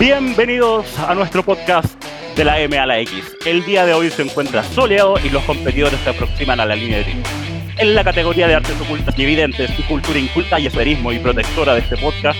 Bienvenidos 0.00 0.98
a 0.98 1.14
nuestro 1.14 1.42
podcast 1.42 2.02
de 2.34 2.42
la 2.42 2.58
M 2.58 2.78
a 2.78 2.86
la 2.86 2.98
X. 3.00 3.36
El 3.44 3.66
día 3.66 3.84
de 3.84 3.92
hoy 3.92 4.08
se 4.08 4.22
encuentra 4.22 4.64
soleado 4.64 5.16
y 5.22 5.28
los 5.28 5.44
competidores 5.44 6.00
se 6.00 6.08
aproximan 6.08 6.58
a 6.58 6.64
la 6.64 6.74
línea 6.74 7.00
de 7.00 7.04
tiro. 7.04 7.18
En 7.76 7.94
la 7.94 8.02
categoría 8.02 8.48
de 8.48 8.54
artes 8.54 8.80
ocultas 8.80 9.14
y 9.18 9.24
evidentes 9.24 9.78
y 9.78 9.82
cultura 9.82 10.18
inculta 10.18 10.58
y 10.58 10.68
esferismo 10.68 11.12
y 11.12 11.18
protectora 11.18 11.74
de 11.74 11.80
este 11.80 11.98
podcast, 11.98 12.38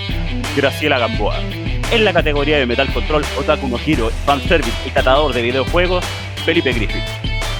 Graciela 0.57 0.97
Gamboa. 0.97 1.39
En 1.91 2.03
la 2.03 2.13
categoría 2.13 2.57
de 2.57 2.65
metal 2.65 2.91
control, 2.91 3.23
otaku 3.37 3.67
no 3.67 3.77
hiro, 3.85 4.09
fanservice 4.25 4.87
y 4.87 4.89
catador 4.89 5.31
de 5.31 5.43
videojuegos, 5.43 6.03
Felipe 6.43 6.73
Griffith. 6.73 7.03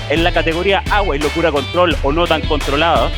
En 0.10 0.24
la 0.24 0.32
categoría 0.32 0.84
agua 0.90 1.16
y 1.16 1.20
locura 1.20 1.52
control 1.52 1.96
o 2.02 2.12
no 2.12 2.26
tan 2.26 2.42
controlada, 2.42 3.12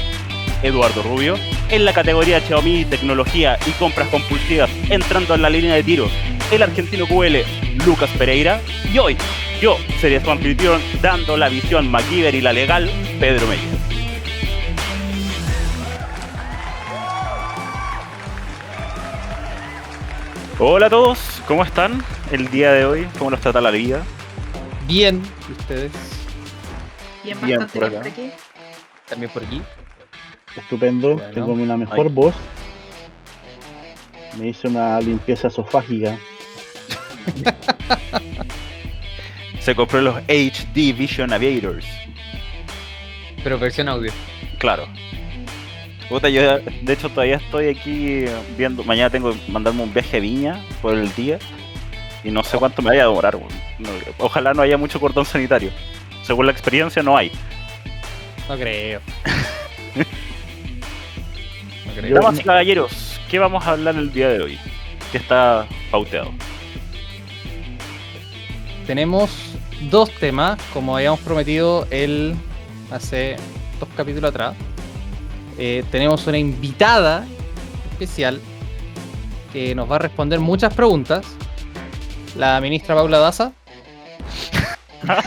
Eduardo 0.63 1.01
Rubio. 1.01 1.35
En 1.69 1.85
la 1.85 1.93
categoría 1.93 2.41
Xiaomi, 2.41 2.85
tecnología 2.85 3.57
y 3.65 3.71
compras 3.71 4.09
compulsivas, 4.09 4.69
entrando 4.89 5.33
en 5.33 5.41
la 5.41 5.49
línea 5.49 5.75
de 5.75 5.83
tiro, 5.83 6.09
el 6.55 6.63
argentino 6.63 7.07
QL 7.07 7.37
Lucas 7.85 8.09
Pereira. 8.17 8.61
Y 8.93 8.97
hoy, 8.99 9.17
yo 9.61 9.77
seré 9.99 10.21
su 10.23 10.29
anfitrión 10.29 10.81
dando 11.01 11.37
la 11.37 11.49
visión 11.49 11.89
MacGyver 11.89 12.35
y 12.35 12.41
la 12.41 12.53
legal, 12.53 12.89
Pedro 13.19 13.47
Meyer. 13.47 13.83
Hola 20.59 20.85
a 20.85 20.89
todos, 20.89 21.19
¿cómo 21.47 21.63
están 21.63 22.03
el 22.31 22.49
día 22.49 22.71
de 22.71 22.85
hoy? 22.85 23.07
¿Cómo 23.17 23.31
nos 23.31 23.41
trata 23.41 23.59
la 23.59 23.71
vida? 23.71 24.03
Bien, 24.87 25.21
¿y 25.49 25.51
ustedes? 25.53 25.91
Bien, 27.23 27.37
Bien, 27.43 27.59
bastante 27.59 27.79
por 27.79 27.87
acá. 27.89 27.97
por 27.99 28.07
aquí. 28.07 28.31
¿También 29.09 29.31
por 29.31 29.43
aquí? 29.43 29.61
Estupendo, 30.55 31.15
Bueno. 31.15 31.31
tengo 31.33 31.53
una 31.53 31.75
mejor 31.77 32.09
voz. 32.09 32.35
Me 34.37 34.49
hice 34.49 34.67
una 34.67 34.99
limpieza 34.99 35.47
esofágica. 35.47 36.17
Se 39.59 39.75
compró 39.75 40.01
los 40.01 40.15
HD 40.27 40.93
Vision 40.95 41.31
Aviators. 41.31 41.85
Pero 43.43 43.57
versión 43.59 43.89
audio. 43.89 44.11
Claro. 44.59 44.87
Puta, 46.09 46.29
yo 46.29 46.59
de 46.59 46.93
hecho 46.93 47.09
todavía 47.09 47.37
estoy 47.37 47.69
aquí 47.69 48.25
viendo. 48.57 48.83
Mañana 48.83 49.09
tengo 49.09 49.31
que 49.31 49.51
mandarme 49.51 49.83
un 49.83 49.93
viaje 49.93 50.17
a 50.17 50.19
Viña 50.19 50.65
por 50.81 50.95
el 50.95 51.13
día. 51.15 51.39
Y 52.23 52.31
no 52.31 52.43
sé 52.43 52.57
cuánto 52.57 52.81
me 52.81 52.89
vaya 52.89 53.03
a 53.03 53.07
demorar. 53.07 53.37
No, 53.79 53.89
ojalá 54.17 54.53
no 54.53 54.61
haya 54.61 54.77
mucho 54.77 54.99
cordón 54.99 55.25
sanitario. 55.25 55.71
Según 56.23 56.45
la 56.45 56.51
experiencia, 56.51 57.03
no 57.03 57.17
hay. 57.17 57.31
No 58.47 58.55
creo. 58.57 59.01
no 61.85 61.93
creo. 61.93 62.15
Damas 62.15 62.39
y 62.39 62.43
caballeros, 62.43 63.19
¿qué 63.29 63.39
vamos 63.39 63.65
a 63.65 63.71
hablar 63.71 63.95
el 63.95 64.11
día 64.11 64.29
de 64.29 64.41
hoy? 64.41 64.59
Que 65.11 65.17
está 65.17 65.67
pauteado. 65.91 66.31
Tenemos 68.87 69.29
dos 69.89 70.09
temas, 70.11 70.59
como 70.73 70.95
habíamos 70.95 71.19
prometido 71.21 71.87
el 71.89 72.35
hace 72.91 73.37
dos 73.79 73.89
capítulos 73.95 74.29
atrás. 74.29 74.55
Eh, 75.57 75.83
tenemos 75.91 76.25
una 76.27 76.37
invitada 76.37 77.25
especial 77.91 78.41
que 79.51 79.73
nos 79.75 79.89
va 79.89 79.95
a 79.97 79.99
responder 79.99 80.39
muchas 80.39 80.73
preguntas. 80.73 81.25
La 82.35 82.59
ministra 82.59 82.95
Paula 82.95 83.19
Daza. 83.19 83.51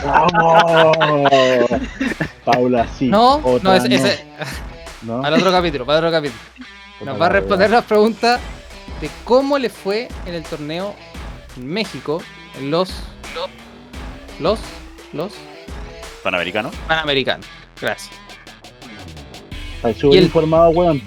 ¡Vamos! 0.03 1.65
Paula, 2.43 2.87
sí. 2.97 3.07
no, 3.07 3.41
no, 3.61 3.73
ese, 3.73 3.93
ese- 3.93 4.25
¿no? 5.03 5.21
para 5.21 5.35
otro 5.37 5.51
capítulo, 5.51 5.85
para 5.85 5.99
otro 5.99 6.11
capítulo. 6.11 6.41
Nos 7.05 7.21
va 7.21 7.27
a 7.27 7.29
responder 7.29 7.69
las 7.69 7.85
preguntas 7.85 8.39
de 9.01 9.09
cómo 9.23 9.57
le 9.57 9.69
fue 9.69 10.07
en 10.25 10.33
el 10.33 10.43
torneo 10.43 10.95
en 11.55 11.67
México, 11.67 12.21
en 12.57 12.71
los. 12.71 12.91
Los. 14.39 14.59
Los. 15.13 15.33
Panamericano. 16.23 16.71
Panamericanos. 16.87 17.45
Gracias. 17.81 18.13
Ay, 19.83 19.93
súper 19.93 20.15
Y 20.15 20.17
el- 20.19 20.23
informado, 20.25 20.69
weón. 20.71 21.01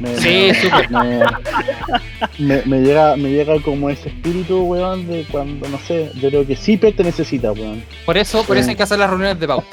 Me, 0.00 0.16
Sí, 0.18 0.48
me- 0.48 0.54
súper. 0.54 0.90
me, 0.90 1.20
me- 2.38 2.62
me 2.64 2.80
llega, 2.80 3.16
me 3.16 3.30
llega 3.30 3.60
como 3.62 3.90
ese 3.90 4.08
espíritu, 4.08 4.62
weón, 4.62 5.06
de 5.06 5.24
cuando, 5.30 5.68
no 5.68 5.78
sé, 5.78 6.10
yo 6.16 6.28
creo 6.28 6.46
que 6.46 6.56
Zipe 6.56 6.92
te 6.92 7.04
necesita, 7.04 7.52
weón. 7.52 7.84
Por 8.06 8.16
eso, 8.16 8.42
por 8.44 8.56
Sí. 8.56 8.60
eso 8.62 8.70
hay 8.70 8.76
que 8.76 8.82
hacer 8.82 8.98
las 8.98 9.10
reuniones 9.10 9.38
de 9.38 9.46
pauta. 9.46 9.66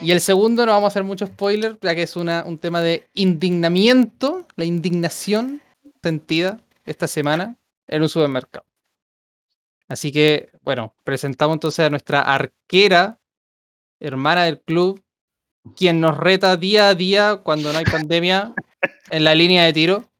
Y 0.00 0.10
el 0.12 0.20
segundo, 0.20 0.66
no 0.66 0.72
vamos 0.72 0.84
a 0.84 0.88
hacer 0.88 1.04
mucho 1.04 1.26
spoiler, 1.26 1.78
ya 1.80 1.94
que 1.94 2.02
es 2.02 2.16
una, 2.16 2.44
un 2.46 2.58
tema 2.58 2.80
de 2.82 3.08
indignamiento, 3.14 4.46
la 4.56 4.64
indignación 4.66 5.62
sentida 6.02 6.60
esta 6.84 7.08
semana 7.08 7.56
en 7.88 8.02
un 8.02 8.08
supermercado. 8.08 8.64
Así 9.88 10.10
que, 10.12 10.50
bueno, 10.62 10.94
presentamos 11.04 11.54
entonces 11.54 11.86
a 11.86 11.90
nuestra 11.90 12.20
arquera, 12.22 13.18
hermana 14.00 14.44
del 14.44 14.60
club, 14.60 15.02
quien 15.76 16.00
nos 16.00 16.16
reta 16.16 16.56
día 16.56 16.88
a 16.88 16.94
día 16.94 17.36
cuando 17.42 17.72
no 17.72 17.78
hay 17.78 17.84
pandemia 17.84 18.52
en 19.10 19.24
la 19.24 19.34
línea 19.34 19.64
de 19.64 19.72
tiro, 19.72 20.10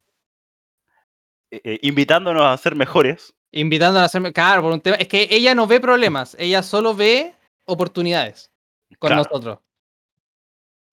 eh, 1.51 1.61
eh, 1.65 1.79
invitándonos 1.83 2.43
a 2.45 2.57
ser 2.57 2.75
mejores. 2.75 3.33
invitándola 3.53 4.03
a 4.03 4.07
hacerme. 4.07 4.33
Claro, 4.33 4.63
por 4.63 4.73
un 4.73 4.81
tema. 4.81 4.97
Es 4.97 5.09
que 5.09 5.27
ella 5.31 5.55
no 5.55 5.67
ve 5.67 5.81
problemas, 5.81 6.37
ella 6.39 6.63
solo 6.63 6.95
ve 6.95 7.35
oportunidades 7.65 8.51
con 8.99 9.09
Claro. 9.09 9.23
nosotros. 9.25 9.59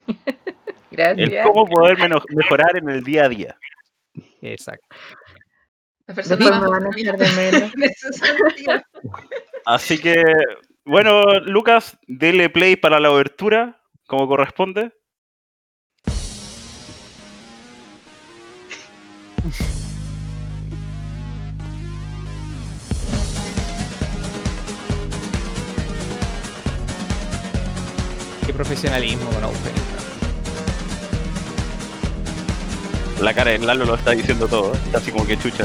El 0.91 0.97
Gracias. 0.97 1.45
cómo 1.47 1.65
poder 1.67 1.97
mejorar 2.29 2.77
en 2.77 2.87
el 2.87 3.03
día 3.03 3.25
a 3.25 3.29
día. 3.29 3.57
Exacto. 4.41 4.85
La 6.07 6.15
más 6.15 6.61
me 6.61 6.67
van 6.67 6.85
a 6.85 6.89
echar 6.97 7.17
de 7.17 7.29
menos. 7.31 7.71
Así 9.65 9.97
que, 9.97 10.21
bueno, 10.83 11.39
Lucas, 11.39 11.97
dele 12.07 12.49
play 12.49 12.75
para 12.75 12.99
la 12.99 13.09
obertura, 13.11 13.81
como 14.05 14.27
corresponde. 14.27 14.91
Qué 28.45 28.53
profesionalismo 28.53 29.29
con 29.29 29.45
Open. 29.45 29.73
La 33.21 33.33
cara 33.33 33.51
de 33.51 33.59
Lalo 33.59 33.85
lo 33.85 33.95
está 33.95 34.11
diciendo 34.11 34.49
todo, 34.49 34.73
está 34.73 34.97
así 34.97 35.11
como 35.11 35.25
que 35.25 35.37
chucha. 35.37 35.63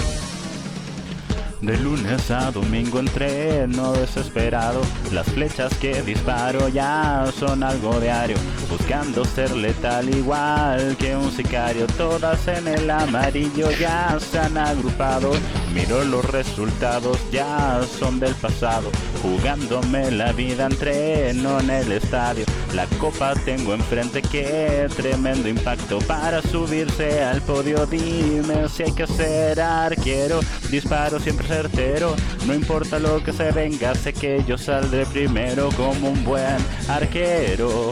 De 1.60 1.76
lunes 1.76 2.30
a 2.30 2.52
domingo 2.52 3.00
entreno 3.00 3.92
desesperado. 3.92 4.80
Las 5.12 5.26
flechas 5.26 5.74
que 5.74 6.02
disparo 6.02 6.69
ya 6.69 7.24
son 7.36 7.64
algo 7.64 7.98
diario. 7.98 8.36
Buscando 8.70 9.24
ser 9.24 9.50
letal 9.56 10.08
igual 10.08 10.96
que 10.98 11.16
un 11.16 11.32
sicario. 11.32 11.88
Todas 11.88 12.46
en 12.46 12.69
el 12.69 12.88
amarillo 12.88 13.72
ya 13.72 14.16
se 14.20 14.38
han 14.38 14.56
agrupado. 14.56 15.32
Miro 15.74 16.04
los 16.04 16.24
resultados, 16.26 17.19
ya 17.32 17.80
son 17.98 18.20
del 18.20 18.34
pasado. 18.36 18.90
Jugándome 19.20 20.12
la 20.12 20.32
vida 20.32 20.66
entreno 20.66 21.58
en 21.58 21.70
el 21.70 21.90
estadio. 21.90 22.44
La 22.75 22.86
copa 22.98 23.34
tengo 23.44 23.75
enfrente, 23.75 24.22
qué 24.22 24.88
tremendo 24.96 25.48
impacto 25.48 25.98
para 26.00 26.40
subirse 26.40 27.22
al 27.25 27.42
podio. 27.42 27.84
Dime 27.86 28.69
si 28.69 28.84
hay 28.84 28.92
que 28.92 29.06
ser 29.06 29.60
arquero, 29.60 30.40
disparo 30.70 31.19
siempre 31.19 31.47
certero. 31.48 32.14
No 32.47 32.54
importa 32.54 32.98
lo 32.98 33.25
que 33.25 33.32
se 33.32 33.50
venga, 33.50 33.94
sé 33.94 34.12
que 34.12 34.44
yo 34.47 34.59
saldré 34.59 35.06
primero 35.06 35.70
como 35.76 36.10
un 36.10 36.22
buen 36.22 36.59
arquero. 36.88 37.91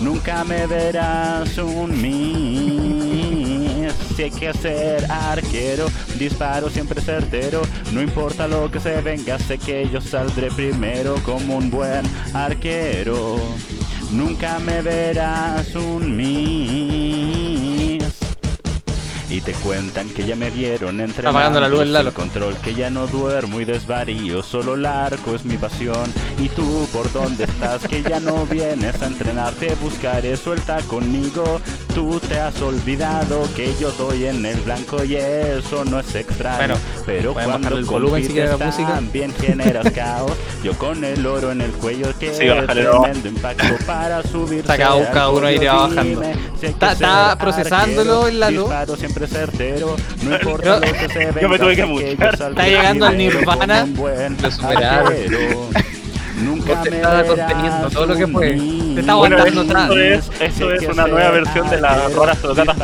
Nunca 0.00 0.42
me 0.44 0.66
verás 0.66 1.56
un 1.58 1.90
miss. 2.02 3.94
Si 4.16 4.24
hay 4.24 4.30
que 4.30 4.52
ser 4.52 5.10
arquero, 5.10 5.86
disparo 6.18 6.68
siempre 6.68 7.00
certero. 7.00 7.62
No 7.92 8.02
importa 8.02 8.48
lo 8.48 8.70
que 8.70 8.80
se 8.80 9.00
venga, 9.00 9.38
sé 9.38 9.58
que 9.58 9.88
yo 9.88 10.00
saldré 10.00 10.50
primero 10.50 11.14
como 11.24 11.56
un 11.56 11.70
buen 11.70 12.02
arquero. 12.34 13.36
Nunca 14.10 14.58
me 14.58 14.82
verás 14.82 15.74
un 15.76 16.16
miss. 16.16 16.91
Te 19.44 19.52
cuentan 19.54 20.08
que 20.10 20.24
ya 20.24 20.36
me 20.36 20.50
vieron 20.50 21.00
entre 21.00 21.28
apagando 21.28 21.58
la 21.60 21.68
luz 21.68 21.80
el 21.80 21.92
Lalo. 21.92 22.14
control, 22.14 22.56
que 22.58 22.74
ya 22.74 22.90
no 22.90 23.08
duermo 23.08 23.60
y 23.60 23.64
desvarío, 23.64 24.40
solo 24.40 24.74
el 24.74 24.86
arco 24.86 25.34
es 25.34 25.44
mi 25.44 25.56
pasión. 25.56 26.12
Y 26.38 26.48
tú 26.48 26.86
por 26.92 27.12
dónde 27.12 27.44
estás, 27.44 27.82
que 27.88 28.02
ya 28.04 28.20
no 28.20 28.46
vienes 28.46 29.02
a 29.02 29.06
entrenarte, 29.06 29.74
buscaré 29.82 30.36
suelta 30.36 30.78
conmigo. 30.82 31.60
Tú 31.92 32.20
te 32.20 32.38
has 32.38 32.62
olvidado 32.62 33.42
que 33.56 33.74
yo 33.80 33.90
doy 33.98 34.26
en 34.26 34.46
el 34.46 34.60
blanco 34.60 35.02
y 35.04 35.16
eso 35.16 35.84
no 35.84 35.98
es 35.98 36.14
extraño. 36.14 36.58
Bueno, 36.58 36.74
pero 37.04 37.34
cuando 37.34 37.76
el 37.76 37.84
volumen 37.84 38.22
si 38.24 38.32
quieres 38.32 38.58
la 38.58 38.64
música. 38.66 38.94
también 38.94 39.34
generas 39.34 39.90
caos. 39.94 40.32
Yo 40.62 40.72
con 40.78 41.02
el 41.04 41.26
oro 41.26 41.50
en 41.50 41.60
el 41.62 41.72
cuello 41.72 42.06
que 42.18 42.32
Sí, 42.32 42.46
tremendo 42.66 43.28
impacto 43.28 43.74
para 43.86 44.22
subir. 44.22 44.60
Está 44.60 44.78
cada- 44.78 45.28
uno 45.30 45.50
irá 45.50 45.74
bajando. 45.74 46.22
Está- 46.62 46.92
está 46.92 47.36
procesándolo 47.38 48.28
el 48.28 48.38
Lalo. 48.40 48.60
Disparo 48.62 48.96
siempre 48.96 49.26
certero, 49.32 49.96
no 50.22 50.34
importa 50.34 50.74
lo 50.76 50.80
que 50.92 51.08
se 51.08 51.18
venga, 51.18 51.40
Yo 51.40 51.48
me 51.48 51.58
tuve 51.58 51.76
que 51.76 51.84
saldré 52.36 52.62
Está 52.62 52.66
llegando 52.68 53.06
al 53.06 53.16
Nirvana. 53.18 53.86
un 53.96 54.36
Lo 54.42 54.50
superaron. 54.50 55.12
Nunca 56.42 56.82
me 56.82 56.96
estabas 56.96 57.26
verás 57.28 57.28
conteniendo 57.28 57.90
todo 57.90 58.06
lo 58.06 58.16
que 58.16 58.26
fue. 58.26 58.50
unir. 58.52 58.94
Te 58.94 59.00
está 59.00 59.14
Bueno, 59.14 59.36
aguantando 59.36 59.62
eso 59.62 59.78
atrás. 59.78 60.30
es, 60.40 60.40
eso 60.40 60.72
es 60.72 60.82
una 60.88 61.06
nueva 61.06 61.30
versión 61.30 61.70
de 61.70 61.80
la 61.80 62.08
Rora 62.08 62.34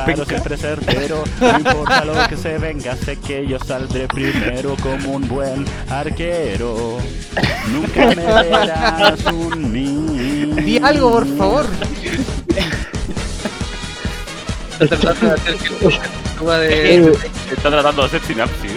Penca. 0.06 0.24
siempre 0.26 0.56
certero, 0.56 1.24
no 1.40 1.58
importa 1.58 2.04
lo 2.04 2.28
que 2.28 2.36
se 2.36 2.58
venga, 2.58 2.94
sé 2.96 3.16
que 3.16 3.46
yo 3.48 3.58
saldré 3.58 4.06
primero 4.06 4.76
como 4.80 5.12
un 5.14 5.26
buen 5.28 5.64
arquero. 5.90 6.98
Nunca 7.72 8.06
me 8.06 8.14
verás 8.14 9.24
unir. 9.32 10.54
Di 10.64 10.78
algo, 10.78 11.10
por 11.10 11.26
favor. 11.36 11.66
Está 14.80 14.96
tratando 14.96 15.26
de 15.26 15.34
hacer 15.34 15.56
que 15.56 15.86
el 15.86 15.92
actúa 15.94 16.58
de. 16.58 16.94
Eh, 16.94 17.12
Está 17.50 17.70
tratando 17.70 18.02
de 18.02 18.06
hacer 18.06 18.22
sinapsis. 18.22 18.72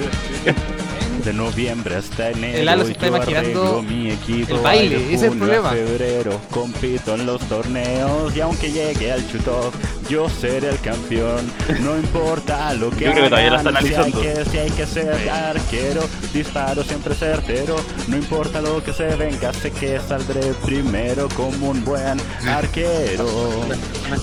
De 1.23 1.33
noviembre 1.33 1.95
hasta 1.97 2.31
enero. 2.31 2.57
El 2.57 2.65
Lalo 2.65 2.83
se 2.83 2.89
y 2.89 2.91
está 2.94 3.07
yo 3.07 3.15
imaginando 3.15 3.81
mi 3.83 4.12
equipo. 4.12 4.56
el 4.56 4.62
baile, 4.62 4.95
ese 5.06 5.13
es 5.13 5.21
el 5.23 5.29
junio 5.29 5.45
a 5.45 5.47
problema. 5.47 5.69
febrero 5.71 6.41
compito 6.50 7.13
en 7.15 7.25
los 7.25 7.41
torneos 7.47 8.35
y 8.35 8.41
aunque 8.41 8.71
llegue 8.71 9.12
al 9.12 9.29
chutov, 9.31 9.71
yo 10.09 10.27
seré 10.29 10.69
el 10.69 10.79
campeón. 10.79 11.51
No 11.81 11.95
importa 11.97 12.73
lo 12.73 12.89
que 12.89 13.06
Yo 13.06 13.12
creo 13.12 13.23
que 13.25 13.29
todavía 13.29 13.51
la 13.51 13.57
está 13.57 13.69
hagan, 13.69 13.83
si 13.83 13.89
hay 13.89 13.95
analizando. 13.95 14.21
que, 14.21 14.50
si 14.50 14.57
hay 14.57 14.71
que 14.71 14.85
ser 14.88 15.29
arquero, 15.29 16.01
disparo 16.33 16.83
siempre 16.83 17.13
certero. 17.15 17.75
No 18.07 18.18
importa 18.18 18.62
lo 18.62 18.83
que 18.83 18.91
se 18.94 19.15
venga, 19.15 19.53
sé 19.53 19.71
que 19.71 20.00
saldré 20.00 20.41
primero 20.65 21.29
como 21.29 21.69
un 21.69 21.83
buen 21.85 22.19
arquero. 22.47 23.27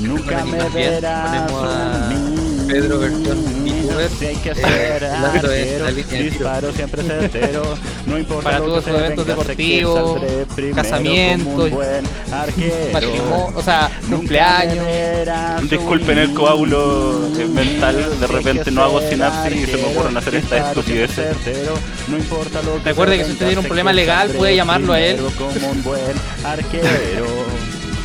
Nunca 0.01 0.45
me 0.45 0.69
verás 0.71 1.51
unir. 1.53 2.38
Pedro 2.69 2.99
versión 2.99 3.67
youtuber. 3.67 4.11
Si 4.19 4.27
hay 4.27 4.37
que 4.37 4.51
Eh, 4.51 6.05
tiro. 6.09 6.23
disparo 6.25 6.73
siempre 6.73 7.03
certero. 7.03 7.63
No 8.07 8.19
importa 8.19 8.45
Para 8.45 8.59
todos 8.59 8.87
los 8.87 8.95
eventos 8.97 9.27
deportivos, 9.27 10.21
casamientos, 10.75 11.71
un. 11.73 12.93
Matrimonio, 12.93 13.53
o 13.57 13.63
sea, 13.63 13.91
cumpleaños. 14.09 14.85
Disculpen 15.71 16.19
el 16.19 16.35
coágulo 16.35 17.21
mental, 17.55 18.21
de 18.21 18.27
repente 18.27 18.71
no 18.71 18.83
hago 18.85 19.01
sinapsis 19.01 19.63
y 19.63 19.67
se 19.67 19.77
me 19.79 19.85
ocurren 19.85 20.17
hacer 20.17 20.35
estupideces. 20.37 21.15
certero. 21.15 21.75
No 22.09 22.17
importa 22.19 22.63
lo 22.63 22.75
que 22.83 22.89
Recuerde 22.91 23.19
que 23.19 23.25
si 23.25 23.33
usted 23.33 23.47
tiene 23.47 23.61
un 23.61 23.67
problema 23.67 23.93
legal, 23.93 24.31
puede 24.31 24.55
llamarlo 24.57 24.93
a 24.93 25.01
él. 25.01 25.19
como 25.39 25.71
un 25.71 25.83
buen 25.83 26.03
arquero. 26.45 27.27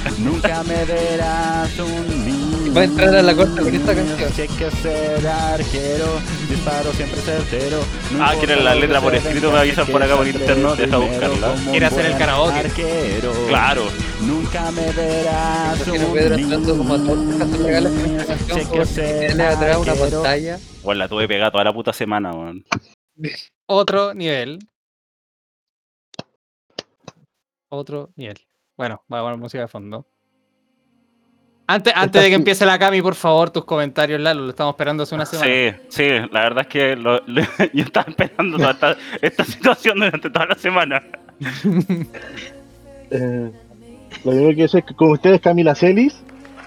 Nunca 0.19 0.63
me 0.63 0.83
verás 0.86 1.69
unir. 1.80 2.42
Va 2.75 2.81
a 2.81 2.83
entrar 2.85 3.13
a 3.15 3.21
la 3.21 3.35
corte 3.35 3.61
con 3.61 3.73
esta 3.75 3.93
canción. 3.93 4.31
Si 4.33 4.41
hay 4.41 4.47
que 4.47 4.71
ser 4.71 5.27
arquero, 5.27 6.05
disparo 6.49 6.91
siempre 6.93 7.21
certero. 7.21 7.79
No 8.11 8.23
Ah, 8.25 8.33
¿quieren 8.39 8.63
la 8.63 8.73
letra 8.73 8.99
por 8.99 9.13
escrito? 9.13 9.51
Me 9.51 9.59
avisan 9.59 9.85
por 9.87 10.01
acá 10.01 10.15
por 10.17 10.27
interno, 10.27 10.75
deja 10.75 10.97
buscarla. 10.97 11.55
Quiere 11.69 11.85
hacer 11.85 12.05
el 12.07 12.17
karaoke. 12.17 12.57
Arquero. 12.59 13.31
Claro. 13.47 13.83
Nunca 14.21 14.71
me 14.71 14.91
verás 14.91 15.81
a 15.87 15.91
Pedro 16.13 16.35
entrando 16.35 16.77
como 16.77 16.93
a 16.95 16.97
todos 16.97 17.17
los 17.25 17.35
casos 17.35 17.59
legales 17.59 17.91
con 17.91 18.05
esta 18.19 18.25
canción. 18.25 18.59
que 18.59 18.65
Porque 18.65 18.85
ser 18.85 19.27
tiene 19.27 19.43
atrás 19.43 19.77
una 19.77 19.91
arquero. 19.91 20.09
pantalla. 20.23 20.59
Bueno, 20.83 20.99
la 20.99 21.07
tuve 21.07 21.27
pegada 21.27 21.51
toda 21.51 21.63
la 21.65 21.73
puta 21.73 21.93
semana, 21.93 22.31
weón. 22.31 22.65
Otro 23.67 24.13
nivel. 24.15 24.59
Otro 27.69 28.11
nivel. 28.15 28.37
Bueno, 28.77 29.03
voy 29.07 29.19
a 29.19 29.21
poner 29.23 29.37
música 29.37 29.61
de 29.61 29.67
fondo. 29.67 30.07
Antes, 31.65 31.94
antes 31.95 32.21
de 32.21 32.30
que 32.30 32.36
empiece 32.36 32.65
la 32.65 32.77
Cami, 32.77 33.01
por 33.01 33.15
favor, 33.15 33.50
tus 33.50 33.63
comentarios, 33.65 34.19
Lalo. 34.19 34.42
Lo 34.42 34.50
estamos 34.50 34.74
esperando 34.74 35.04
hace 35.04 35.15
una 35.15 35.25
semana. 35.25 35.50
Sí, 35.50 35.75
sí, 35.89 36.07
la 36.31 36.42
verdad 36.42 36.62
es 36.62 36.68
que 36.68 36.95
lo- 36.95 37.21
lo- 37.25 37.42
yo 37.74 37.83
estaba 37.86 38.06
esperando 38.10 38.57
toda 38.57 38.71
esta, 38.71 38.98
esta 39.21 39.44
situación 39.45 39.95
durante 40.00 40.30
toda 40.30 40.45
la 40.48 40.56
semana. 40.56 41.01
Eh, 43.15 43.51
lo 44.24 44.31
primero 44.31 44.56
que 44.56 44.62
decir 44.63 44.80
es 44.80 44.86
que 44.88 44.95
con 44.95 45.12
ustedes 45.12 45.39
Camila 45.39 45.75
Celis, 45.75 46.15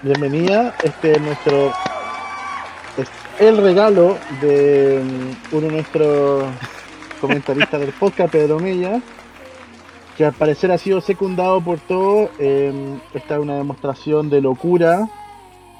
bienvenida. 0.01 0.73
Este 0.81 1.11
es 1.13 1.21
nuestro 1.21 1.73
es 2.97 3.09
el 3.39 3.57
regalo 3.57 4.17
de 4.39 5.01
mm, 5.03 5.55
uno 5.55 5.67
de 5.67 5.73
nuestros 5.73 6.45
comentaristas 7.19 7.81
del 7.81 7.91
podcast, 7.91 8.31
Pedro 8.31 8.59
Mella, 8.59 9.01
que 10.17 10.25
al 10.25 10.33
parecer 10.33 10.71
ha 10.71 10.77
sido 10.77 10.99
secundado 10.99 11.61
por 11.61 11.79
todo. 11.79 12.29
Eh, 12.39 12.73
esta 13.13 13.35
es 13.35 13.41
una 13.41 13.55
demostración 13.55 14.29
de 14.29 14.41
locura 14.41 15.07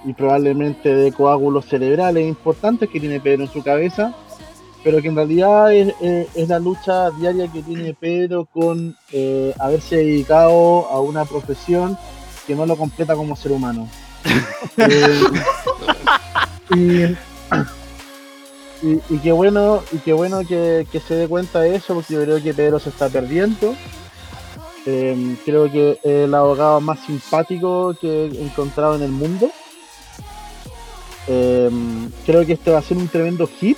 y 0.06 0.13
probablemente 0.13 0.94
de 0.95 1.12
coágulos 1.12 1.66
cerebrales 1.66 2.28
importantes 2.28 2.88
que 2.89 3.00
tiene 3.00 3.19
Pedro 3.19 3.44
en 3.45 3.51
su 3.51 3.63
cabeza 3.63 4.13
pero 4.84 5.01
que 5.01 5.10
en 5.10 5.16
realidad 5.18 5.74
es, 5.74 5.94
es- 6.00 6.28
es 6.34 6.48
la 6.48 6.60
lucha 6.60 7.10
diaria 7.12 7.51
que 7.51 7.62
tiene 7.62 7.94
Pedro 7.94 8.45
con 8.45 8.95
eh, 9.12 9.54
haberse 9.60 9.98
dedicado 9.98 10.88
a 10.88 11.01
una 11.01 11.25
profesión 11.25 11.98
que 12.45 12.56
no 12.56 12.66
lo 12.66 12.78
completa 12.78 13.13
como 13.16 13.36
ser 13.36 13.51
humano. 13.51 13.90
Eh, 14.78 15.22
y, 16.75 17.04
y, 18.88 19.01
y 19.10 19.18
qué 19.22 19.31
bueno, 19.31 19.81
y 19.92 19.98
qué 19.98 20.13
bueno 20.13 20.40
que, 20.48 20.88
que 20.92 21.00
se 21.00 21.16
dé 21.16 21.28
cuenta 21.28 21.60
de 21.62 21.75
eso, 21.75 21.95
porque 21.95 22.13
yo 22.13 22.24
creo 22.24 22.42
que 22.42 22.54
Pedro 22.54 22.80
se 22.80 22.90
está 22.90 23.10
perdiendo. 23.10 23.74
Eh, 24.89 25.36
creo 25.44 25.69
que 25.69 25.92
es 25.92 25.98
el 26.06 26.34
abogado 26.34 26.80
más 26.80 27.00
simpático 27.06 27.94
que 28.00 28.07
he 28.28 28.42
encontrado 28.42 28.95
en 28.95 29.04
el 29.04 29.12
mundo. 29.12 29.51
Eh, 31.28 31.69
creo 32.25 32.45
que 32.45 32.54
este 32.54 32.72
va 32.72 32.80
a 32.80 32.81
ser 32.81 32.98
un 32.98 33.07
tremendo 33.10 33.48
hit. 33.48 33.78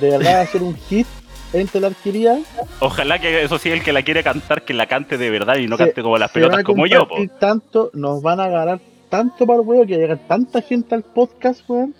De 0.00 0.10
verdad 0.10 0.34
va 0.36 0.40
a 0.42 0.46
ser 0.46 0.62
un 0.62 0.76
hit 0.88 1.06
entre 1.52 1.80
la 1.80 1.86
arquería. 1.88 2.40
Ojalá 2.80 3.18
que 3.18 3.42
eso 3.42 3.58
sí, 3.58 3.70
el 3.70 3.82
que 3.82 3.92
la 3.92 4.02
quiere 4.02 4.22
cantar, 4.22 4.62
que 4.64 4.74
la 4.74 4.86
cante 4.86 5.16
de 5.18 5.30
verdad 5.30 5.56
y 5.56 5.66
no 5.66 5.76
Se- 5.76 5.84
cante 5.86 6.02
como 6.02 6.18
las 6.18 6.30
pelotas 6.30 6.62
como 6.62 6.86
yo, 6.86 7.08
po. 7.08 7.16
tanto, 7.38 7.90
nos 7.94 8.22
van 8.22 8.40
a 8.40 8.48
ganar 8.48 8.80
tanto 9.08 9.46
para 9.46 9.60
el 9.60 9.66
huevo 9.66 9.86
que 9.86 9.92
va 9.94 9.98
a 9.98 10.00
llegar 10.02 10.18
tanta 10.28 10.60
gente 10.62 10.94
al 10.94 11.02
podcast, 11.02 11.68
weón. 11.68 11.94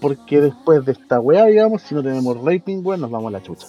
Porque 0.00 0.40
después 0.40 0.84
de 0.86 0.92
esta 0.92 1.20
wea, 1.20 1.44
digamos, 1.46 1.82
si 1.82 1.94
no 1.94 2.02
tenemos 2.02 2.42
rating, 2.42 2.80
weón, 2.82 3.02
nos 3.02 3.10
vamos 3.10 3.28
a 3.28 3.38
la 3.38 3.42
chucha. 3.42 3.66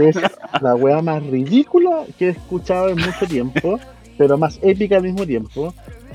Es 0.00 0.16
la 0.60 0.74
wea 0.74 1.00
más 1.00 1.22
ridícula 1.24 2.04
que 2.18 2.26
he 2.26 2.30
escuchado 2.30 2.88
en 2.88 2.96
mucho 2.96 3.26
tiempo, 3.28 3.78
pero 4.16 4.36
más 4.36 4.58
épica 4.62 4.96
al 4.96 5.04
mismo 5.04 5.24
tiempo. 5.24 5.72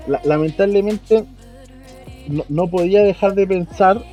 La- 0.07 0.19
lamentablemente, 0.25 1.23
no, 2.27 2.43
no 2.49 2.67
podía 2.67 3.01
dejar 3.03 3.33
de 3.35 3.47
pensar 3.47 4.03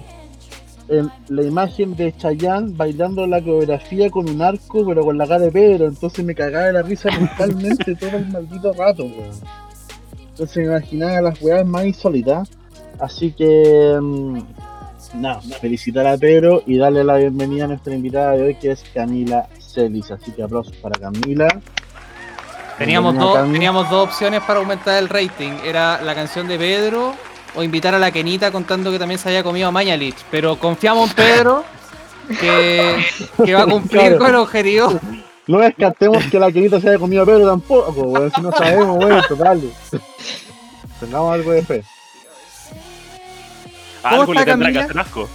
en 0.88 1.08
la 1.28 1.42
imagen 1.44 1.94
de 1.96 2.16
Chayanne 2.16 2.72
bailando 2.76 3.26
la 3.26 3.40
coreografía 3.40 4.10
con 4.10 4.28
un 4.28 4.42
arco, 4.42 4.84
pero 4.86 5.02
con 5.04 5.18
la 5.18 5.26
cara 5.26 5.40
de 5.44 5.50
Pedro. 5.52 5.86
Entonces 5.88 6.24
me 6.24 6.34
cagaba 6.36 6.66
de 6.66 6.72
la 6.74 6.82
risa 6.82 7.08
mentalmente 7.18 7.94
todo 7.96 8.10
el 8.16 8.28
maldito 8.28 8.72
rato, 8.72 9.04
weón. 9.04 9.30
Entonces 10.30 10.56
me 10.58 10.64
imaginaba 10.64 11.20
las 11.20 11.42
weas 11.42 11.66
más 11.66 11.84
insólitas. 11.84 12.48
Así 12.98 13.32
que, 13.32 13.98
mm, 14.00 14.38
nada, 15.14 15.40
felicitar 15.60 16.06
a 16.06 16.16
Pedro 16.16 16.62
y 16.66 16.78
darle 16.78 17.04
la 17.04 17.16
bienvenida 17.16 17.64
a 17.64 17.68
nuestra 17.68 17.94
invitada 17.94 18.32
de 18.32 18.42
hoy, 18.42 18.54
que 18.56 18.72
es 18.72 18.82
Camila 18.94 19.48
Celis. 19.60 20.10
Así 20.10 20.30
que 20.32 20.42
aplausos 20.42 20.74
para 20.76 20.98
Camila. 20.98 21.48
Teníamos 22.78 23.14
dos, 23.16 23.34
Cami. 23.36 23.52
teníamos 23.52 23.90
dos 23.90 24.08
opciones 24.08 24.40
para 24.42 24.60
aumentar 24.60 24.98
el 25.02 25.08
rating. 25.08 25.52
Era 25.64 26.00
la 26.02 26.14
canción 26.14 26.48
de 26.48 26.56
Pedro 26.58 27.14
o 27.54 27.62
invitar 27.62 27.94
a 27.94 27.98
la 27.98 28.10
Kenita 28.10 28.50
contando 28.50 28.90
que 28.90 28.98
también 28.98 29.18
se 29.18 29.28
había 29.28 29.42
comido 29.42 29.68
a 29.68 29.70
Mañalich. 29.70 30.16
Pero 30.30 30.56
confiamos 30.58 31.10
en 31.10 31.16
Pedro 31.16 31.64
que, 32.40 32.96
que 33.44 33.54
va 33.54 33.62
a 33.62 33.66
cumplir 33.66 34.00
Claro. 34.00 34.18
con 34.18 34.28
el 34.30 34.36
objetivo. 34.36 35.00
No 35.46 35.58
descartemos 35.58 36.24
que 36.30 36.38
la 36.38 36.50
querida 36.52 36.80
se 36.80 36.88
haya 36.88 36.98
comido 36.98 37.22
a 37.24 37.26
Pedro 37.26 37.46
tampoco, 37.48 38.00
weón. 38.02 38.32
Si 38.34 38.40
no 38.40 38.52
sabemos, 38.52 38.96
weón, 39.04 39.22
total. 39.28 39.60
Tengamos 41.00 41.34
algo 41.34 41.50
de 41.52 41.62
fe. 41.62 41.84
¿Cómo 44.02 44.20
Algo 44.22 44.34
le 44.34 44.44
tendrá 44.44 44.68
que 44.68 44.74
Camila? 44.74 44.84
hacer 44.84 44.98
asco. 44.98 45.28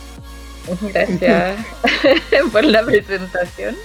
Gracias 0.93 1.57
por 2.51 2.63
la 2.63 2.83
presentación. 2.83 3.75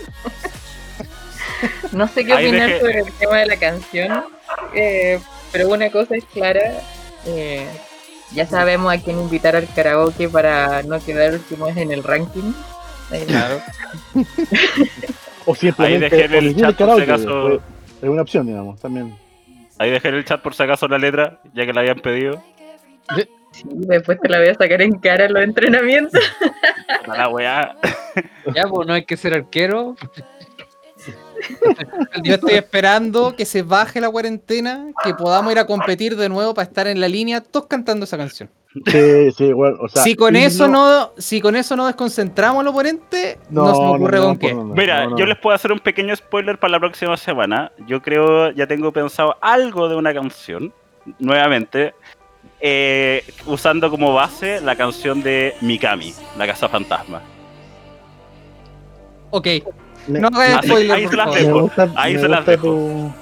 No 1.92 2.08
sé 2.08 2.24
qué 2.24 2.32
Ahí 2.32 2.46
opinar 2.48 2.68
dejé- 2.70 2.80
sobre 2.80 2.98
el 3.00 3.12
tema 3.12 3.36
de 3.38 3.46
la 3.46 3.56
canción, 3.56 4.24
eh, 4.74 5.20
pero 5.52 5.68
una 5.68 5.90
cosa 5.90 6.16
es 6.16 6.24
clara. 6.26 6.80
eh, 7.26 7.66
ya 8.32 8.46
sabemos 8.46 8.92
a 8.94 8.98
quién 8.98 9.20
invitar 9.20 9.56
al 9.56 9.68
karaoke 9.74 10.28
para 10.28 10.82
no 10.84 10.98
quedar 11.04 11.32
últimos 11.34 11.76
en 11.76 11.90
el 11.90 12.02
ranking. 12.04 12.52
Claro. 13.26 13.60
O 15.46 15.54
simplemente 15.56 16.08
dejé 16.16 16.24
en 16.38 16.44
el 16.46 16.56
chat 16.56 16.76
por 16.76 16.96
si 16.96 17.02
acaso. 17.02 17.42
pues, 17.48 17.60
Es 18.02 18.08
una 18.08 18.22
opción, 18.22 18.46
digamos, 18.46 18.80
también. 18.80 19.16
Ahí 19.78 19.90
dejé 19.90 20.08
en 20.08 20.14
el 20.14 20.24
chat 20.24 20.40
por 20.40 20.54
si 20.54 20.62
acaso 20.62 20.86
la 20.86 20.96
letra, 20.98 21.40
ya 21.54 21.66
que 21.66 21.72
la 21.72 21.80
habían 21.80 21.98
pedido. 21.98 22.42
Sí, 23.52 23.64
después 23.68 24.18
te 24.20 24.28
la 24.28 24.38
voy 24.38 24.48
a 24.48 24.54
sacar 24.54 24.80
en 24.80 24.98
cara 24.98 25.24
en 25.24 25.34
los 25.34 25.42
entrenamientos. 25.42 26.20
La 27.06 27.28
weá. 27.28 27.76
Ya, 28.54 28.66
pues 28.68 28.86
no 28.86 28.94
hay 28.94 29.04
que 29.04 29.16
ser 29.16 29.34
arquero. 29.34 29.96
Yo 32.22 32.34
estoy 32.34 32.54
esperando 32.54 33.34
que 33.34 33.44
se 33.44 33.62
baje 33.62 34.00
la 34.00 34.10
cuarentena, 34.10 34.88
que 35.02 35.14
podamos 35.14 35.50
ir 35.52 35.58
a 35.58 35.66
competir 35.66 36.16
de 36.16 36.28
nuevo 36.28 36.54
para 36.54 36.68
estar 36.68 36.86
en 36.86 37.00
la 37.00 37.08
línea, 37.08 37.40
todos 37.40 37.66
cantando 37.66 38.04
esa 38.04 38.16
canción. 38.16 38.50
Sí, 38.86 39.32
sí, 39.32 39.44
igual. 39.46 39.76
O 39.80 39.88
sea, 39.88 40.02
si 40.02 40.14
con 40.14 40.36
eso 40.36 40.68
no, 40.68 41.12
si 41.18 41.40
con 41.40 41.56
eso 41.56 41.74
no 41.74 41.86
desconcentramos 41.86 42.60
al 42.60 42.68
oponente, 42.68 43.38
no, 43.50 43.74
se 43.74 43.80
me 43.80 43.86
no, 43.86 43.92
ocurre 43.92 44.18
no, 44.18 44.22
con 44.24 44.32
no, 44.34 44.38
qué. 44.38 44.54
no, 44.54 44.64
no, 44.64 44.74
Mira, 44.74 45.04
no, 45.04 45.10
no. 45.10 45.18
yo 45.18 45.26
les 45.26 45.38
puedo 45.38 45.56
hacer 45.56 45.72
un 45.72 45.80
pequeño 45.80 46.14
spoiler 46.14 46.58
para 46.58 46.72
la 46.72 46.78
próxima 46.78 47.16
semana. 47.16 47.72
Yo 47.86 48.00
creo, 48.00 48.52
ya 48.52 48.66
tengo 48.66 48.92
pensado 48.92 49.36
algo 49.40 49.88
de 49.88 49.96
una 49.96 50.14
canción, 50.14 50.72
nuevamente, 51.18 51.94
eh, 52.60 53.24
usando 53.46 53.90
como 53.90 54.12
base 54.14 54.60
la 54.60 54.76
canción 54.76 55.22
de 55.22 55.54
Mikami, 55.60 56.14
La 56.36 56.46
Casa 56.46 56.68
Fantasma. 56.68 57.22
Ok, 59.30 59.46
Me- 60.08 60.18
no 60.18 60.28
hagas 60.28 60.58
Así- 60.58 60.68
spoiler, 60.68 60.92
ahí 60.96 61.02
por 61.04 61.10
se 61.10 61.16
las 61.16 61.26
favor. 61.26 61.40
dejo. 61.40 61.60
gusta, 61.60 61.88
Ahí 61.96 62.14
me 62.14 62.20
se 62.20 62.28
las 62.28 62.38
gusta 62.40 62.50
dejo. 62.52 62.62
tu- 62.64 63.12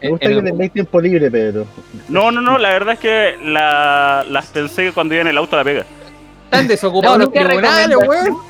Me 0.00 0.08
gusta 0.10 0.26
En 0.26 0.34
que 0.36 0.42
tengáis 0.50 0.72
tiempo 0.72 1.00
libre, 1.00 1.30
Pedro. 1.30 1.66
No, 2.08 2.30
no, 2.30 2.40
no, 2.40 2.56
la 2.56 2.68
verdad 2.70 2.94
es 2.94 3.00
que 3.00 3.36
la- 3.42 4.24
las 4.28 4.46
pensé 4.46 4.92
cuando 4.92 5.14
iba 5.14 5.22
en 5.22 5.28
el 5.28 5.38
auto 5.38 5.56
a 5.56 5.58
la 5.60 5.64
pega. 5.64 5.84
Están 6.44 6.68
desocupados 6.68 7.18
La 7.18 7.24
los 7.24 7.28
única 7.34 7.44
tribunales, 7.48 7.88
recomendación- 7.88 8.32
weón. 8.34 8.48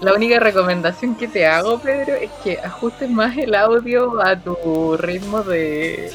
La 0.00 0.12
única 0.12 0.40
recomendación 0.40 1.14
que 1.14 1.28
te 1.28 1.46
hago, 1.46 1.78
Pedro, 1.78 2.14
es 2.14 2.30
que 2.42 2.58
ajustes 2.58 3.08
más 3.08 3.36
el 3.38 3.54
audio 3.54 4.20
a 4.20 4.36
tu 4.36 4.96
ritmo 4.98 5.42
de, 5.42 6.10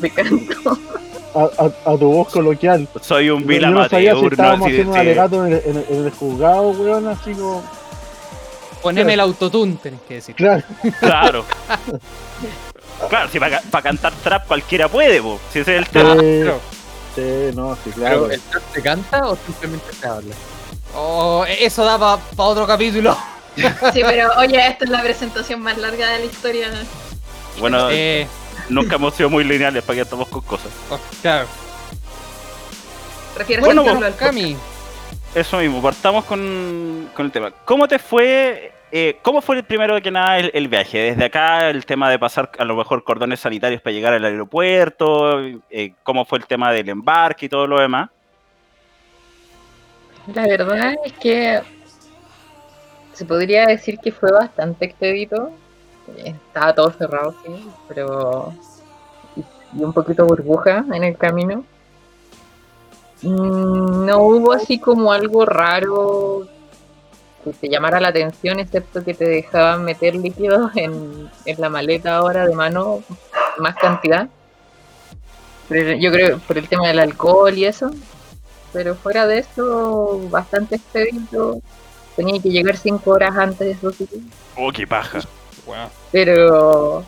de 0.00 0.10
canto. 0.10 0.78
A, 1.34 1.40
a- 1.64 1.92
a 1.94 1.98
tu 1.98 2.12
voz 2.12 2.28
coloquial. 2.28 2.86
Soy 3.02 3.28
un 3.30 3.40
Yo 3.42 3.46
vil 3.48 3.62
no 3.72 3.88
sabía 3.88 4.12
si 4.12 4.18
amateur, 4.18 4.32
estábamos 4.32 4.60
no, 4.60 4.66
sí, 4.66 4.72
haciendo 4.72 4.92
un 4.92 4.98
alegato 4.98 5.46
en 5.46 5.52
el, 5.52 5.62
en 5.66 5.76
el- 5.76 5.86
en 5.88 6.04
el 6.06 6.10
juzgado, 6.12 6.70
weón, 6.70 7.08
así 7.08 7.32
como. 7.34 7.64
Poneme 8.82 9.14
el 9.14 9.20
autotune, 9.20 9.76
tenés 9.82 10.00
que 10.06 10.14
decir. 10.14 10.34
Claro, 10.34 10.62
Claro. 11.00 11.44
Claro, 13.08 13.28
si 13.30 13.40
para, 13.40 13.60
cantar 13.82 14.12
trap 14.22 14.46
cualquiera 14.46 14.88
puede, 14.88 15.20
po. 15.20 15.38
Si 15.52 15.58
ese 15.58 15.74
es 15.76 15.78
el 15.82 15.88
tema. 15.88 16.12
sí, 16.14 16.40
claro. 16.42 16.60
sí, 17.14 17.22
no, 17.56 17.76
sí, 17.82 17.90
claro. 17.90 18.22
Pero 18.22 18.30
¿el 18.32 18.40
trap 18.40 18.62
se 18.72 18.82
canta 18.82 19.28
o 19.28 19.36
simplemente 19.44 19.86
se 19.92 20.06
habla? 20.06 20.34
Oh, 20.94 21.44
eso 21.48 21.84
da 21.84 21.98
para 21.98 22.20
otro 22.36 22.66
capítulo. 22.66 23.16
Sí, 23.56 24.02
pero 24.02 24.30
oye, 24.38 24.64
esta 24.66 24.84
es 24.84 24.90
la 24.90 25.02
presentación 25.02 25.60
más 25.60 25.76
larga 25.78 26.08
de 26.10 26.18
la 26.20 26.24
historia. 26.24 26.68
Bueno, 27.58 27.88
Eh, 27.90 28.26
nunca 28.68 28.96
hemos 28.96 29.14
sido 29.14 29.30
muy 29.30 29.44
lineales 29.44 29.82
para 29.82 29.96
que 29.96 30.02
estamos 30.02 30.28
con 30.28 30.40
cosas. 30.42 30.70
oh, 30.90 30.98
claro. 31.22 31.46
Refieres 33.36 33.64
Bueno, 33.64 33.82
a 33.82 33.84
pues, 33.84 34.02
al 34.04 34.16
Cami, 34.16 34.56
Eso 35.34 35.58
mismo, 35.58 35.82
partamos 35.82 36.24
con, 36.24 37.10
con 37.14 37.26
el 37.26 37.32
tema. 37.32 37.50
¿Cómo 37.64 37.88
te 37.88 37.98
fue? 37.98 38.72
eh, 38.92 39.18
¿Cómo 39.22 39.40
fue 39.42 39.56
el 39.56 39.64
primero 39.64 40.00
que 40.00 40.10
nada 40.12 40.38
el, 40.38 40.52
el 40.54 40.68
viaje? 40.68 40.98
Desde 40.98 41.24
acá, 41.24 41.68
el 41.68 41.84
tema 41.84 42.08
de 42.10 42.18
pasar 42.18 42.50
a 42.58 42.64
lo 42.64 42.76
mejor 42.76 43.02
cordones 43.02 43.40
sanitarios 43.40 43.82
para 43.82 43.92
llegar 43.92 44.12
al 44.14 44.24
aeropuerto, 44.24 45.40
eh, 45.68 45.94
¿cómo 46.04 46.24
fue 46.24 46.38
el 46.38 46.46
tema 46.46 46.70
del 46.72 46.88
embarque 46.88 47.46
y 47.46 47.48
todo 47.48 47.66
lo 47.66 47.80
demás? 47.80 48.08
La 50.32 50.46
verdad 50.46 50.94
es 51.04 51.12
que 51.14 51.60
se 53.14 53.24
podría 53.24 53.66
decir 53.66 53.98
que 53.98 54.12
fue 54.12 54.30
bastante 54.30 54.84
expedito. 54.86 55.50
Estaba 56.24 56.74
todo 56.74 56.90
cerrado, 56.92 57.34
sí, 57.44 57.68
pero. 57.88 58.52
y 59.36 59.82
un 59.82 59.92
poquito 59.92 60.24
burbuja 60.26 60.84
en 60.92 61.04
el 61.04 61.16
camino. 61.16 61.64
Mm, 63.22 64.04
No 64.06 64.18
hubo 64.22 64.52
así 64.52 64.78
como 64.78 65.12
algo 65.12 65.44
raro 65.44 66.46
que 67.42 67.52
te 67.52 67.68
llamara 67.68 68.00
la 68.00 68.08
atención, 68.08 68.58
excepto 68.58 69.04
que 69.04 69.14
te 69.14 69.26
dejaban 69.26 69.84
meter 69.84 70.14
líquidos 70.14 70.70
en, 70.76 71.28
en 71.44 71.60
la 71.60 71.68
maleta 71.68 72.16
ahora 72.16 72.46
de 72.46 72.54
mano, 72.54 73.02
más 73.58 73.74
cantidad. 73.76 74.28
Pero 75.68 75.96
yo 75.96 76.12
creo 76.12 76.38
por 76.38 76.58
el 76.58 76.68
tema 76.68 76.88
del 76.88 76.98
alcohol 77.00 77.54
y 77.56 77.64
eso. 77.64 77.90
Pero 78.72 78.94
fuera 78.94 79.26
de 79.26 79.38
eso, 79.38 80.20
bastante 80.30 80.76
expedito. 80.76 81.60
Tenía 82.16 82.40
que 82.40 82.50
llegar 82.50 82.76
cinco 82.76 83.12
horas 83.12 83.36
antes, 83.36 83.76
eso 83.76 83.90
sí. 83.92 84.06
Oh, 84.56 84.70
qué 84.72 84.86
paja. 84.86 85.20
Pero, 86.12 86.98
o 86.98 87.04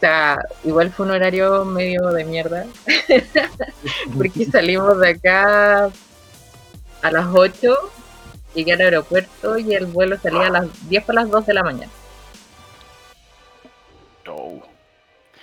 sea, 0.00 0.38
igual 0.64 0.90
fue 0.90 1.06
un 1.06 1.12
horario 1.12 1.64
medio 1.64 2.10
de 2.10 2.24
mierda. 2.24 2.66
Porque 4.16 4.44
salimos 4.44 4.98
de 5.00 5.10
acá 5.10 5.90
a 7.02 7.10
las 7.10 7.26
8, 7.32 7.74
llegué 8.54 8.72
al 8.72 8.80
aeropuerto 8.80 9.58
y 9.58 9.74
el 9.74 9.86
vuelo 9.86 10.16
salía 10.18 10.46
a 10.46 10.50
las 10.50 10.88
10 10.88 11.04
para 11.04 11.22
las 11.22 11.30
2 11.30 11.46
de 11.46 11.54
la 11.54 11.62
mañana. 11.62 11.92
Oh. 14.28 14.60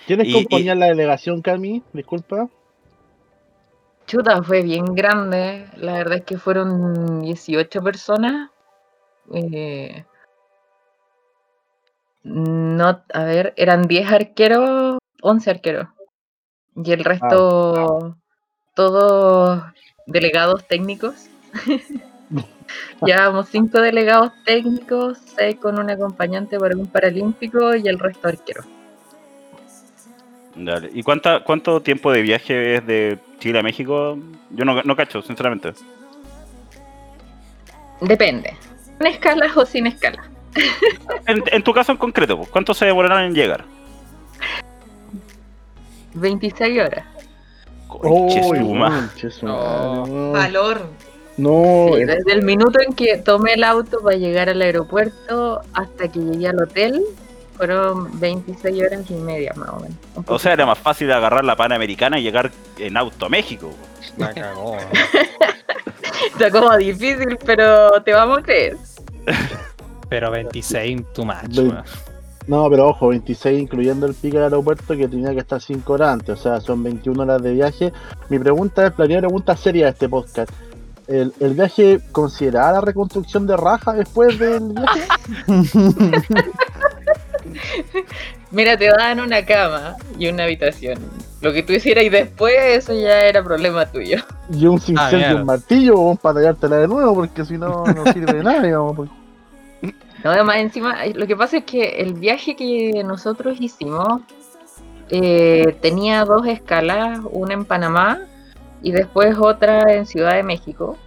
¿Quiénes 0.05 0.33
componían 0.33 0.79
la 0.79 0.87
delegación, 0.87 1.41
Cami? 1.41 1.81
Disculpa. 1.93 2.49
Chuta, 4.05 4.43
fue 4.43 4.61
bien 4.61 4.93
grande. 4.93 5.65
La 5.77 5.93
verdad 5.93 6.17
es 6.17 6.23
que 6.25 6.37
fueron 6.37 7.21
18 7.21 7.81
personas. 7.81 8.51
Eh, 9.33 10.03
no, 12.23 13.03
a 13.13 13.23
ver, 13.23 13.53
eran 13.57 13.83
10 13.83 14.11
arqueros, 14.11 14.97
11 15.21 15.49
arqueros. 15.49 15.87
Y 16.75 16.91
el 16.91 17.03
resto, 17.03 18.17
todos 18.75 19.63
delegados 20.07 20.65
técnicos. 20.67 21.27
Llevábamos 23.05 23.49
5 23.49 23.79
delegados 23.81 24.31
técnicos, 24.45 25.19
6 25.37 25.57
con 25.57 25.77
un 25.77 25.89
acompañante 25.89 26.57
para 26.57 26.75
un 26.75 26.87
paralímpico 26.87 27.75
y 27.75 27.87
el 27.87 27.99
resto 27.99 28.29
arqueros. 28.29 28.65
Dale. 30.55 30.89
¿Y 30.93 31.03
cuánta, 31.03 31.43
cuánto 31.43 31.81
tiempo 31.81 32.11
de 32.11 32.21
viaje 32.21 32.75
es 32.75 32.85
de 32.85 33.19
Chile 33.39 33.59
a 33.59 33.63
México? 33.63 34.17
Yo 34.51 34.65
no, 34.65 34.81
no 34.83 34.95
cacho, 34.95 35.21
sinceramente. 35.21 35.73
Depende. 38.01 38.55
¿Con 38.97 39.07
escalas 39.07 39.57
o 39.57 39.65
sin 39.65 39.87
escalas? 39.87 40.32
En, 41.25 41.43
en 41.47 41.63
tu 41.63 41.73
caso 41.73 41.91
en 41.91 41.97
concreto, 41.97 42.37
pues, 42.37 42.49
¿cuánto 42.49 42.73
se 42.73 42.85
demorarán 42.85 43.25
en 43.25 43.33
llegar? 43.33 43.65
26 46.15 46.79
horas. 46.81 47.05
Conche 47.87 48.41
Oh, 48.43 48.55
su 48.55 48.73
ma- 48.73 48.89
conche 48.89 49.29
su 49.31 49.45
No. 49.45 49.55
madre, 49.57 50.11
no. 50.11 50.31
Valor. 50.31 50.81
No, 51.35 51.87
Sí, 51.95 52.03
desde 52.05 52.31
el 52.33 52.43
minuto 52.43 52.79
en 52.79 52.93
que 52.93 53.17
tomé 53.17 53.53
el 53.53 53.63
auto 53.63 54.01
para 54.03 54.15
llegar 54.17 54.49
al 54.49 54.61
aeropuerto 54.61 55.61
hasta 55.73 56.07
que 56.07 56.19
llegué 56.19 56.47
al 56.49 56.61
hotel, 56.61 57.01
fueron 57.57 58.19
26 58.19 58.83
horas 58.83 59.09
y 59.09 59.13
media 59.15 59.51
más 59.55 59.69
o 59.69 59.79
menos. 59.79 59.97
O 60.27 60.37
sea, 60.37 60.53
era 60.53 60.65
más 60.67 60.77
fácil 60.77 61.11
agarrar 61.11 61.43
la 61.43 61.55
Panamericana 61.55 62.19
y 62.19 62.23
llegar 62.23 62.51
en 62.77 62.97
auto 62.97 63.25
a 63.25 63.29
México. 63.29 63.71
La 64.17 64.31
cagó. 64.33 64.77
Está 66.27 66.51
como 66.51 66.75
difícil, 66.77 67.37
pero 67.45 67.89
te 68.03 68.13
vamos 68.13 68.39
a 68.39 68.41
creer. 68.43 68.77
pero 70.13 70.29
26, 70.29 71.01
too 71.11 71.25
much, 71.25 71.47
Ve- 71.55 71.73
no, 72.45 72.69
pero 72.69 72.89
ojo, 72.89 73.07
26 73.07 73.59
incluyendo 73.61 74.05
el 74.05 74.13
pico 74.13 74.35
del 74.35 74.43
aeropuerto 74.43 74.95
que 74.95 75.07
tenía 75.07 75.31
que 75.31 75.39
estar 75.39 75.59
5 75.59 75.91
horas 75.93 76.09
antes, 76.13 76.39
o 76.39 76.43
sea, 76.43 76.61
son 76.61 76.83
21 76.83 77.23
horas 77.23 77.41
de 77.41 77.51
viaje. 77.53 77.91
Mi 78.29 78.37
pregunta 78.37 78.83
es, 78.85 78.91
la 78.91 79.05
primera 79.05 79.21
pregunta 79.21 79.57
seria 79.57 79.85
de 79.85 79.91
este 79.91 80.07
podcast. 80.07 80.51
¿El, 81.07 81.33
el 81.39 81.55
viaje 81.55 81.99
consideraba 82.11 82.73
la 82.73 82.81
reconstrucción 82.81 83.47
de 83.47 83.57
raja 83.57 83.93
después 83.93 84.37
del 84.37 84.73
viaje? 84.73 85.01
Mira, 88.51 88.77
te 88.77 88.85
daban 88.85 89.19
una 89.19 89.43
cama 89.45 89.95
y 90.19 90.27
una 90.27 90.43
habitación. 90.43 90.99
Lo 91.41 91.51
que 91.51 91.63
tú 91.63 91.73
hicieras 91.73 92.03
y 92.03 92.09
después, 92.09 92.53
eso 92.69 92.93
ya 92.93 93.21
era 93.25 93.43
problema 93.43 93.85
tuyo. 93.87 94.17
Y 94.53 94.67
un 94.67 94.79
cincel 94.79 95.13
y 95.13 95.17
mierda. 95.17 95.35
un 95.39 95.45
martillo 95.45 96.15
para 96.21 96.35
tallártela 96.35 96.77
de 96.77 96.87
nuevo, 96.87 97.15
porque 97.15 97.43
si 97.45 97.57
no, 97.57 97.83
no 97.85 98.13
sirve 98.13 98.33
de 98.33 98.43
nada, 98.43 98.61
digamos. 98.61 98.95
porque- 98.95 99.22
No, 100.23 100.31
además, 100.31 100.57
encima, 100.57 101.05
eh, 101.05 101.13
lo 101.13 101.27
que 101.27 101.35
pasa 101.35 101.57
es 101.57 101.65
que 101.65 102.01
el 102.01 102.13
viaje 102.13 102.55
que 102.55 103.03
nosotros 103.03 103.57
hicimos 103.59 104.21
eh, 105.09 105.77
tenía 105.81 106.23
dos 106.23 106.47
escalas, 106.47 107.19
una 107.31 107.53
en 107.53 107.65
Panamá 107.65 108.21
y 108.81 108.91
después 108.91 109.35
otra 109.37 109.93
en 109.93 110.05
Ciudad 110.05 110.35
de 110.35 110.43
México 110.43 110.97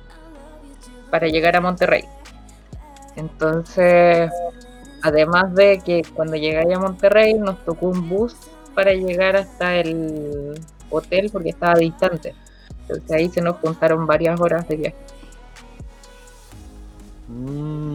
para 1.11 1.29
llegar 1.29 1.57
a 1.57 1.61
Monterrey. 1.61 2.05
Entonces, 3.17 4.31
además 5.03 5.55
de 5.55 5.81
que 5.85 6.03
cuando 6.15 6.37
llegáis 6.37 6.77
a 6.77 6.81
Monterrey 6.81 7.35
nos 7.35 7.65
tocó 7.65 7.87
un 7.89 8.09
bus 8.09 8.37
para 8.75 8.93
llegar 8.93 9.37
hasta 9.37 9.77
el 9.77 10.61
hotel 10.91 11.31
porque 11.33 11.51
estaba 11.51 11.75
distante. 11.75 12.35
Entonces 12.83 13.11
ahí 13.11 13.29
se 13.31 13.41
nos 13.41 13.57
juntaron 13.57 14.07
varias 14.07 14.39
horas 14.41 14.69
de 14.69 14.77
viaje. 14.77 14.97
Mm. 17.29 17.86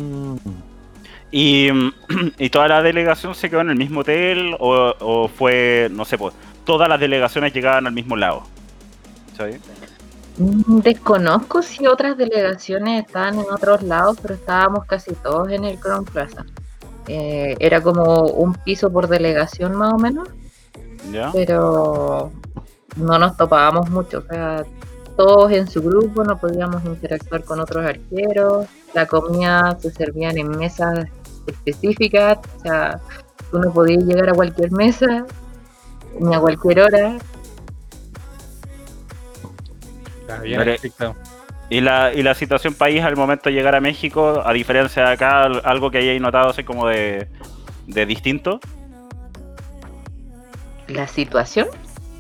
¿Y, 1.32 1.70
¿Y 2.38 2.50
toda 2.50 2.68
la 2.68 2.82
delegación 2.82 3.34
se 3.36 3.50
quedó 3.50 3.62
en 3.62 3.70
el 3.70 3.78
mismo 3.78 4.02
hotel 4.02 4.56
o, 4.60 4.94
o 5.00 5.28
fue, 5.28 5.90
no 5.92 6.06
sé, 6.06 6.18
pues, 6.18 6.34
todas 6.66 6.88
las 6.90 7.00
delegaciones 7.00 7.54
llegaban 7.54 7.88
al 7.88 7.94
mismo 7.94 8.16
lado? 8.16 8.44
¿Sabes? 9.38 9.60
Mm, 10.38 10.80
Desconozco 10.80 11.62
si 11.62 11.88
otras 11.88 12.18
delegaciones 12.18 13.06
estaban 13.06 13.36
en 13.36 13.46
otros 13.52 13.82
lados, 13.84 14.18
pero 14.22 14.34
estábamos 14.34 14.86
casi 14.86 15.14
todos 15.14 15.50
en 15.50 15.66
el 15.66 15.80
Crown 15.80 16.06
Plaza. 16.06 16.46
Eh, 17.08 17.56
era 17.60 17.82
como 17.82 18.26
un 18.28 18.54
piso 18.54 18.92
por 18.92 19.08
delegación 19.08 19.76
más 19.76 19.94
o 19.94 19.98
menos, 19.98 20.30
¿Ya? 21.12 21.32
pero 21.34 22.32
no 22.96 23.20
nos 23.20 23.36
topábamos 23.38 23.90
mucho. 23.90 24.20
O 24.20 24.22
sea, 24.22 24.64
todos 25.18 25.52
en 25.52 25.68
su 25.68 25.82
grupo, 25.82 26.24
no 26.24 26.38
podíamos 26.38 26.84
interactuar 26.86 27.44
con 27.44 27.60
otros 27.60 27.86
arqueros. 27.86 28.68
La 28.94 29.06
comida 29.08 29.78
se 29.80 29.92
servían 29.92 30.38
en 30.38 30.50
mesas 30.50 31.08
específicas, 31.52 32.38
o 32.58 32.60
sea, 32.62 33.00
tú 33.52 33.60
no 33.60 33.72
podías 33.72 34.04
llegar 34.04 34.30
a 34.30 34.34
cualquier 34.34 34.72
mesa 34.72 35.26
ni 36.20 36.36
a 36.36 36.40
cualquier 36.40 36.80
hora. 36.82 37.18
Está 40.22 40.40
bien 40.42 40.60
Vale. 40.60 40.72
explicado. 40.74 41.16
¿Y 41.70 41.80
la, 41.80 42.14
y 42.14 42.22
la 42.22 42.34
situación 42.34 42.74
país 42.74 43.02
al 43.02 43.16
momento 43.16 43.50
de 43.50 43.56
llegar 43.56 43.76
a 43.76 43.80
México, 43.82 44.42
a 44.46 44.52
diferencia 44.52 45.06
de 45.06 45.12
acá, 45.14 45.44
al- 45.44 45.62
algo 45.64 45.90
que 45.90 46.00
hayáis 46.00 46.22
notado 46.22 46.50
así 46.50 46.64
como 46.64 46.88
de, 46.88 47.28
de 47.88 48.06
distinto? 48.06 48.60
La 50.88 51.08
situación 51.08 51.68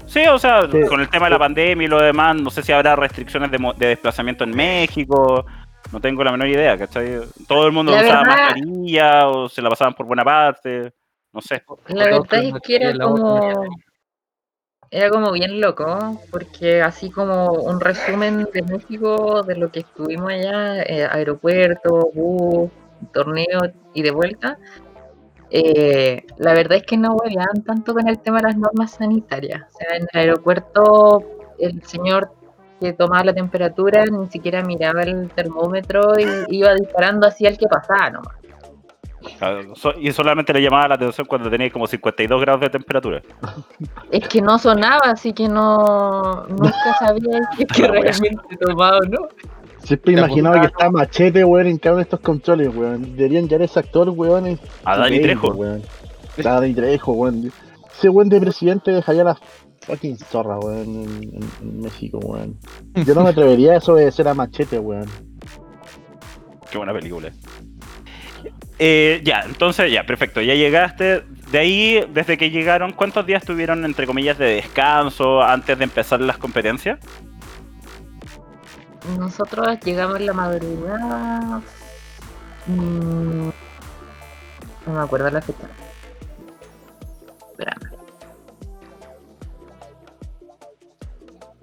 Sí, 0.07 0.25
o 0.27 0.37
sea, 0.37 0.63
Sí. 0.69 0.77
con 0.89 0.99
el 0.99 1.07
tema 1.09 1.27
de 1.27 1.29
la 1.31 1.39
pandemia 1.39 1.85
y 1.85 1.87
lo 1.89 2.01
demás, 2.01 2.35
no 2.35 2.49
sé 2.49 2.63
si 2.63 2.73
habrá 2.73 2.97
restricciones 2.97 3.49
de, 3.49 3.57
mo- 3.57 3.73
de 3.73 3.87
desplazamiento 3.87 4.43
en 4.43 4.51
México, 4.51 5.45
no 5.91 5.99
tengo 5.99 6.23
la 6.23 6.31
menor 6.31 6.47
idea, 6.47 6.77
¿cachai? 6.77 7.19
Todo 7.47 7.67
el 7.67 7.71
mundo 7.73 7.91
La 7.91 8.01
usaba 8.01 8.21
verdad- 8.21 8.37
mascarilla 8.37 9.27
o 9.27 9.49
se 9.49 9.61
la 9.61 9.69
pasaban 9.69 9.93
por 9.93 10.05
buena 10.05 10.23
parte, 10.23 10.93
no 11.33 11.41
sé. 11.41 11.63
La 11.87 12.05
verdad 12.05 12.43
es 12.43 12.53
que 12.63 12.75
era 12.75 12.93
como 12.97 13.65
era 14.93 15.09
como 15.09 15.31
bien 15.31 15.61
loco, 15.61 16.19
porque 16.31 16.81
así 16.81 17.09
como 17.09 17.51
un 17.53 17.79
resumen 17.79 18.45
de 18.53 18.61
México 18.63 19.41
de 19.43 19.55
lo 19.55 19.71
que 19.71 19.79
estuvimos 19.81 20.29
allá, 20.31 20.83
eh, 20.83 21.07
aeropuerto, 21.09 22.09
bus, 22.13 22.69
torneo 23.13 23.61
y 23.93 24.01
de 24.01 24.11
vuelta, 24.11 24.57
eh, 25.49 26.25
la 26.37 26.53
verdad 26.53 26.77
es 26.79 26.83
que 26.83 26.97
no 26.97 27.13
hueleaban 27.13 27.63
tanto 27.63 27.93
con 27.93 28.07
el 28.09 28.19
tema 28.19 28.37
de 28.37 28.43
las 28.43 28.57
normas 28.57 28.91
sanitarias. 28.91 29.63
O 29.73 29.77
sea, 29.77 29.95
en 29.95 30.03
el 30.11 30.19
aeropuerto 30.19 31.23
el 31.57 31.81
señor 31.83 32.33
que 32.81 32.93
tomaba 32.93 33.23
la 33.25 33.33
temperatura 33.33 34.03
ni 34.05 34.27
siquiera 34.27 34.61
miraba 34.63 35.03
el 35.03 35.29
termómetro 35.29 36.19
y 36.19 36.57
iba 36.57 36.73
disparando 36.73 37.27
así 37.27 37.45
al 37.45 37.57
que 37.57 37.67
pasaba 37.67 38.09
nomás. 38.09 38.35
So- 39.75 39.93
y 39.99 40.11
solamente 40.11 40.51
le 40.51 40.61
llamaba 40.63 40.87
la 40.89 40.95
atención 40.95 41.27
cuando 41.27 41.49
tenía 41.49 41.69
como 41.69 41.85
52 41.85 42.41
grados 42.41 42.61
de 42.61 42.69
temperatura. 42.71 43.21
Es 44.09 44.27
que 44.27 44.41
no 44.41 44.57
sonaba, 44.57 45.11
así 45.11 45.31
que 45.31 45.47
no 45.47 46.45
nunca 46.49 46.95
sabía 46.99 47.39
si 47.55 47.63
es 47.63 47.69
que 47.75 47.81
wea. 47.83 48.01
realmente 48.01 48.57
tomaba 48.59 48.97
o 48.97 49.01
no. 49.01 49.27
Siempre 49.83 50.13
imaginaba 50.13 50.61
que 50.61 50.67
está 50.67 50.89
machete, 50.91 51.43
weón, 51.43 51.67
en 51.67 51.77
cada 51.77 51.93
uno 51.93 51.97
de 51.97 52.03
estos 52.03 52.19
controles, 52.19 52.75
weón. 52.75 53.15
Deberían 53.15 53.47
llevar 53.47 53.63
ese 53.63 53.79
actor, 53.79 54.09
weón. 54.09 54.45
en 54.47 54.59
A 54.85 54.97
Dani 54.97 55.19
Trejo. 55.21 55.49
weón. 55.53 55.81
A 56.39 56.41
Dani 56.41 56.73
Trejo, 56.73 57.11
weón. 57.13 57.51
Ese 57.95 58.09
weón 58.09 58.29
de 58.29 58.39
presidente 58.41 58.91
dejaría 58.91 59.23
la 59.23 59.37
fucking 59.81 60.17
zorra, 60.17 60.57
weón, 60.59 60.83
en, 60.87 61.23
en- 61.35 61.49
en 61.61 61.81
México, 61.81 62.19
weón. 62.19 62.57
Yo 63.05 63.13
no 63.15 63.23
me 63.23 63.29
atrevería 63.29 63.73
a 63.73 63.77
eso 63.77 63.95
de 63.95 64.11
ser 64.11 64.27
a 64.27 64.33
machete, 64.33 64.79
weón. 64.79 65.09
Qué 66.71 66.77
buena 66.77 66.93
película. 66.93 67.31
Eh, 68.79 69.21
ya, 69.23 69.41
entonces 69.41 69.91
ya, 69.91 70.05
perfecto, 70.05 70.41
ya 70.41 70.55
llegaste. 70.55 71.23
De 71.51 71.59
ahí, 71.59 72.07
desde 72.13 72.37
que 72.37 72.49
llegaron, 72.49 72.93
¿cuántos 72.93 73.25
días 73.25 73.43
tuvieron, 73.43 73.83
entre 73.85 74.07
comillas, 74.07 74.37
de 74.37 74.55
descanso 74.55 75.41
antes 75.43 75.77
de 75.77 75.83
empezar 75.83 76.21
las 76.21 76.37
competencias? 76.37 76.97
Nosotros 79.19 79.77
llegamos 79.83 80.19
en 80.19 80.25
la 80.27 80.33
madrugada. 80.33 81.61
mm, 82.67 83.49
no 84.87 84.93
me 84.93 84.99
acuerdo 85.01 85.29
la 85.29 85.41
fecha. 85.41 85.67
Espérame. 87.51 88.00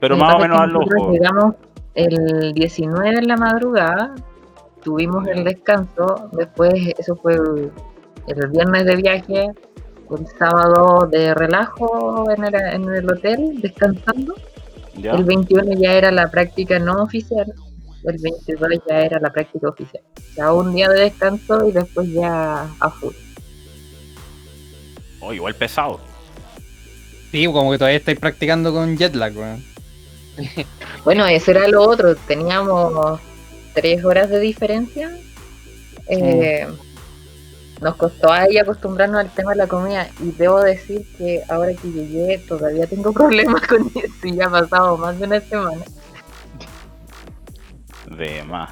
Pero 0.01 0.17
más 0.17 0.35
o 0.35 0.39
menos 0.39 0.61
al 0.61 0.77
ojo. 0.77 1.13
Llegamos 1.13 1.55
el 1.95 2.53
19 2.55 3.09
en 3.19 3.29
la 3.29 3.37
madrugada, 3.37 4.15
tuvimos 4.83 5.27
el 5.27 5.45
descanso, 5.45 6.31
después 6.33 6.73
eso 6.97 7.17
fue 7.17 7.35
el, 7.35 7.73
el 8.29 8.49
viernes 8.49 8.85
de 8.85 8.97
viaje, 8.97 9.47
el 10.11 10.27
sábado 10.39 11.09
de 11.11 11.35
relajo 11.35 12.31
en 12.31 12.45
el, 12.45 12.55
en 12.55 12.95
el 12.95 13.11
hotel, 13.11 13.61
descansando. 13.61 14.35
¿ya? 14.95 15.13
El 15.13 15.25
21 15.25 15.75
ya 15.75 15.95
era 15.95 16.13
la 16.13 16.31
práctica 16.31 16.79
no 16.79 17.03
oficial, 17.03 17.53
el 18.05 18.19
22 18.19 18.71
ya 18.89 19.01
era 19.01 19.19
la 19.19 19.31
práctica 19.31 19.69
oficial. 19.69 20.03
O 20.17 20.35
sea, 20.35 20.53
un 20.53 20.75
día 20.75 20.89
de 20.89 21.01
descanso 21.01 21.67
y 21.67 21.73
después 21.73 22.09
ya 22.13 22.63
a 22.79 22.91
full. 22.91 23.15
Oh, 25.21 25.33
igual 25.33 25.55
pesado. 25.55 26.01
Sí, 27.33 27.45
como 27.47 27.73
que 27.73 27.79
todavía 27.79 27.99
estáis 27.99 28.21
practicando 28.21 28.73
con 28.73 28.97
jet 28.97 29.15
lag, 29.15 29.37
weón. 29.37 29.63
Bueno, 31.05 31.27
eso 31.27 31.51
era 31.53 31.69
lo 31.69 31.83
otro. 31.83 32.15
Teníamos 32.17 33.21
tres 33.75 34.05
horas 34.05 34.29
de 34.29 34.41
diferencia. 34.41 35.11
Eh, 36.09 36.67
Nos 37.81 37.97
costó 37.97 38.33
ahí 38.33 38.59
acostumbrarnos 38.59 39.21
al 39.21 39.31
tema 39.31 39.53
de 39.53 39.59
la 39.59 39.67
comida. 39.67 40.09
Y 40.21 40.33
debo 40.33 40.61
decir 40.61 41.07
que 41.17 41.43
ahora 41.49 41.73
que 41.75 41.91
llegué 41.91 42.39
todavía 42.39 42.87
tengo 42.87 43.13
problemas 43.15 43.67
con 43.67 43.91
eso. 43.95 44.27
Y 44.27 44.37
ya 44.37 44.47
ha 44.47 44.51
pasado 44.51 44.97
más 44.97 45.19
de 45.19 45.27
una 45.27 45.41
semana. 45.41 45.83
De 48.07 48.43
más. 48.45 48.71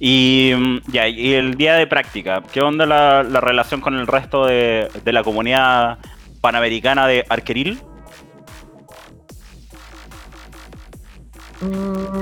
Y 0.00 0.52
mm, 0.56 0.78
ya, 0.90 1.06
y 1.08 1.34
el 1.34 1.54
día 1.54 1.74
de 1.74 1.86
práctica, 1.86 2.42
¿qué 2.52 2.60
onda 2.60 2.84
la, 2.84 3.22
la 3.22 3.40
relación 3.40 3.80
con 3.80 3.94
el 3.94 4.06
resto 4.06 4.46
de 4.46 4.90
la 5.04 5.22
comunidad 5.22 5.98
panamericana 6.40 7.06
de 7.06 7.24
Arqueril? 7.28 7.80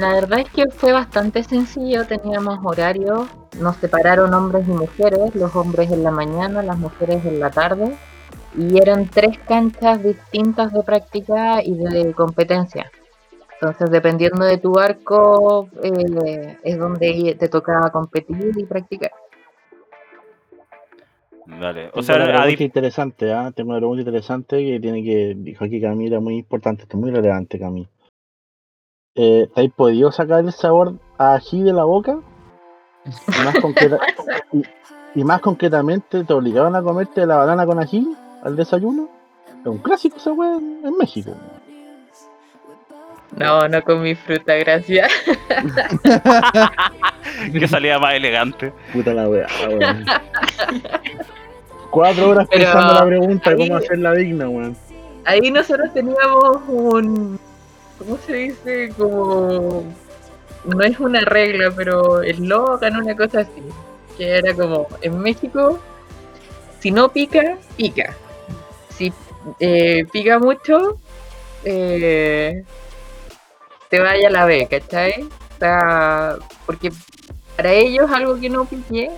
La 0.00 0.14
verdad 0.14 0.40
es 0.40 0.50
que 0.50 0.68
fue 0.70 0.92
bastante 0.92 1.42
sencillo. 1.42 2.06
Teníamos 2.06 2.58
horarios. 2.62 3.28
Nos 3.60 3.76
separaron 3.76 4.32
hombres 4.34 4.66
y 4.68 4.72
mujeres. 4.72 5.34
Los 5.34 5.54
hombres 5.56 5.90
en 5.90 6.02
la 6.02 6.10
mañana, 6.10 6.62
las 6.62 6.78
mujeres 6.78 7.24
en 7.24 7.40
la 7.40 7.50
tarde. 7.50 7.96
Y 8.56 8.78
eran 8.78 9.08
tres 9.08 9.38
canchas 9.46 10.02
distintas 10.02 10.72
de 10.72 10.82
práctica 10.82 11.62
y 11.62 11.74
de 11.74 12.12
competencia. 12.12 12.90
Entonces, 13.54 13.90
dependiendo 13.90 14.44
de 14.44 14.58
tu 14.58 14.78
arco, 14.78 15.68
eh, 15.82 16.58
es 16.64 16.78
donde 16.78 17.36
te 17.38 17.48
tocaba 17.48 17.90
competir 17.90 18.52
y 18.56 18.64
practicar. 18.64 19.12
Dale. 21.46 21.90
O 21.94 22.02
sea, 22.02 22.16
una 22.16 22.42
pregunta 22.42 22.64
interesante, 22.64 23.32
¿ah? 23.32 23.52
Tengo 23.54 23.70
una 23.70 23.78
pregunta 23.78 24.00
interesante 24.00 24.58
que 24.58 24.80
tiene 24.80 25.02
que, 25.02 25.34
dijo 25.36 25.64
aquí 25.64 25.80
Camila, 25.80 26.20
muy 26.20 26.38
importante, 26.38 26.82
esto 26.82 26.96
es 26.96 27.00
muy 27.00 27.10
relevante, 27.10 27.58
Camila. 27.58 27.88
Eh, 29.14 29.48
¿Te 29.54 29.60
has 29.66 29.72
podido 29.72 30.10
sacar 30.10 30.40
el 30.40 30.52
sabor 30.52 30.94
a 31.18 31.34
ají 31.34 31.62
de 31.62 31.72
la 31.72 31.84
boca? 31.84 32.18
Y 33.04 33.44
más, 33.44 33.54
concreta- 33.60 33.98
y, 34.52 34.62
y 35.20 35.24
más 35.24 35.40
concretamente, 35.40 36.24
¿te 36.24 36.32
obligaban 36.32 36.74
a 36.76 36.82
comerte 36.82 37.26
la 37.26 37.36
banana 37.36 37.66
con 37.66 37.78
ají 37.78 38.16
al 38.42 38.56
desayuno? 38.56 39.08
Es 39.60 39.66
un 39.66 39.78
clásico 39.78 40.16
esa 40.16 40.32
weá 40.32 40.54
en, 40.56 40.80
en 40.84 40.96
México. 40.96 41.32
No, 43.36 43.66
no 43.68 43.82
con 43.82 44.02
mi 44.02 44.14
fruta, 44.14 44.54
gracias. 44.56 45.10
que 47.52 47.68
salía 47.68 47.98
más 47.98 48.14
elegante. 48.14 48.72
Puta 48.92 49.14
la 49.14 49.28
weá, 49.28 49.46
weón. 49.68 50.04
Cuatro 51.90 52.30
horas 52.30 52.48
Pero 52.50 52.64
pensando 52.64 52.94
la 52.94 53.06
pregunta, 53.06 53.50
ahí- 53.50 53.56
¿cómo 53.56 53.76
hacerla 53.76 54.12
digna, 54.14 54.48
weón? 54.48 54.76
Ahí 55.24 55.50
nosotros 55.50 55.92
teníamos 55.94 56.58
un. 56.68 57.38
¿Cómo 58.04 58.18
se 58.26 58.34
dice? 58.34 58.92
Como. 58.96 59.84
No 60.64 60.80
es 60.82 60.98
una 61.00 61.20
regla, 61.22 61.72
pero 61.74 62.22
eslogan, 62.22 62.96
una 62.96 63.16
cosa 63.16 63.40
así. 63.40 63.62
Que 64.16 64.38
era 64.38 64.54
como: 64.54 64.86
en 65.00 65.18
México, 65.18 65.78
si 66.80 66.90
no 66.90 67.10
pica, 67.10 67.58
pica. 67.76 68.14
Si 68.96 69.12
eh, 69.60 70.04
pica 70.12 70.38
mucho, 70.38 70.98
eh, 71.64 72.64
te 73.88 74.00
vaya 74.00 74.30
la 74.30 74.44
B, 74.46 74.66
¿cachai? 74.70 75.22
O 75.22 75.58
sea, 75.58 76.36
porque 76.66 76.92
para 77.56 77.72
ellos 77.72 78.10
algo 78.10 78.38
que 78.40 78.48
no 78.48 78.64
pique 78.64 79.10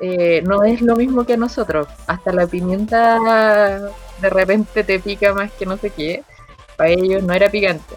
eh, 0.00 0.42
no 0.46 0.64
es 0.64 0.80
lo 0.80 0.96
mismo 0.96 1.26
que 1.26 1.34
a 1.34 1.36
nosotros. 1.36 1.86
Hasta 2.06 2.32
la 2.32 2.46
pimienta 2.46 3.92
de 4.20 4.30
repente 4.30 4.82
te 4.84 4.98
pica 4.98 5.34
más 5.34 5.52
que 5.52 5.66
no 5.66 5.76
sé 5.76 5.90
qué. 5.90 6.22
Para 6.80 6.92
ellos 6.92 7.22
no 7.22 7.34
era 7.34 7.50
picante. 7.50 7.94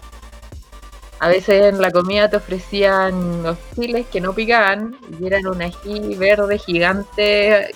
A 1.18 1.28
veces 1.28 1.72
en 1.72 1.80
la 1.80 1.90
comida 1.90 2.28
te 2.28 2.36
ofrecían 2.36 3.42
los 3.42 3.56
chiles 3.74 4.04
que 4.12 4.20
no 4.20 4.34
picaban 4.34 4.94
y 5.18 5.26
eran 5.26 5.46
un 5.46 5.62
ají 5.62 6.14
verde 6.16 6.58
gigante 6.58 7.70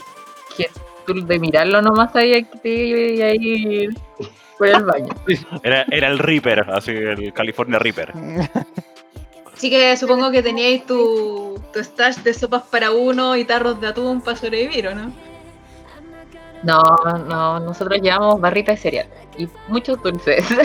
que 0.54 0.68
tú 1.06 1.14
de 1.24 1.38
mirarlo 1.38 1.80
nomás 1.80 2.12
sabías 2.12 2.46
que 2.52 2.58
te 2.58 2.68
iba 2.68 3.24
a 3.24 3.34
ir 3.34 3.96
por 4.58 4.68
el 4.68 4.84
baño. 4.84 5.08
Era, 5.62 5.86
era 5.90 6.08
el 6.08 6.18
Reaper, 6.18 6.66
así, 6.72 6.90
el 6.90 7.32
California 7.32 7.78
Reaper. 7.78 8.12
Así 9.54 9.70
que 9.70 9.96
supongo 9.96 10.30
que 10.30 10.42
teníais 10.42 10.84
tu, 10.84 11.58
tu 11.72 11.82
stash 11.82 12.18
de 12.18 12.34
sopas 12.34 12.64
para 12.64 12.90
uno 12.90 13.34
y 13.34 13.44
tarros 13.44 13.80
de 13.80 13.86
atún 13.86 14.20
para 14.20 14.36
sobrevivir, 14.36 14.88
¿o 14.88 14.94
no? 14.94 15.10
No, 16.62 16.82
no, 17.28 17.60
nosotros 17.60 18.00
llevamos 18.00 18.40
barritas 18.40 18.76
de 18.76 18.82
cereal 18.82 19.06
y 19.36 19.48
muchos 19.68 20.02
dulces. 20.02 20.44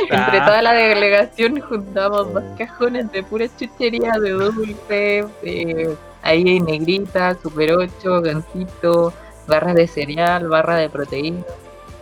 Entre 0.00 0.38
Ah. 0.38 0.44
toda 0.46 0.62
la 0.62 0.72
delegación 0.72 1.60
juntamos 1.60 2.32
dos 2.32 2.44
cajones 2.56 3.10
de 3.12 3.22
pura 3.22 3.46
chuchería 3.58 4.12
de 4.20 4.30
dulce, 4.30 5.26
eh, 5.42 5.94
ahí 6.22 6.58
negrita, 6.60 7.36
super 7.42 7.72
8, 7.72 8.22
gansito, 8.22 9.12
barras 9.46 9.74
de 9.74 9.86
cereal, 9.86 10.48
barra 10.48 10.76
de 10.76 10.88
proteína. 10.88 11.42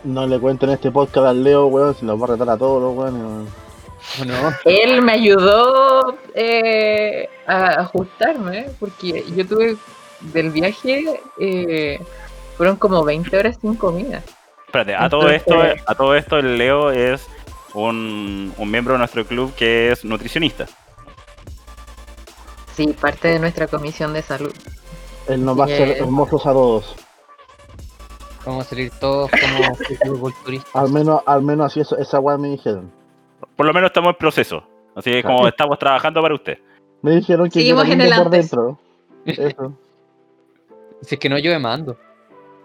No 0.03 0.25
le 0.27 0.39
cuenten 0.39 0.69
este 0.69 0.91
podcast 0.91 1.27
al 1.27 1.43
Leo, 1.43 1.67
weón, 1.67 1.93
si 1.95 2.05
los 2.05 2.19
va 2.19 2.25
a 2.25 2.27
retar 2.29 2.49
a 2.51 2.57
todos 2.57 2.81
los 2.81 2.95
weones. 2.95 3.21
weón. 3.21 3.47
¿O 4.21 4.25
no? 4.25 4.53
Él 4.65 5.01
me 5.01 5.11
ayudó 5.13 6.15
eh, 6.35 7.27
a 7.47 7.81
ajustarme, 7.81 8.67
porque 8.79 9.25
yo 9.35 9.45
tuve 9.45 9.75
del 10.21 10.51
viaje, 10.51 11.19
eh, 11.39 11.99
fueron 12.59 12.75
como 12.75 13.05
20 13.05 13.37
horas 13.37 13.57
sin 13.61 13.73
comida. 13.75 14.21
Espérate, 14.65 14.93
a 14.93 15.09
todo 15.09 15.29
esto, 15.29 15.55
a 15.85 15.95
todo 15.95 16.13
esto 16.13 16.37
el 16.39 16.57
Leo 16.57 16.91
es 16.91 17.25
un, 17.73 18.53
un 18.57 18.69
miembro 18.69 18.95
de 18.95 18.97
nuestro 18.99 19.25
club 19.25 19.55
que 19.55 19.93
es 19.93 20.03
nutricionista. 20.03 20.65
Sí, 22.73 22.87
parte 22.99 23.29
de 23.29 23.39
nuestra 23.39 23.67
comisión 23.67 24.11
de 24.11 24.21
salud. 24.23 24.53
Él 25.29 25.45
nos 25.45 25.57
va 25.57 25.63
a 25.63 25.65
hacer 25.67 25.85
Bien. 25.87 26.03
hermosos 26.03 26.45
a 26.45 26.51
todos. 26.51 26.95
Vamos 28.45 28.65
a 28.65 28.69
salir 28.69 28.91
todos 28.99 29.31
como 29.31 29.75
fisiculturistas. 29.87 30.75
Al 30.75 30.91
menos, 30.91 31.21
al 31.25 31.41
menos 31.41 31.67
así 31.67 31.79
eso, 31.79 31.97
esa 31.97 32.19
weá 32.19 32.37
me 32.37 32.49
dijeron. 32.49 32.91
Por 33.55 33.67
lo 33.67 33.73
menos 33.73 33.87
estamos 33.87 34.09
en 34.09 34.17
proceso. 34.17 34.63
Así 34.97 35.11
que 35.13 35.23
como 35.23 35.47
estamos 35.47 35.79
trabajando 35.79 36.21
para 36.21 36.35
usted. 36.35 36.57
Me 37.03 37.11
dijeron 37.11 37.45
que 37.45 37.61
Seguimos 37.61 37.87
en 37.87 38.01
el 38.01 38.09
por 38.09 38.25
antes. 38.25 38.51
dentro. 38.51 38.79
Eso. 39.25 39.77
Si 41.03 41.15
es 41.15 41.19
que 41.21 41.29
no, 41.29 41.37
yo 41.39 41.51
demando. 41.51 41.95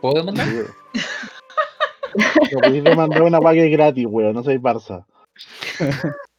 ¿Puedo 0.04 0.16
demandar? 0.16 0.46
sí. 0.46 0.60
No 2.52 2.60
podéis 2.60 2.84
demandar 2.84 3.22
una 3.22 3.52
es 3.54 3.70
gratis, 3.72 4.06
weón, 4.06 4.34
no 4.34 4.42
soy 4.42 4.58
Barça. 4.58 5.06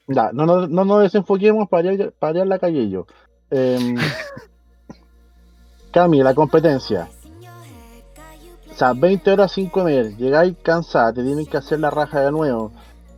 Ya, 0.08 0.30
no, 0.32 0.45
no, 0.45 0.67
no 0.67 0.86
nos 0.86 1.01
desenfoquemos 1.01 1.67
para 1.67 1.91
ir, 1.91 2.13
para 2.19 2.38
ir 2.38 2.41
a 2.43 2.45
la 2.45 2.60
calle 2.60 2.88
yo. 2.91 3.08
Em, 3.49 3.95
Cami, 5.91 6.21
la 6.21 6.36
competencia. 6.36 7.10
O 8.69 8.73
sea, 8.75 8.93
20 8.93 9.32
horas 9.32 9.51
sin 9.51 9.67
comer, 9.69 10.15
llegáis 10.15 10.56
cansada, 10.62 11.12
te 11.12 11.23
tienen 11.23 11.47
que 11.47 11.58
hacer 11.58 11.80
la 11.80 11.89
raja 11.89 12.21
de 12.21 12.32
nuevo. 12.32 12.71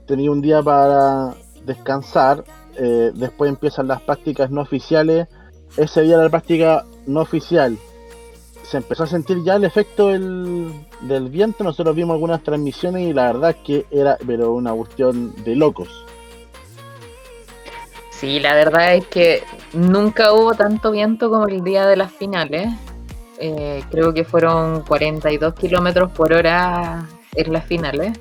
Tenéis 0.05 0.29
un 0.29 0.41
día 0.41 0.63
para 0.63 1.35
descansar, 1.65 2.45
eh, 2.77 3.11
después 3.13 3.49
empiezan 3.49 3.89
las 3.89 4.01
prácticas 4.01 4.49
no 4.49 4.61
oficiales. 4.61 5.27
Ese 5.75 6.03
día 6.03 6.15
la 6.15 6.29
práctica 6.29 6.85
no 7.05 7.19
oficial 7.19 7.77
se 8.69 8.77
empezó 8.77 9.03
a 9.03 9.07
sentir 9.07 9.43
ya 9.43 9.55
el 9.55 9.63
efecto 9.63 10.09
del, 10.09 11.29
viento. 11.29 11.63
Nosotros 11.63 11.95
vimos 11.95 12.15
algunas 12.15 12.43
transmisiones 12.43 13.07
y 13.07 13.13
la 13.13 13.31
verdad 13.31 13.55
que 13.63 13.85
era 13.91 14.17
pero 14.25 14.53
una 14.53 14.73
cuestión 14.73 15.33
de 15.43 15.55
locos. 15.55 16.05
Sí, 18.11 18.39
la 18.39 18.55
verdad 18.55 18.95
es 18.95 19.05
que 19.07 19.43
nunca 19.73 20.33
hubo 20.33 20.53
tanto 20.55 20.91
viento 20.91 21.29
como 21.29 21.47
el 21.47 21.63
día 21.63 21.85
de 21.85 21.95
las 21.95 22.11
finales. 22.11 22.67
Eh, 23.39 23.83
creo 23.91 24.13
que 24.13 24.25
fueron 24.25 24.81
42 24.81 25.53
kilómetros 25.53 26.11
por 26.11 26.33
hora 26.33 27.07
en 27.35 27.53
las 27.53 27.65
finales. 27.65 28.19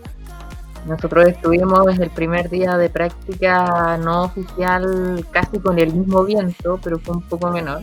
Nosotros 0.86 1.26
estuvimos 1.26 1.86
desde 1.86 2.04
el 2.04 2.10
primer 2.10 2.48
día 2.50 2.76
de 2.76 2.88
práctica 2.88 3.96
no 3.96 4.24
oficial 4.24 5.26
casi 5.32 5.58
con 5.58 5.78
el 5.80 5.92
mismo 5.92 6.24
viento, 6.24 6.78
pero 6.84 7.00
fue 7.00 7.16
un 7.16 7.22
poco 7.22 7.50
menor. 7.50 7.82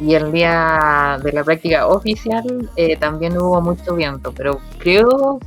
Y 0.00 0.14
el 0.14 0.32
día 0.32 1.18
de 1.22 1.32
la 1.32 1.44
práctica 1.44 1.86
oficial 1.86 2.70
eh, 2.76 2.96
también 2.96 3.36
hubo 3.36 3.60
mucho 3.60 3.94
viento, 3.94 4.32
pero 4.34 4.58
creo 4.78 5.38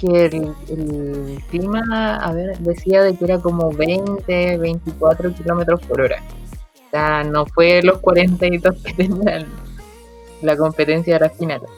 que 0.00 0.26
el, 0.26 1.42
clima, 1.50 2.32
decía 2.60 3.02
de 3.02 3.16
que 3.16 3.24
era 3.24 3.38
como 3.38 3.70
20, 3.70 4.56
24 4.56 5.34
kilómetros 5.34 5.80
por 5.82 6.00
hora. 6.00 6.22
O 6.86 6.90
sea, 6.90 7.22
no 7.22 7.44
fue 7.46 7.82
los 7.82 7.98
42 7.98 8.82
que 8.82 8.94
tenían 8.94 9.46
la 10.40 10.56
competencia 10.56 11.14
de 11.14 11.20
las 11.20 11.36
finales. 11.36 11.68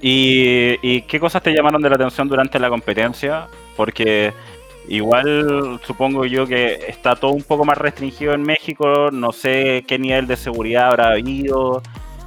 ¿Y, 0.00 0.78
y 0.80 1.02
qué 1.02 1.20
cosas 1.20 1.42
te 1.42 1.52
llamaron 1.52 1.82
de 1.82 1.90
la 1.90 1.96
atención 1.96 2.28
durante 2.28 2.58
la 2.58 2.70
competencia? 2.70 3.48
Porque 3.76 4.32
igual 4.88 5.80
supongo 5.84 6.24
yo 6.24 6.46
que 6.46 6.74
está 6.88 7.16
todo 7.16 7.32
un 7.32 7.42
poco 7.42 7.64
más 7.64 7.78
restringido 7.78 8.34
en 8.34 8.42
México, 8.42 9.10
no 9.10 9.32
sé 9.32 9.84
qué 9.86 9.98
nivel 9.98 10.26
de 10.26 10.36
seguridad 10.36 10.88
habrá 10.88 11.10
habido, 11.10 11.82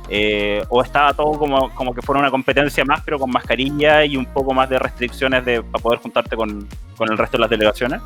eh, 0.10 0.63
o 0.69 0.82
estaba 0.82 1.13
todo 1.13 1.38
como, 1.38 1.74
como 1.76 1.93
que 1.93 2.02
fuera 2.02 2.19
una 2.19 2.32
competencia 2.32 2.84
más, 2.84 3.02
pero 3.06 3.19
con 3.19 3.30
mascarilla 3.30 4.04
y 4.06 4.17
un 4.17 4.26
poco 4.26 4.54
más 4.54 4.67
de 4.69 4.80
restricciones 4.80 5.45
de, 5.45 5.62
para 5.62 5.82
poder 5.82 6.00
juntarte 6.00 6.36
con, 6.36 6.67
con 6.98 7.12
el 7.12 7.17
resto 7.17 7.38
de 7.38 7.41
las 7.41 7.50
delegaciones. 7.50 8.02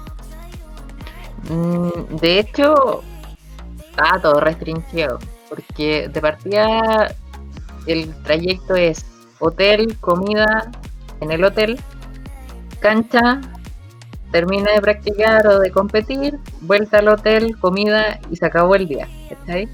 Mm, 1.50 2.18
De 2.20 2.40
hecho, 2.40 3.04
está 3.90 4.20
todo 4.22 4.40
restringido, 4.42 5.20
porque 5.50 6.10
de 6.10 6.22
partida 6.22 7.16
el 7.88 8.14
trayecto 8.24 8.76
es 8.76 9.06
hotel, 9.40 9.98
comida 10.00 10.72
en 11.22 11.32
el 11.32 11.44
hotel, 11.44 11.80
cancha, 12.82 13.40
termina 14.34 14.72
de 14.72 14.82
practicar 14.82 15.46
o 15.46 15.60
de 15.60 15.72
competir, 15.72 16.40
vuelta 16.62 16.98
al 16.98 17.08
hotel, 17.08 17.56
comida 17.60 18.20
y 18.32 18.36
se 18.36 18.48
acabó 18.48 18.74
el 18.74 18.88
día. 18.88 19.08
¿cachai? 19.30 19.70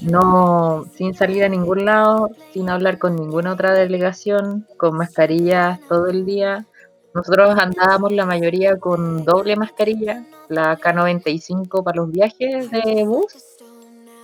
No, 0.00 0.84
sin 0.96 1.14
salir 1.14 1.44
a 1.44 1.48
ningún 1.48 1.84
lado, 1.84 2.28
sin 2.52 2.68
hablar 2.68 2.98
con 2.98 3.14
ninguna 3.14 3.52
otra 3.52 3.72
delegación, 3.72 4.66
con 4.76 4.96
mascarillas 4.96 5.78
todo 5.88 6.08
el 6.08 6.26
día. 6.26 6.66
Nosotros 7.14 7.56
andábamos 7.56 8.10
la 8.12 8.26
mayoría 8.26 8.78
con 8.80 9.24
doble 9.24 9.54
mascarilla, 9.54 10.24
la 10.48 10.76
K95 10.76 11.84
para 11.84 11.98
los 11.98 12.10
viajes 12.10 12.68
de 12.70 13.04
bus 13.04 13.32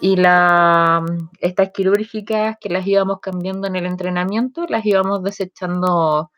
y 0.01 0.17
la 0.17 1.05
estas 1.41 1.71
quirúrgicas 1.71 2.57
que 2.61 2.71
las 2.71 2.85
íbamos 2.87 3.21
cambiando 3.21 3.69
en 3.69 3.77
el 3.77 3.87
entrenamiento, 3.87 4.67
las 4.69 4.85
íbamos 4.85 5.23
desechando 5.23 6.31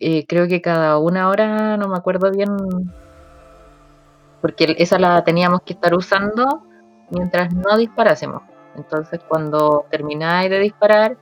eh, 0.00 0.26
creo 0.26 0.48
que 0.48 0.60
cada 0.60 0.98
una 0.98 1.28
hora, 1.28 1.76
no 1.76 1.88
me 1.88 1.96
acuerdo 1.96 2.30
bien, 2.30 2.50
porque 4.40 4.74
esa 4.78 4.98
la 4.98 5.24
teníamos 5.24 5.62
que 5.62 5.72
estar 5.74 5.94
usando 5.94 6.62
mientras 7.10 7.54
no 7.54 7.76
disparásemos. 7.76 8.42
Entonces 8.76 9.20
cuando 9.28 9.86
termináis 9.90 10.50
de 10.50 10.58
disparar, 10.58 11.16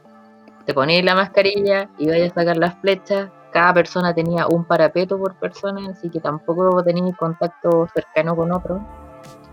te 0.64 0.74
ponéis 0.74 1.04
la 1.04 1.14
mascarilla 1.14 1.88
y 1.98 2.08
vais 2.08 2.30
a 2.30 2.35
sacar 2.35 2.56
las 2.56 2.74
flechas. 2.80 3.30
Cada 3.52 3.74
persona 3.74 4.14
tenía 4.14 4.46
un 4.46 4.64
parapeto 4.64 5.18
por 5.18 5.35
persona, 5.35 5.90
así 5.90 6.08
que 6.08 6.20
tampoco 6.20 6.82
tenéis 6.82 7.16
contacto 7.16 7.87
cercano 7.92 8.35
con 8.35 8.52
otro. 8.52 8.80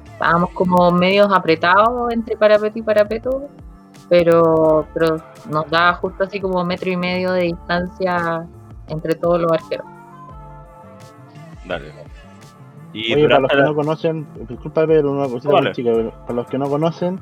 Estábamos 0.05 0.51
como 0.51 0.91
medios 0.91 1.29
apretados 1.31 2.11
entre 2.13 2.37
parapeto 2.37 2.79
y 2.79 2.81
parapeto, 2.81 3.49
pero, 4.07 4.87
nos 5.49 5.69
da 5.69 5.93
justo 5.93 6.23
así 6.23 6.39
como 6.39 6.63
metro 6.63 6.89
y 6.89 6.97
medio 6.97 7.31
de 7.33 7.43
distancia 7.43 8.47
entre 8.89 9.15
todos 9.15 9.39
los 9.41 9.51
arqueros. 9.51 9.85
Dale. 11.65 11.93
Y 12.93 13.13
Oye, 13.13 13.27
para 13.27 13.39
los 13.39 13.51
que 13.51 13.57
la- 13.57 13.65
no 13.65 13.75
conocen, 13.75 14.27
disculpa 14.47 14.87
pero 14.87 15.11
una 15.11 15.27
cosita 15.27 15.53
Vale. 15.53 15.71
chica, 15.73 15.91
pero 15.93 16.11
para 16.21 16.33
los 16.33 16.47
que 16.47 16.57
no 16.57 16.67
conocen, 16.69 17.19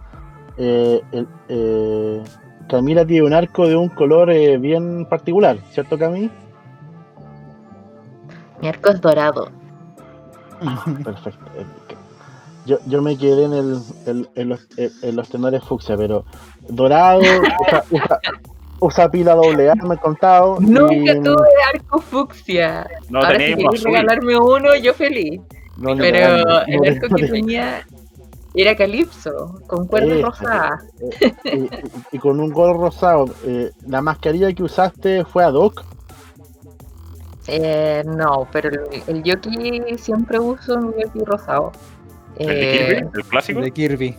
eh, 0.58 1.01
el- 1.12 1.27
eh, 1.49 2.23
Camila 2.69 3.06
tiene 3.06 3.25
un 3.27 3.34
arco 3.34 3.67
de 3.67 3.75
un 3.75 3.89
color 3.89 4.30
eh, 4.32 4.58
bien 4.58 5.06
particular, 5.10 5.58
¿cierto 5.71 5.97
Cami? 5.97 6.30
Mi 8.62 8.67
arco 8.69 8.89
es 8.89 9.01
dorado. 9.01 9.49
Perfecto. 11.03 11.45
Eh, 11.58 11.65
Yo, 12.65 12.80
yo 12.86 13.01
me 13.01 13.17
quedé 13.17 13.45
en, 13.45 13.53
el, 13.53 13.80
en, 14.08 14.27
en 14.36 14.49
los, 14.49 14.67
en- 14.77 14.91
en 15.01 15.15
los 15.15 15.30
tenores 15.30 15.63
fucsia, 15.63 15.95
pero 15.95 16.25
dorado, 16.67 17.21
usa, 17.21 17.84
usa, 17.91 18.19
usa 18.79 19.09
pila 19.09 19.33
doble 19.35 19.69
A, 19.69 19.75
me 19.75 19.95
he 19.95 19.97
contado. 19.97 20.57
Nunca 20.59 20.93
y- 21.13 21.21
tuve 21.21 21.47
arco 21.73 21.99
fucsia. 22.01 22.87
no 23.09 23.19
Ahora 23.19 23.39
si 23.39 23.55
queréis 23.55 23.83
regalarme 23.83 24.37
uno, 24.37 24.75
yo 24.75 24.93
feliz. 24.93 25.41
no, 25.77 25.95
no, 25.95 26.01
Pero 26.01 26.37
no, 26.37 26.43
no, 26.43 26.61
el 26.67 26.77
no, 26.81 26.89
arco 27.05 27.15
que 27.15 27.27
tenía 27.27 27.85
era 28.53 28.75
calipso, 28.75 29.61
con 29.67 29.85
cuerdas 29.87 30.17
Esa, 30.17 30.27
rosadas. 30.27 30.83
y, 31.45 31.57
y- 31.57 31.69
y 32.13 32.19
con 32.19 32.39
un 32.39 32.49
gorro 32.51 32.79
rosado. 32.81 33.25
eh, 33.45 33.71
la 33.87 34.01
mascarilla 34.01 34.51
que 34.53 34.63
usaste 34.63 35.25
fue 35.25 35.43
ad 35.43 35.53
hoc. 35.53 35.83
Eh, 37.47 38.03
no, 38.05 38.47
pero 38.51 38.69
el, 38.69 39.03
el 39.07 39.23
Yoki 39.23 39.81
siempre 39.97 40.37
uso 40.39 40.73
un 40.75 40.93
Yoki 40.97 41.19
rosado. 41.23 41.71
¿El 42.37 42.47
de 42.47 42.53
Eh, 42.53 42.87
Kirby? 42.97 43.09
¿El 43.15 43.23
clásico? 43.25 43.61
De 43.61 43.71
Kirby. 43.71 44.15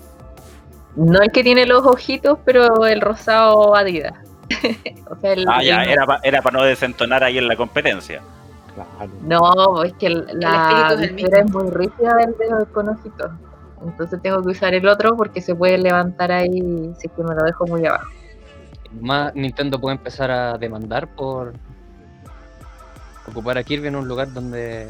no 0.96 1.20
el 1.20 1.30
que 1.30 1.42
tiene 1.44 1.66
los 1.66 1.84
ojitos, 1.84 2.38
pero 2.44 2.86
el 2.86 3.00
rosado 3.00 3.76
Adidas. 3.76 4.14
o 5.10 5.16
sea, 5.20 5.32
el, 5.32 5.44
Ah, 5.48 5.62
ya, 5.62 5.82
el- 5.84 5.90
era 5.90 6.06
para 6.06 6.20
era 6.22 6.42
pa 6.42 6.50
no 6.50 6.62
desentonar 6.62 7.22
ahí 7.24 7.38
en 7.38 7.48
la 7.48 7.56
competencia. 7.56 8.20
Claro. 8.74 9.12
No, 9.22 9.82
es 9.82 9.92
que 9.94 10.08
la 10.10 10.94
espíritu 11.00 11.36
es 11.36 11.50
muy 11.50 11.70
rígida 11.70 12.14
del 12.16 12.36
dedo 12.38 12.58
del 12.58 12.66
conejito. 12.68 13.30
Entonces 13.84 14.20
tengo 14.22 14.42
que 14.42 14.50
usar 14.50 14.74
el 14.74 14.86
otro 14.88 15.16
porque 15.16 15.40
se 15.40 15.54
puede 15.54 15.78
levantar 15.78 16.30
ahí 16.32 16.92
si 16.98 17.06
es 17.06 17.12
que 17.12 17.22
me 17.22 17.34
lo 17.34 17.42
dejo 17.44 17.66
muy 17.66 17.84
abajo. 17.86 18.08
Más 19.00 19.34
Nintendo 19.34 19.78
puede 19.80 19.96
empezar 19.96 20.30
a 20.30 20.56
demandar 20.58 21.08
por 21.08 21.52
ocupar 23.26 23.58
a 23.58 23.62
Kirby 23.62 23.88
en 23.88 23.96
un 23.96 24.08
lugar 24.08 24.32
donde 24.32 24.88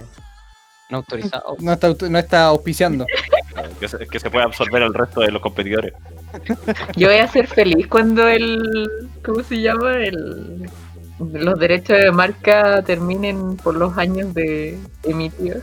no 0.91 0.99
autorizado. 0.99 1.57
No 1.61 1.73
está, 1.73 1.89
no 2.09 2.19
está 2.19 2.45
auspiciando. 2.47 3.07
Que 3.81 3.89
se, 3.89 3.99
que 4.07 4.21
se 4.21 4.31
pueda 4.31 4.45
absorber 4.45 4.83
el 4.83 4.95
resto 4.95 5.21
de 5.21 5.33
los 5.33 5.43
competidores. 5.43 5.93
Yo 6.97 7.09
voy 7.09 7.19
a 7.19 7.29
ser 7.29 7.47
feliz 7.47 7.87
cuando 7.87 8.27
el. 8.29 9.09
¿Cómo 9.25 9.43
se 9.43 9.61
llama? 9.61 9.97
El. 9.97 10.69
Los 11.33 11.59
derechos 11.59 11.99
de 11.99 12.11
marca 12.13 12.81
terminen 12.83 13.57
por 13.57 13.75
los 13.75 13.97
años 13.99 14.33
de 14.35 14.79
emitidos. 15.03 15.63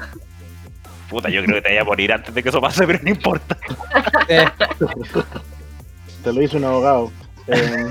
Puta, 1.09 1.29
yo 1.29 1.41
creo 1.43 1.55
que 1.55 1.61
te 1.61 1.69
vaya 1.69 1.81
a 1.81 1.85
morir 1.85 2.11
antes 2.11 2.33
de 2.35 2.43
que 2.43 2.49
eso 2.49 2.59
pase, 2.59 2.85
pero 2.85 2.99
no 3.01 3.09
importa. 3.09 3.57
Eh, 4.27 4.45
Te 6.23 6.33
lo 6.33 6.41
hizo 6.41 6.57
un 6.57 6.65
abogado. 6.65 7.11
Eh, 7.47 7.87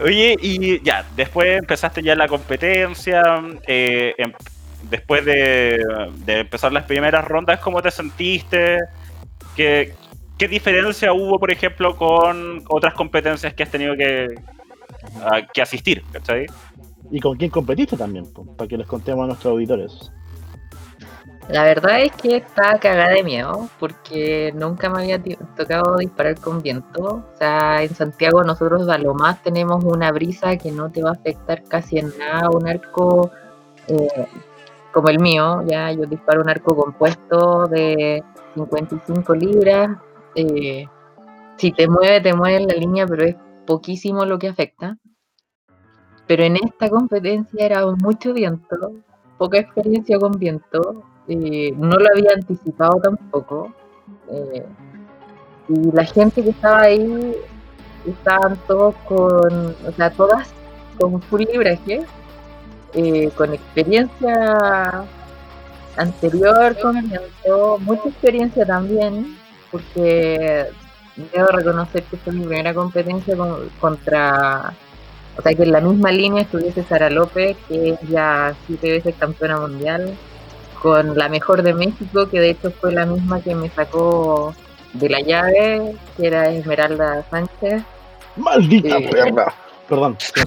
Oye, 0.00 0.36
y 0.40 0.80
ya, 0.84 1.04
después 1.16 1.58
empezaste 1.58 2.02
ya 2.02 2.14
la 2.14 2.28
competencia. 2.28 3.22
eh, 3.66 4.14
em- 4.16 4.32
después 4.88 5.24
de, 5.24 5.84
de 6.24 6.38
empezar 6.40 6.72
las 6.72 6.84
primeras 6.84 7.24
rondas, 7.26 7.58
¿cómo 7.58 7.82
te 7.82 7.90
sentiste? 7.90 8.78
¿Qué, 9.56 9.92
¿Qué 10.38 10.46
diferencia 10.48 11.12
hubo, 11.12 11.38
por 11.38 11.50
ejemplo, 11.50 11.96
con 11.96 12.62
otras 12.68 12.94
competencias 12.94 13.52
que 13.54 13.62
has 13.64 13.70
tenido 13.70 13.96
que, 13.96 14.28
a- 15.22 15.42
que 15.52 15.60
asistir? 15.62 16.02
¿cachai? 16.12 16.46
¿Y 17.10 17.20
con 17.20 17.36
quién 17.36 17.50
competiste 17.50 17.96
también? 17.96 18.24
Para 18.56 18.68
que 18.68 18.76
les 18.76 18.86
contemos 18.86 19.24
a 19.24 19.26
nuestros 19.28 19.52
auditores. 19.52 20.12
La 21.48 21.62
verdad 21.62 22.02
es 22.02 22.12
que 22.12 22.36
estaba 22.36 22.78
cagada 22.78 23.12
de 23.14 23.22
miedo 23.24 23.70
porque 23.80 24.52
nunca 24.54 24.90
me 24.90 24.98
había 25.00 25.18
tocado 25.56 25.96
disparar 25.96 26.38
con 26.38 26.60
viento. 26.60 27.24
O 27.34 27.36
sea, 27.38 27.82
en 27.82 27.94
Santiago 27.94 28.44
nosotros 28.44 28.86
a 28.90 28.98
lo 28.98 29.14
más 29.14 29.42
tenemos 29.42 29.82
una 29.82 30.12
brisa 30.12 30.58
que 30.58 30.70
no 30.70 30.90
te 30.90 31.02
va 31.02 31.10
a 31.10 31.12
afectar 31.14 31.64
casi 31.64 31.98
en 31.98 32.12
nada. 32.18 32.50
Un 32.50 32.68
arco 32.68 33.30
eh, 33.86 34.26
como 34.92 35.08
el 35.08 35.20
mío, 35.20 35.62
ya 35.66 35.90
yo 35.90 36.04
disparo 36.04 36.42
un 36.42 36.50
arco 36.50 36.76
compuesto 36.76 37.66
de 37.66 38.22
55 38.54 39.34
libras. 39.34 39.96
Eh, 40.34 40.86
si 41.56 41.72
te 41.72 41.88
mueve, 41.88 42.20
te 42.20 42.34
mueve 42.34 42.56
en 42.56 42.68
la 42.68 42.74
línea, 42.74 43.06
pero 43.06 43.24
es 43.24 43.36
poquísimo 43.66 44.24
lo 44.24 44.38
que 44.38 44.48
afecta. 44.48 44.96
Pero 46.26 46.44
en 46.44 46.56
esta 46.56 46.88
competencia 46.88 47.64
era 47.64 47.86
mucho 47.86 48.32
viento, 48.34 48.92
poca 49.38 49.58
experiencia 49.58 50.18
con 50.18 50.32
viento, 50.32 51.02
eh, 51.26 51.72
no 51.76 51.96
lo 51.98 52.06
había 52.14 52.32
anticipado 52.34 53.00
tampoco. 53.02 53.72
eh, 54.30 54.64
y 55.68 55.92
la 55.92 56.04
gente 56.04 56.42
que 56.42 56.50
estaba 56.50 56.80
ahí 56.82 57.34
estaban 58.06 58.56
todos 58.66 58.94
con, 59.06 59.76
o 59.86 59.92
sea, 59.96 60.10
todas 60.10 60.48
con 60.98 61.20
full 61.22 61.42
libraje, 61.42 62.04
eh, 62.94 63.30
con 63.36 63.52
experiencia 63.52 65.04
anterior 65.96 66.76
con 66.80 67.00
viento, 67.06 67.78
mucha 67.80 68.08
experiencia 68.08 68.64
también, 68.64 69.36
porque 69.70 70.66
debo 71.32 71.48
reconocer 71.48 72.02
que 72.04 72.16
fue 72.16 72.32
mi 72.32 72.44
primera 72.46 72.72
competencia 72.74 73.36
con- 73.36 73.68
contra, 73.80 74.72
o 75.36 75.42
sea, 75.42 75.54
que 75.54 75.62
en 75.64 75.72
la 75.72 75.80
misma 75.80 76.12
línea 76.12 76.42
estuviese 76.42 76.84
Sara 76.84 77.10
López, 77.10 77.56
que 77.68 77.90
es 77.90 78.00
ya 78.08 78.54
siete 78.66 78.90
veces 78.92 79.14
campeona 79.18 79.58
mundial, 79.58 80.14
con 80.82 81.16
la 81.18 81.28
mejor 81.28 81.62
de 81.62 81.74
México, 81.74 82.28
que 82.28 82.38
de 82.40 82.50
hecho 82.50 82.70
fue 82.70 82.92
la 82.92 83.04
misma 83.04 83.40
que 83.40 83.54
me 83.54 83.68
sacó 83.70 84.54
de 84.92 85.08
la 85.08 85.20
llave, 85.20 85.94
que 86.16 86.26
era 86.28 86.50
Esmeralda 86.50 87.24
Sánchez. 87.30 87.82
¡Maldita 88.36 88.96
Eh. 88.98 89.08
perra! 89.10 89.52
Perdón. 89.88 90.16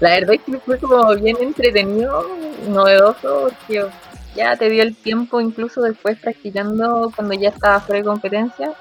La 0.00 0.10
verdad 0.10 0.34
es 0.34 0.40
que 0.42 0.58
fue 0.58 0.78
como 0.78 1.14
bien 1.16 1.36
entretenido, 1.40 2.26
novedoso, 2.68 3.48
porque 3.58 3.84
ya 4.34 4.56
te 4.56 4.68
dio 4.68 4.82
el 4.82 4.94
tiempo, 4.94 5.40
incluso 5.40 5.82
después 5.82 6.18
practicando 6.18 7.12
cuando 7.14 7.34
ya 7.34 7.50
estaba 7.50 7.80
fuera 7.80 8.00
de 8.00 8.06
competencia, 8.06 8.72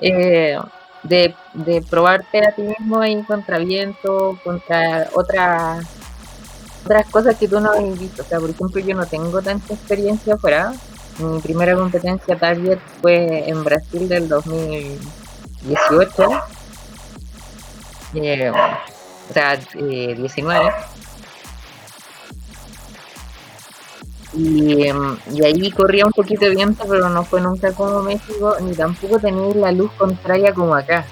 eh, 0.00 0.58
de, 1.02 1.34
de 1.54 1.82
probarte 1.82 2.46
a 2.46 2.52
ti 2.52 2.62
mismo 2.62 3.00
ahí 3.00 3.22
contra 3.22 3.58
viento, 3.58 4.38
contra 4.44 5.08
otras 5.14 5.86
otras 6.86 7.06
cosas 7.10 7.36
que 7.36 7.48
tú 7.48 7.60
no 7.60 7.70
habías 7.70 7.98
visto. 7.98 8.22
O 8.22 8.24
sea, 8.24 8.38
por 8.38 8.48
ejemplo, 8.50 8.80
yo 8.80 8.94
no 8.94 9.04
tengo 9.06 9.42
tanta 9.42 9.74
experiencia 9.74 10.34
afuera. 10.34 10.72
Mi 11.18 11.40
primera 11.40 11.74
competencia 11.74 12.36
Target 12.36 12.78
fue 13.00 13.48
en 13.48 13.64
Brasil 13.64 14.08
del 14.08 14.28
2018. 14.28 16.42
Eh, 18.14 18.50
o 18.50 19.32
sea, 19.32 19.54
eh, 19.54 20.14
19. 20.16 20.72
Y, 24.36 24.86
em, 24.86 25.16
y 25.32 25.44
ahí 25.44 25.70
corría 25.70 26.04
un 26.04 26.12
poquito 26.12 26.44
de 26.44 26.50
viento, 26.50 26.84
pero 26.88 27.08
no 27.08 27.24
fue 27.24 27.40
nunca 27.40 27.72
como 27.72 28.02
México, 28.02 28.54
ni 28.60 28.74
tampoco 28.74 29.18
tenía 29.18 29.54
la 29.54 29.72
luz 29.72 29.90
contraria 29.96 30.52
como 30.52 30.74
acá. 30.74 31.06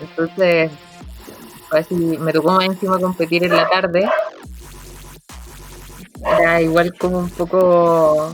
Entonces, 0.00 0.70
así, 1.72 1.94
me 1.94 2.32
tocó 2.32 2.52
más 2.52 2.66
encima 2.66 2.98
competir 3.00 3.44
en 3.44 3.56
la 3.56 3.68
tarde. 3.68 4.08
Era 6.24 6.62
igual 6.62 6.94
como 6.98 7.18
un 7.18 7.30
poco... 7.30 8.32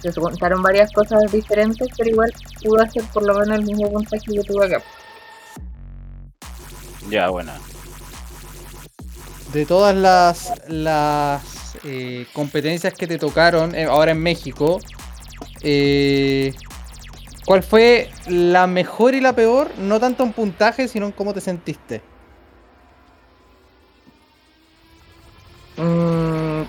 Se 0.00 0.12
contaron 0.20 0.62
varias 0.62 0.92
cosas 0.92 1.30
diferentes, 1.30 1.86
pero 1.96 2.10
igual 2.10 2.32
pude 2.64 2.82
hacer 2.82 3.04
por 3.12 3.22
lo 3.24 3.34
menos 3.34 3.60
el 3.60 3.64
mismo 3.64 3.92
puntaje 3.92 4.24
que 4.32 4.42
tuve 4.42 4.66
acá. 4.66 4.82
Ya, 7.08 7.28
buena. 7.28 7.54
de 9.52 9.64
todas 9.66 9.94
las, 9.94 10.52
las 10.66 11.61
eh, 11.84 12.26
competencias 12.32 12.94
que 12.94 13.08
te 13.08 13.18
tocaron 13.18 13.74
eh, 13.74 13.84
ahora 13.84 14.12
en 14.12 14.22
México, 14.22 14.78
eh, 15.62 16.54
¿cuál 17.44 17.64
fue 17.64 18.08
la 18.28 18.68
mejor 18.68 19.14
y 19.14 19.20
la 19.20 19.34
peor? 19.34 19.68
No 19.78 19.98
tanto 19.98 20.22
en 20.22 20.32
puntaje, 20.32 20.86
sino 20.86 21.06
en 21.06 21.12
cómo 21.12 21.34
te 21.34 21.40
sentiste. 21.40 22.00
Mm, 25.76 26.62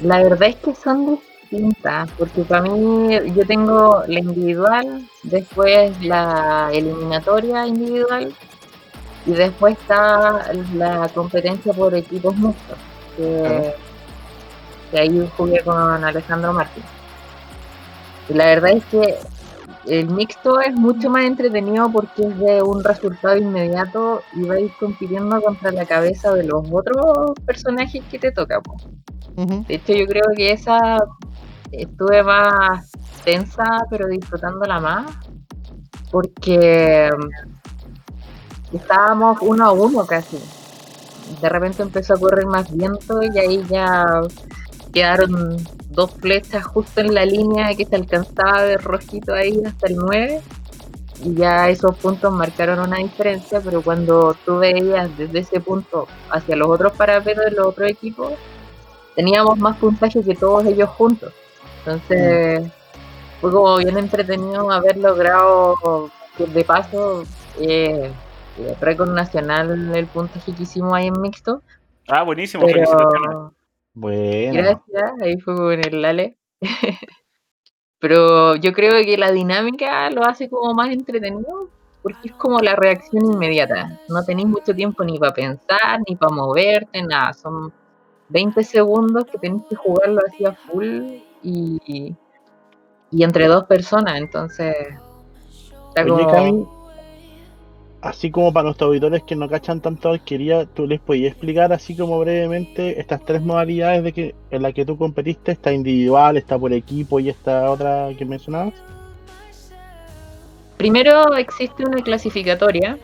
la 0.00 0.22
verdad 0.24 0.48
es 0.48 0.56
que 0.56 0.74
son 0.74 1.20
distintas, 1.42 2.10
porque 2.18 2.42
para 2.42 2.62
mí 2.62 3.16
yo 3.36 3.46
tengo 3.46 4.02
la 4.08 4.18
individual, 4.18 5.08
después 5.22 5.92
la 6.02 6.70
eliminatoria 6.72 7.68
individual 7.68 8.34
y 9.26 9.30
después 9.30 9.78
está 9.78 10.52
la 10.74 11.08
competencia 11.14 11.72
por 11.72 11.94
equipos 11.94 12.36
mixtos, 12.36 12.78
que. 13.16 13.93
Que 14.94 15.00
ahí 15.00 15.30
jugué 15.36 15.60
con 15.64 16.04
Alejandro 16.04 16.52
Martín. 16.52 16.84
Y 18.28 18.34
la 18.34 18.46
verdad 18.46 18.70
es 18.70 18.84
que 18.84 19.18
el 19.86 20.08
mixto 20.08 20.60
es 20.60 20.72
mucho 20.72 21.10
más 21.10 21.24
entretenido 21.24 21.90
porque 21.90 22.28
es 22.28 22.38
de 22.38 22.62
un 22.62 22.84
resultado 22.84 23.36
inmediato 23.36 24.22
y 24.34 24.44
va 24.44 24.54
a 24.54 24.60
ir 24.60 24.70
compitiendo 24.78 25.42
contra 25.42 25.72
la 25.72 25.84
cabeza 25.84 26.32
de 26.32 26.44
los 26.44 26.64
otros 26.70 27.32
personajes 27.44 28.04
que 28.08 28.20
te 28.20 28.30
toca. 28.30 28.60
De 29.34 29.74
hecho, 29.74 29.94
yo 29.94 30.06
creo 30.06 30.24
que 30.36 30.52
esa 30.52 31.04
estuve 31.72 32.22
más 32.22 32.88
tensa, 33.24 33.64
pero 33.90 34.06
disfrutándola 34.06 34.78
más, 34.78 35.10
porque 36.12 37.10
estábamos 38.72 39.38
uno 39.40 39.64
a 39.64 39.72
uno 39.72 40.06
casi. 40.06 40.38
De 41.40 41.48
repente 41.48 41.82
empezó 41.82 42.14
a 42.14 42.18
correr 42.18 42.46
más 42.46 42.72
viento 42.72 43.20
y 43.24 43.36
ahí 43.36 43.64
ya 43.68 44.20
quedaron 44.94 45.56
dos 45.90 46.12
flechas 46.12 46.64
justo 46.64 47.00
en 47.00 47.12
la 47.12 47.26
línea 47.26 47.74
que 47.74 47.84
se 47.84 47.96
alcanzaba 47.96 48.62
de 48.62 48.78
rojito 48.78 49.34
ahí 49.34 49.60
hasta 49.66 49.88
el 49.88 49.96
9 49.96 50.40
y 51.24 51.34
ya 51.34 51.68
esos 51.68 51.96
puntos 51.96 52.32
marcaron 52.32 52.78
una 52.78 52.98
diferencia, 52.98 53.60
pero 53.60 53.82
cuando 53.82 54.34
tú 54.44 54.58
veías 54.58 55.16
desde 55.18 55.40
ese 55.40 55.60
punto 55.60 56.06
hacia 56.30 56.56
los 56.56 56.68
otros 56.68 56.92
parapetos 56.92 57.44
de 57.44 57.50
los 57.52 57.66
otros 57.66 57.90
equipos, 57.90 58.32
teníamos 59.14 59.58
más 59.58 59.76
puntaje 59.78 60.22
que 60.22 60.34
todos 60.34 60.64
ellos 60.66 60.88
juntos. 60.90 61.32
Entonces, 61.78 62.70
fue 63.40 63.50
como 63.50 63.76
bien 63.76 63.96
entretenido 63.98 64.70
haber 64.70 64.96
logrado 64.96 66.10
que 66.36 66.46
de 66.46 66.64
paso 66.64 67.24
eh, 67.60 68.10
eh, 68.58 68.76
récord 68.80 69.10
nacional 69.10 69.94
el 69.94 70.06
puntaje 70.06 70.52
que 70.52 70.62
hicimos 70.62 70.94
ahí 70.94 71.06
en 71.06 71.20
mixto. 71.20 71.62
Ah, 72.08 72.22
buenísimo, 72.22 72.66
felicitaciones. 72.66 73.52
Bueno, 73.94 74.52
gracias, 74.54 75.22
ahí 75.22 75.40
fue 75.40 75.56
con 75.56 75.72
el 75.72 76.02
Lale. 76.02 76.36
Pero 78.00 78.56
yo 78.56 78.72
creo 78.72 79.02
que 79.04 79.16
la 79.16 79.32
dinámica 79.32 80.10
lo 80.10 80.24
hace 80.24 80.50
como 80.50 80.74
más 80.74 80.90
entretenido, 80.90 81.70
porque 82.02 82.28
es 82.28 82.34
como 82.34 82.60
la 82.60 82.76
reacción 82.76 83.32
inmediata. 83.32 83.98
No 84.08 84.22
tenéis 84.24 84.48
mucho 84.48 84.74
tiempo 84.74 85.04
ni 85.04 85.18
para 85.18 85.32
pensar, 85.32 86.00
ni 86.06 86.16
para 86.16 86.34
moverte, 86.34 87.02
nada. 87.02 87.32
Son 87.32 87.72
20 88.28 88.62
segundos 88.62 89.24
que 89.24 89.38
tenéis 89.38 89.62
que 89.70 89.76
jugarlo 89.76 90.20
así 90.26 90.44
a 90.44 90.52
full 90.52 91.14
y, 91.42 92.14
y 93.10 93.22
entre 93.22 93.46
dos 93.46 93.64
personas, 93.64 94.16
entonces... 94.18 94.74
Está 95.88 96.02
Oye, 96.02 96.24
como... 96.24 96.32
Cami, 96.32 96.68
así 98.04 98.30
como 98.30 98.52
para 98.52 98.64
nuestros 98.64 98.88
auditores 98.88 99.22
que 99.22 99.34
no 99.34 99.48
cachan 99.48 99.80
tanto 99.80 100.10
arquería, 100.10 100.66
¿tú 100.66 100.86
les 100.86 101.00
podías 101.00 101.32
explicar 101.32 101.72
así 101.72 101.96
como 101.96 102.20
brevemente 102.20 103.00
estas 103.00 103.24
tres 103.24 103.40
modalidades 103.40 104.04
de 104.04 104.12
que 104.12 104.34
en 104.50 104.62
las 104.62 104.74
que 104.74 104.84
tú 104.84 104.98
competiste? 104.98 105.52
Está 105.52 105.72
individual, 105.72 106.36
está 106.36 106.58
por 106.58 106.72
equipo 106.74 107.18
y 107.18 107.30
esta 107.30 107.70
otra 107.70 108.10
que 108.16 108.26
mencionabas. 108.26 108.74
Primero 110.76 111.34
existe 111.34 111.86
una 111.86 112.02
clasificatoria 112.02 112.98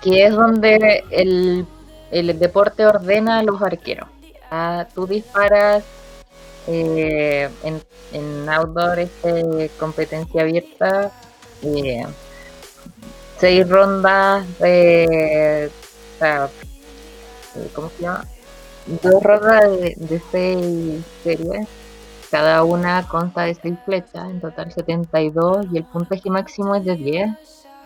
que 0.00 0.26
es 0.26 0.32
donde 0.32 1.02
el, 1.10 1.66
el 2.12 2.38
deporte 2.38 2.86
ordena 2.86 3.40
a 3.40 3.42
los 3.42 3.60
arqueros. 3.60 4.08
Ah, 4.48 4.86
tú 4.94 5.08
disparas 5.08 5.82
eh, 6.68 7.48
en, 7.64 7.82
en 8.12 8.48
outdoor, 8.48 9.00
este, 9.00 9.70
competencia 9.80 10.42
abierta, 10.42 11.10
eh, 11.62 12.06
seis 13.42 13.68
rondas 13.68 14.46
de. 14.60 15.68
o 16.14 16.18
sea, 16.20 16.48
¿Cómo 17.74 17.90
se 17.90 18.02
llama? 18.02 18.24
Dos 19.02 19.20
rondas 19.20 19.68
de, 19.80 19.96
de 19.96 20.22
seis 20.30 21.04
series. 21.24 21.66
Cada 22.30 22.62
una 22.62 23.02
consta 23.08 23.42
de 23.42 23.54
seis 23.56 23.76
flechas, 23.84 24.30
en 24.30 24.40
total 24.40 24.70
72, 24.70 25.66
y 25.72 25.78
el 25.78 25.84
puntaje 25.84 26.30
máximo 26.30 26.76
es 26.76 26.84
de 26.84 26.94
10. 26.94 27.30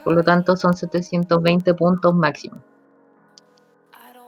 Por 0.04 0.12
lo 0.12 0.22
tanto, 0.22 0.58
son 0.58 0.74
720 0.76 1.72
puntos 1.72 2.14
máximo. 2.14 2.58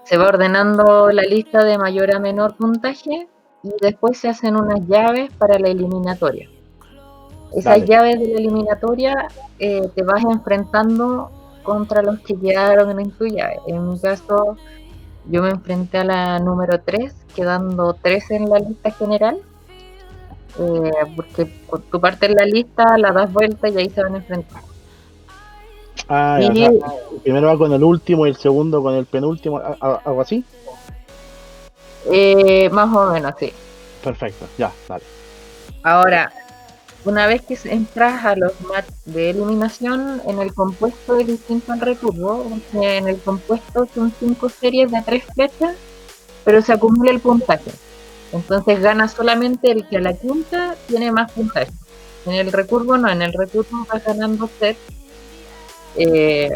Se 0.05 0.17
va 0.17 0.29
ordenando 0.29 1.11
la 1.13 1.23
lista 1.23 1.63
de 1.63 1.77
mayor 1.77 2.11
a 2.11 2.19
menor 2.21 2.57
puntaje 2.57 3.29
y 3.63 3.71
después 3.83 4.17
se 4.17 4.29
hacen 4.29 4.57
unas 4.57 4.81
llaves 4.89 5.31
para 5.35 5.59
la 5.59 5.69
eliminatoria. 5.69 6.49
Esas 7.53 7.65
Dale. 7.81 7.87
llaves 7.87 8.21
de 8.21 8.27
la 8.29 8.39
eliminatoria 8.41 9.29
eh, 9.59 9.89
te 9.95 10.03
vas 10.03 10.23
enfrentando 10.23 11.31
contra 11.63 12.03
los 12.03 12.21
que 12.21 12.39
quedaron 12.39 12.99
en 13.01 13.11
tu 13.13 13.27
llave. 13.27 13.59
En 13.67 13.91
mi 13.91 13.99
caso, 13.99 14.57
yo 15.31 15.43
me 15.43 15.51
enfrenté 15.51 15.99
a 15.99 16.05
la 16.05 16.39
número 16.39 16.81
3, 16.81 17.15
quedando 17.35 17.95
3 18.03 18.31
en 18.31 18.49
la 18.49 18.59
lista 18.59 18.91
general. 18.93 19.39
eh, 20.61 20.91
porque 21.15 21.47
cu- 21.67 21.79
tu 21.79 22.01
parte 22.01 22.27
en 22.27 22.35
la 22.35 22.45
lista, 22.45 22.99
la 22.99 23.13
das 23.13 23.33
vuelta 23.33 23.69
y 23.69 23.77
ahí 23.77 23.91
se 23.91 24.03
van 24.03 24.15
a 24.15 24.17
enfrentar. 24.19 24.61
Ah, 26.09 26.39
Y- 26.41 26.49
o 26.51 26.55
sea, 26.55 26.69
el 27.13 27.21
primero 27.23 27.47
va 27.49 27.59
con 27.59 27.73
el 27.73 27.85
último 27.85 28.27
y 28.27 28.31
el 28.31 28.37
segundo 28.37 28.83
con 28.83 28.95
el 28.95 29.07
penúltimo, 29.07 29.61
algo 29.81 30.21
así. 30.21 30.45
Eh, 32.11 32.69
más 32.71 32.93
o 32.95 33.13
menos, 33.13 33.35
sí. 33.39 33.53
Perfecto, 34.03 34.47
ya, 34.57 34.73
dale. 34.89 35.05
Ahora, 35.83 36.33
una 37.05 37.27
vez 37.27 37.43
que 37.43 37.57
entras 37.71 38.25
a 38.25 38.37
los 38.37 38.53
matches 38.61 38.95
de 39.05 39.31
eliminación, 39.31 40.21
en 40.27 40.41
el 40.41 40.53
compuesto 40.53 41.19
es 41.19 41.27
distinto 41.27 41.73
al 41.73 41.81
recurvo, 41.81 42.45
en 42.73 43.09
el 43.09 43.21
compuesto 43.23 43.87
son 43.95 44.13
cinco 44.19 44.49
series 44.49 44.91
de 44.91 45.03
tres 45.03 45.25
flechas, 45.35 45.77
pero 46.45 46.61
se 46.63 46.73
acumula 46.73 47.11
el 47.11 47.21
puntaje. 47.21 47.71
Entonces 48.33 48.81
gana 48.81 49.09
solamente 49.09 49.71
el 49.71 49.87
que 49.89 49.97
a 49.97 50.01
la 50.01 50.13
quinta 50.15 50.77
tiene 50.87 51.11
más 51.13 51.33
puntaje. 51.33 51.71
En 52.27 52.33
el 52.35 52.53
recurvo 52.53 52.99
no, 52.99 53.09
en 53.09 53.23
el 53.23 53.33
recurvo 53.33 53.87
va 53.93 54.01
ganando 54.01 54.51
set, 54.59 54.77
eh, 55.97 56.51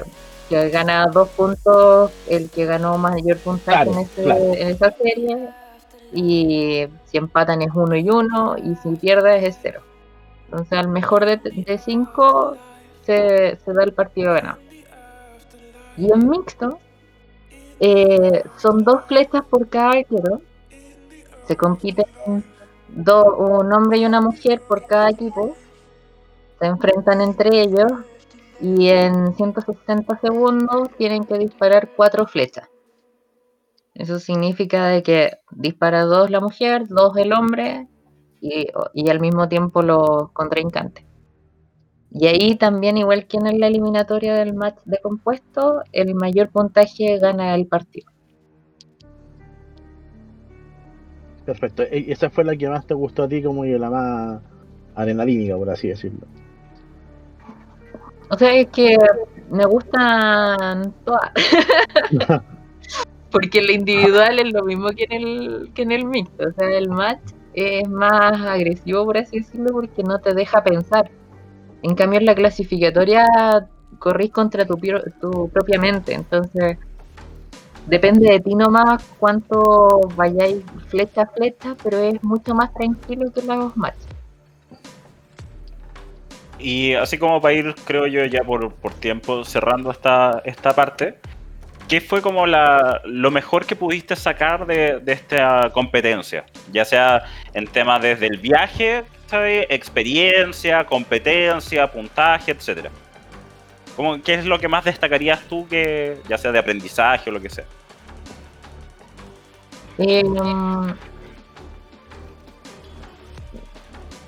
que 0.48 0.68
gana 0.68 1.06
dos 1.06 1.30
puntos 1.30 2.10
el 2.28 2.50
que 2.50 2.66
ganó 2.66 2.98
mayor 2.98 3.38
puntaje 3.38 3.84
Claro, 3.84 3.92
en, 3.92 3.98
ese- 4.00 4.22
claro. 4.22 4.40
en 4.54 4.68
esa 4.68 4.92
serie 5.02 5.38
y 6.14 6.86
si 7.06 7.16
empatan 7.16 7.62
es 7.62 7.70
uno 7.74 7.96
y 7.96 8.08
uno 8.10 8.56
y 8.58 8.76
si 8.76 8.96
pierdes 8.96 9.44
es 9.44 9.58
cero. 9.62 9.80
Entonces 10.52 10.78
al 10.78 10.88
mejor 10.88 11.24
de, 11.24 11.78
cinco 11.82 12.58
se, 13.06 13.58
da 13.64 13.84
el 13.84 13.94
partido 13.94 14.34
ganado. 14.34 14.58
Y 15.96 16.12
en 16.12 16.28
mixto 16.28 16.78
eh, 17.80 18.44
son 18.58 18.84
dos 18.84 19.06
flechas 19.06 19.44
por 19.48 19.66
cada 19.70 19.92
arquero. 19.92 20.42
Se 21.46 21.56
compiten 21.56 22.04
do- 22.88 23.34
un 23.36 23.72
hombre 23.72 23.96
y 23.98 24.04
una 24.04 24.20
mujer 24.20 24.60
por 24.60 24.86
cada 24.86 25.08
equipo. 25.08 25.56
Se 26.58 26.66
enfrentan 26.66 27.22
entre 27.22 27.62
ellos 27.62 27.90
y 28.60 28.88
en 28.90 29.34
160 29.34 30.18
segundos 30.18 30.90
tienen 30.98 31.24
que 31.24 31.38
disparar 31.38 31.88
cuatro 31.96 32.26
flechas. 32.26 32.68
Eso 33.94 34.18
significa 34.18 34.88
de 34.88 35.02
que 35.02 35.38
dispara 35.50 36.02
dos 36.02 36.28
la 36.30 36.40
mujer, 36.40 36.88
dos 36.88 37.16
el 37.16 37.32
hombre 37.32 37.88
y, 38.42 38.66
y 38.92 39.08
al 39.08 39.20
mismo 39.20 39.48
tiempo 39.48 39.80
los 39.82 40.32
contrincantes. 40.32 41.04
Y 42.10 42.26
ahí 42.26 42.56
también, 42.56 42.98
igual 42.98 43.26
que 43.26 43.38
en 43.38 43.58
la 43.58 43.68
eliminatoria 43.68 44.34
del 44.34 44.52
match 44.52 44.78
de 44.84 44.98
compuesto, 44.98 45.82
el 45.92 46.14
mayor 46.14 46.50
puntaje 46.50 47.18
gana 47.18 47.54
el 47.54 47.66
partido. 47.66 48.10
Perfecto. 51.46 51.84
E- 51.84 52.12
esa 52.12 52.28
fue 52.28 52.44
la 52.44 52.54
que 52.54 52.68
más 52.68 52.86
te 52.86 52.94
gustó 52.94 53.22
a 53.22 53.28
ti, 53.28 53.42
como 53.42 53.64
y 53.64 53.78
la 53.78 53.88
más 53.88 54.42
adrenalínica, 54.94 55.56
por 55.56 55.70
así 55.70 55.88
decirlo. 55.88 56.26
O 58.28 58.36
sea, 58.36 58.54
es 58.54 58.68
que 58.68 58.96
me 59.50 59.64
gustan 59.66 60.92
todas. 61.04 61.30
Porque 63.30 63.60
el 63.60 63.70
individual 63.70 64.38
es 64.38 64.52
lo 64.52 64.64
mismo 64.64 64.88
que 64.90 65.04
en 65.08 65.12
el, 65.12 65.70
que 65.74 65.82
en 65.82 65.92
el 65.92 66.04
mixto. 66.04 66.48
O 66.48 66.52
sea, 66.52 66.68
el 66.76 66.90
match 66.90 67.32
es 67.54 67.88
más 67.88 68.40
agresivo, 68.40 69.04
por 69.04 69.18
así 69.18 69.38
decirlo, 69.38 69.72
porque 69.72 70.02
no 70.02 70.18
te 70.18 70.34
deja 70.34 70.62
pensar. 70.62 71.10
En 71.82 71.94
cambio, 71.94 72.20
en 72.20 72.26
la 72.26 72.34
clasificatoria 72.34 73.26
corrís 73.98 74.30
contra 74.30 74.64
tu, 74.64 74.76
tu 75.20 75.48
propia 75.48 75.78
mente. 75.78 76.14
Entonces, 76.14 76.78
depende 77.86 78.30
de 78.30 78.40
ti 78.40 78.54
nomás 78.54 79.02
cuánto 79.18 80.00
vayáis 80.16 80.62
flecha 80.88 81.22
a 81.22 81.26
flecha, 81.26 81.76
pero 81.82 81.98
es 81.98 82.22
mucho 82.22 82.54
más 82.54 82.72
tranquilo 82.74 83.32
que 83.32 83.42
los 83.42 83.76
matches. 83.76 84.06
Y 86.58 86.94
así 86.94 87.18
como 87.18 87.40
para 87.40 87.54
ir, 87.54 87.74
creo 87.84 88.06
yo, 88.06 88.24
ya 88.24 88.44
por, 88.44 88.72
por 88.74 88.92
tiempo 88.94 89.44
cerrando 89.44 89.90
esta, 89.90 90.40
esta 90.44 90.72
parte, 90.72 91.18
¿qué 91.92 92.00
fue 92.00 92.22
como 92.22 92.46
la, 92.46 93.02
lo 93.04 93.30
mejor 93.30 93.66
que 93.66 93.76
pudiste 93.76 94.16
sacar 94.16 94.64
de, 94.64 94.98
de 95.00 95.12
esta 95.12 95.68
competencia? 95.74 96.46
Ya 96.72 96.86
sea 96.86 97.24
en 97.52 97.66
temas 97.66 98.00
desde 98.00 98.28
el 98.28 98.38
viaje, 98.38 99.04
experiencia, 99.68 100.84
competencia, 100.86 101.92
puntaje, 101.92 102.52
etcétera. 102.52 102.90
¿Cómo, 103.94 104.22
¿Qué 104.22 104.32
es 104.32 104.46
lo 104.46 104.58
que 104.58 104.68
más 104.68 104.86
destacarías 104.86 105.42
tú, 105.42 105.68
que 105.68 106.16
ya 106.30 106.38
sea 106.38 106.50
de 106.50 106.60
aprendizaje 106.60 107.28
o 107.28 107.32
lo 107.34 107.42
que 107.42 107.50
sea? 107.50 107.66
Eh, 109.98 110.24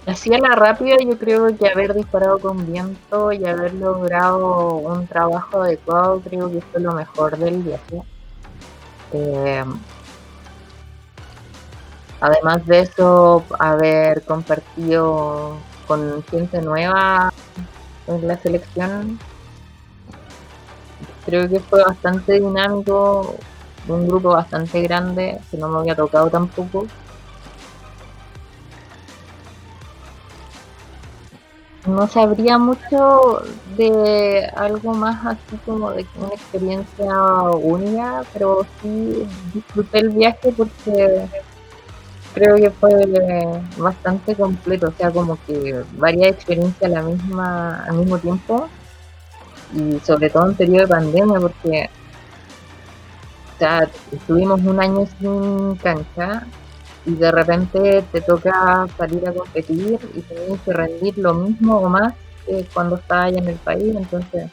así 0.07 0.33
a 0.35 0.39
la 0.39 0.55
rápida, 0.55 0.97
yo 0.99 1.19
creo 1.19 1.57
que 1.57 1.69
haber 1.69 1.95
disparado 1.95 2.39
con 2.39 2.71
viento 2.71 3.33
y 3.33 3.45
haber 3.45 3.75
logrado 3.75 4.75
un 4.75 5.07
trabajo 5.07 5.63
adecuado, 5.63 6.21
creo 6.21 6.51
que 6.51 6.61
fue 6.61 6.81
lo 6.81 6.93
mejor 6.93 7.37
del 7.39 7.63
viaje. 7.63 8.03
Eh, 9.13 9.65
además 12.21 12.67
de 12.67 12.81
eso, 12.81 13.45
haber 13.59 14.23
compartido 14.25 15.57
con 15.87 16.23
gente 16.25 16.61
nueva 16.61 17.33
en 18.07 18.27
la 18.27 18.37
selección, 18.39 19.19
creo 21.25 21.49
que 21.49 21.61
fue 21.61 21.83
bastante 21.83 22.41
dinámico, 22.41 23.37
un 23.89 24.09
grupo 24.09 24.31
bastante 24.31 24.83
grande 24.83 25.39
que 25.51 25.57
no 25.57 25.69
me 25.69 25.79
había 25.79 25.95
tocado 25.95 26.31
tampoco. 26.31 26.87
No 31.87 32.09
sabría 32.09 32.57
mucho 32.57 33.43
de 33.77 34.51
algo 34.57 34.95
más 34.95 35.27
así 35.27 35.59
como 35.67 35.91
de 35.91 36.07
una 36.19 36.29
experiencia 36.29 37.15
única, 37.53 38.25
pero 38.33 38.67
sí 38.81 39.27
disfruté 39.53 39.99
el 39.99 40.11
viaje 40.11 40.53
porque 40.57 41.27
creo 42.33 42.57
que 42.57 42.71
fue 42.71 42.91
bastante 43.77 44.35
completo, 44.35 44.89
o 44.89 44.93
sea, 44.93 45.11
como 45.11 45.39
que 45.47 45.85
varias 45.99 46.33
experiencias 46.33 46.91
a 46.91 46.95
la 46.95 47.03
misma, 47.03 47.85
al 47.85 47.97
mismo 47.97 48.19
tiempo 48.19 48.69
y 49.75 50.01
sobre 50.01 50.31
todo 50.31 50.49
en 50.49 50.55
periodo 50.55 50.83
de 50.83 50.89
pandemia 50.89 51.41
porque 51.41 51.91
estuvimos 54.13 54.61
un 54.63 54.81
año 54.81 55.07
sin 55.19 55.77
cancha 55.77 56.47
y 57.07 57.15
de 57.15 57.31
repente 57.31 58.05
te 58.11 58.21
toca 58.21 58.87
salir 58.97 59.29
a 59.29 59.33
competir 59.33 59.99
y 60.15 60.21
tienes 60.21 60.61
que 60.65 60.73
rendir 60.73 61.19
lo 61.19 61.35
mismo 61.35 61.79
o 61.79 61.89
más 61.89 62.15
que 62.47 62.65
cuando 62.73 62.97
estabas 62.97 63.27
allá 63.27 63.39
en 63.39 63.49
el 63.49 63.57
país. 63.57 63.95
Entonces, 63.95 64.51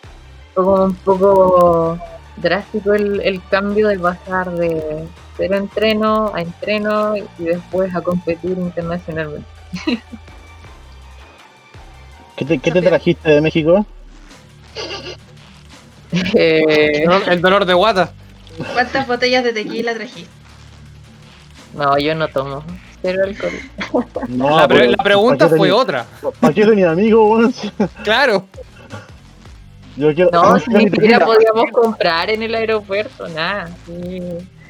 fue 0.53 0.63
como 0.63 0.83
un 0.85 0.95
poco 0.95 1.97
drástico 2.37 2.93
el, 2.93 3.21
el 3.21 3.41
cambio 3.49 3.87
de 3.87 3.99
pasar 3.99 4.51
de 4.51 5.05
cero 5.37 5.57
entreno 5.57 6.31
a 6.33 6.41
entreno 6.41 7.15
y 7.15 7.43
después 7.43 7.95
a 7.95 8.01
competir 8.01 8.57
internacionalmente. 8.57 9.47
¿Qué 12.35 12.45
te, 12.45 12.59
qué 12.59 12.71
te 12.71 12.81
trajiste 12.81 13.29
de 13.29 13.41
México? 13.41 13.85
Eh, 16.33 17.05
El 17.27 17.41
dolor 17.41 17.63
de 17.63 17.73
guata. 17.73 18.11
¿Cuántas 18.73 19.07
botellas 19.07 19.45
de 19.45 19.53
tequila 19.53 19.93
trajiste? 19.93 20.40
No, 21.73 21.97
yo 21.97 22.15
no 22.15 22.27
tomo. 22.27 22.63
Cero 23.01 23.23
alcohol. 23.25 23.51
No, 24.29 24.57
la, 24.59 24.67
pre- 24.67 24.77
pero 24.79 24.91
la 24.91 25.03
pregunta 25.03 25.45
¿para 25.45 25.49
qué 25.51 25.57
fue 25.57 25.67
tenía- 25.69 25.81
otra. 25.81 26.05
¿Para 26.39 26.53
qué 26.53 26.65
tenía 26.65 26.91
amigo, 26.91 27.29
weón? 27.35 27.53
Claro. 28.03 28.45
Yo 29.97 30.13
quiero. 30.15 30.29
No, 30.31 30.55
ni 30.67 30.89
siquiera 30.89 31.25
podíamos 31.25 31.65
comprar 31.71 32.29
en 32.29 32.43
el 32.43 32.55
aeropuerto, 32.55 33.27
nada. 33.29 33.69
Sí. 33.85 34.21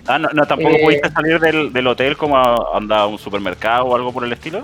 Ah, 0.08 0.18
no, 0.18 0.30
no, 0.34 0.46
tampoco 0.46 0.76
Eh. 0.76 0.82
pudiste 0.84 1.12
salir 1.12 1.40
del, 1.40 1.72
del 1.72 1.88
hotel 1.88 2.18
como 2.18 2.36
a, 2.38 2.76
anda 2.76 3.02
a 3.02 3.06
un 3.08 3.20
supermercado 3.20 3.86
o 3.86 3.96
algo 3.96 4.12
por 4.12 4.24
el 4.24 4.34
estilo. 4.34 4.64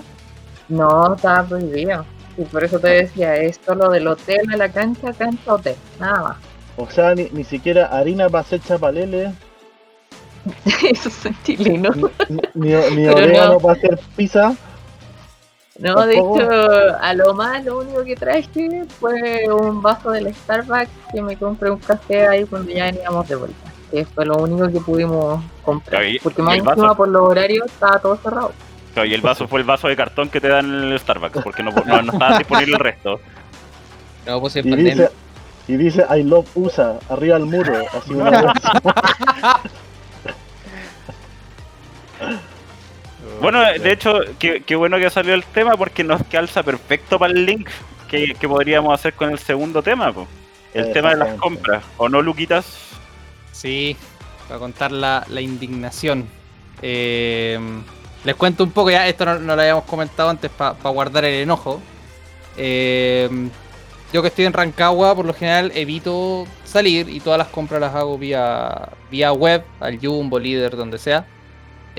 No, 0.68 1.14
estaba 1.14 1.44
prohibido. 1.44 2.04
Y 2.36 2.42
por 2.42 2.64
eso 2.64 2.78
te 2.80 2.88
decía, 2.88 3.36
es 3.36 3.60
solo 3.64 3.90
del 3.90 4.06
hotel 4.08 4.40
a 4.52 4.56
la 4.56 4.68
cancha, 4.68 5.12
cancha, 5.12 5.54
hotel. 5.54 5.76
Nada 6.00 6.22
más. 6.22 6.36
O 6.76 6.88
sea, 6.90 7.14
ni, 7.14 7.28
ni 7.30 7.44
siquiera 7.44 7.86
harina 7.86 8.28
para 8.28 8.42
hacer 8.42 8.60
chapalele, 8.60 9.32
Eso 10.90 11.08
es 11.08 11.42
chileno. 11.44 11.90
ni, 12.28 12.40
ni, 12.54 12.70
ni 12.72 12.74
Pero 13.06 13.16
orégano 13.16 13.52
no. 13.54 13.60
para 13.60 13.74
hacer 13.74 13.98
pizza. 14.16 14.54
No, 15.78 16.04
de 16.06 16.14
hecho, 16.14 16.48
a 17.00 17.14
lo 17.14 17.34
más 17.34 17.64
lo 17.64 17.78
único 17.78 18.02
que 18.02 18.16
traje 18.16 18.84
fue 18.98 19.44
un 19.48 19.80
vaso 19.80 20.10
del 20.10 20.34
Starbucks 20.34 20.88
que 21.12 21.22
me 21.22 21.36
compré 21.36 21.70
un 21.70 21.78
café 21.78 22.26
ahí 22.26 22.44
cuando 22.46 22.72
ya 22.72 22.86
veníamos 22.86 23.28
de 23.28 23.36
vuelta. 23.36 23.70
Que 23.92 24.04
fue 24.04 24.26
lo 24.26 24.36
único 24.38 24.66
que 24.72 24.80
pudimos 24.80 25.40
comprar. 25.64 25.90
Claro, 26.00 26.08
y- 26.08 26.18
Porque 26.18 26.42
más 26.42 26.54
el 26.56 26.62
vaso. 26.62 26.72
encima 26.80 26.96
por 26.96 27.08
los 27.08 27.22
horarios 27.22 27.66
estaba 27.66 28.00
todo 28.00 28.16
cerrado. 28.16 28.52
Claro, 28.92 29.08
y 29.08 29.14
el 29.14 29.20
vaso 29.20 29.46
fue 29.46 29.60
el 29.60 29.66
vaso 29.66 29.86
de 29.86 29.94
cartón 29.94 30.28
que 30.30 30.40
te 30.40 30.48
dan 30.48 30.66
en 30.66 30.92
el 30.92 30.98
Starbucks, 30.98 31.42
porque 31.44 31.62
no, 31.62 31.70
no, 31.70 32.02
no 32.02 32.12
estaba 32.12 32.38
disponible 32.38 32.72
el 32.74 32.80
resto. 32.80 33.20
No, 34.26 34.40
pues 34.40 34.56
Y 34.56 34.62
dice, 34.62 35.10
y 35.68 35.76
dice 35.76 36.04
I 36.10 36.24
love 36.24 36.46
USA, 36.56 36.98
arriba 37.08 37.36
al 37.36 37.46
muro. 37.46 37.72
Así 37.96 38.12
una 38.14 38.30
vez. 38.42 38.52
Bueno, 43.40 43.60
de 43.60 43.92
hecho, 43.92 44.20
qué, 44.38 44.62
qué 44.64 44.74
bueno 44.76 44.96
que 44.96 45.10
salió 45.10 45.34
el 45.34 45.44
tema 45.44 45.76
porque 45.76 46.02
nos 46.02 46.22
calza 46.24 46.62
perfecto 46.62 47.18
para 47.18 47.32
el 47.32 47.46
link 47.46 47.68
que, 48.08 48.34
que 48.34 48.48
podríamos 48.48 48.92
hacer 48.94 49.14
con 49.14 49.30
el 49.30 49.38
segundo 49.38 49.82
tema, 49.82 50.12
po. 50.12 50.26
el 50.72 50.92
tema 50.92 51.10
de 51.10 51.16
las 51.16 51.34
compras. 51.34 51.84
¿O 51.98 52.08
no, 52.08 52.22
Luquitas? 52.22 52.66
Sí, 53.52 53.96
para 54.46 54.58
contar 54.58 54.92
la, 54.92 55.24
la 55.28 55.40
indignación. 55.40 56.26
Eh, 56.80 57.58
les 58.24 58.34
cuento 58.34 58.64
un 58.64 58.70
poco, 58.70 58.90
ya 58.90 59.06
esto 59.06 59.24
no, 59.24 59.38
no 59.38 59.54
lo 59.54 59.62
habíamos 59.62 59.84
comentado 59.84 60.30
antes 60.30 60.50
para 60.50 60.74
guardar 60.90 61.24
el 61.24 61.42
enojo. 61.42 61.80
Eh, 62.56 63.28
yo 64.12 64.22
que 64.22 64.28
estoy 64.28 64.46
en 64.46 64.52
Rancagua, 64.52 65.14
por 65.14 65.26
lo 65.26 65.34
general 65.34 65.70
evito 65.74 66.46
salir 66.64 67.08
y 67.08 67.20
todas 67.20 67.38
las 67.38 67.48
compras 67.48 67.80
las 67.80 67.94
hago 67.94 68.16
vía, 68.16 68.88
vía 69.10 69.32
web, 69.32 69.64
al 69.80 69.98
Jumbo, 70.00 70.38
Líder, 70.38 70.76
donde 70.76 70.98
sea. 70.98 71.26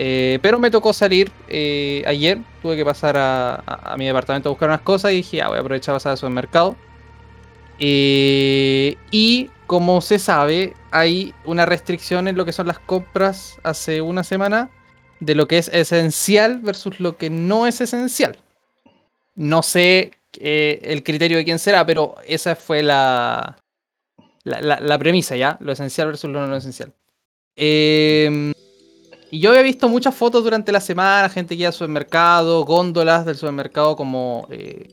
Eh, 0.01 0.39
pero 0.41 0.59
me 0.59 0.71
tocó 0.71 0.93
salir 0.93 1.29
eh, 1.49 2.03
ayer, 2.07 2.37
tuve 2.61 2.77
que 2.77 2.85
pasar 2.85 3.17
a, 3.17 3.55
a- 3.55 3.93
a 3.93 3.97
mi 3.97 4.05
departamento 4.05 4.47
a 4.47 4.51
buscar 4.51 4.69
unas 4.69 4.79
cosas 4.81 5.11
y 5.11 5.15
dije, 5.15 5.41
ah, 5.41 5.49
voy 5.49 5.57
a 5.57 5.59
aprovechar 5.59 5.93
a 5.93 5.97
pasar 5.97 6.11
al 6.13 6.17
supermercado. 6.17 6.77
Eh, 7.79 8.95
y 9.11 9.49
como 9.67 10.01
se 10.01 10.19
sabe, 10.19 10.73
hay 10.91 11.33
una 11.45 11.65
restricción 11.65 12.27
en 12.27 12.35
lo 12.37 12.45
que 12.45 12.53
son 12.53 12.67
las 12.67 12.79
compras 12.79 13.57
hace 13.63 14.01
una 14.01 14.23
semana 14.23 14.69
de 15.19 15.35
lo 15.35 15.47
que 15.47 15.57
es 15.57 15.67
esencial 15.69 16.59
versus 16.59 16.99
lo 16.99 17.17
que 17.17 17.29
no 17.29 17.67
es 17.67 17.81
esencial. 17.81 18.37
No 19.35 19.63
sé 19.63 20.11
eh, 20.39 20.79
el 20.83 21.03
criterio 21.03 21.37
de 21.37 21.45
quién 21.45 21.59
será, 21.59 21.85
pero 21.85 22.15
esa 22.25 22.55
fue 22.55 22.83
la, 22.83 23.57
la, 24.43 24.61
la- 24.61 24.79
la 24.79 24.97
premisa, 24.97 25.35
¿ya? 25.35 25.57
Lo 25.59 25.71
esencial 25.73 26.07
versus 26.07 26.29
lo 26.29 26.45
no 26.47 26.55
esencial. 26.55 26.93
Eh, 27.57 28.53
y 29.31 29.39
yo 29.39 29.49
había 29.51 29.61
visto 29.61 29.87
muchas 29.89 30.15
fotos 30.15 30.43
durante 30.43 30.71
la 30.71 30.79
semana, 30.81 31.29
gente 31.29 31.55
que 31.55 31.61
iba 31.61 31.67
al 31.69 31.73
supermercado, 31.73 32.65
góndolas 32.65 33.25
del 33.25 33.35
supermercado 33.35 33.95
como, 33.95 34.47
eh, 34.49 34.87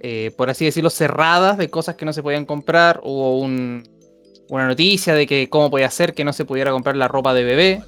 eh, 0.00 0.30
por 0.36 0.50
así 0.50 0.64
decirlo, 0.64 0.90
cerradas 0.90 1.56
de 1.58 1.70
cosas 1.70 1.94
que 1.96 2.04
no 2.04 2.12
se 2.12 2.22
podían 2.22 2.44
comprar. 2.44 3.00
Hubo 3.02 3.38
un- 3.38 3.82
una 4.48 4.66
noticia 4.66 5.14
de 5.14 5.26
que 5.26 5.48
cómo 5.48 5.70
podía 5.70 5.88
ser 5.90 6.12
que 6.12 6.24
no 6.24 6.32
se 6.32 6.44
pudiera 6.44 6.70
comprar 6.72 6.96
la 6.96 7.08
ropa 7.08 7.32
de 7.34 7.44
bebé. 7.44 7.82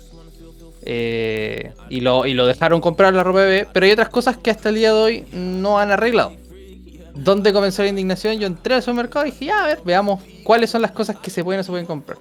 eh, 0.86 1.72
y, 1.88 2.00
lo, 2.02 2.26
y 2.26 2.34
lo 2.34 2.46
dejaron 2.46 2.82
comprar 2.82 3.14
la 3.14 3.24
ropa 3.24 3.40
de 3.40 3.46
bebé. 3.46 3.68
Pero 3.72 3.86
hay 3.86 3.92
otras 3.92 4.10
cosas 4.10 4.36
que 4.36 4.50
hasta 4.50 4.68
el 4.68 4.74
día 4.74 4.92
de 4.92 5.00
hoy 5.00 5.24
no 5.32 5.78
han 5.78 5.90
arreglado. 5.90 6.32
¿Dónde 7.14 7.54
comenzó 7.54 7.82
la 7.82 7.88
indignación? 7.88 8.38
Yo 8.38 8.46
entré 8.46 8.74
al 8.74 8.82
supermercado 8.82 9.24
y 9.26 9.30
dije, 9.30 9.46
ya, 9.46 9.64
a 9.64 9.66
ver, 9.68 9.80
veamos 9.84 10.22
cuáles 10.42 10.68
son 10.68 10.82
las 10.82 10.90
cosas 10.90 11.16
que 11.16 11.30
se 11.30 11.42
pueden 11.42 11.60
o 11.60 11.64
se 11.64 11.70
pueden 11.70 11.86
comprar. 11.86 12.18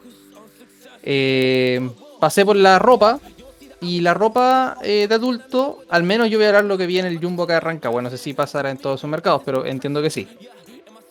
Eh, 1.04 1.90
pasé 2.20 2.46
por 2.46 2.56
la 2.56 2.80
ropa 2.80 3.20
y 3.84 4.00
la 4.00 4.14
ropa 4.14 4.78
eh, 4.82 5.08
de 5.08 5.16
adulto, 5.16 5.84
al 5.90 6.04
menos 6.04 6.30
yo 6.30 6.38
voy 6.38 6.46
a 6.46 6.50
hablar 6.50 6.64
lo 6.64 6.78
que 6.78 6.88
vi 6.88 7.00
en 7.00 7.06
el 7.06 7.20
Jumbo 7.20 7.46
que 7.46 7.54
arranca. 7.54 7.90
Bueno, 7.90 8.10
no 8.10 8.16
sé 8.16 8.22
si 8.22 8.34
pasará 8.34 8.72
en 8.72 8.78
todos 8.78 9.02
sus 9.02 9.10
mercados, 9.10 9.42
pero 9.46 9.66
entiendo 9.66 10.02
que 10.02 10.10
sí. 10.10 10.28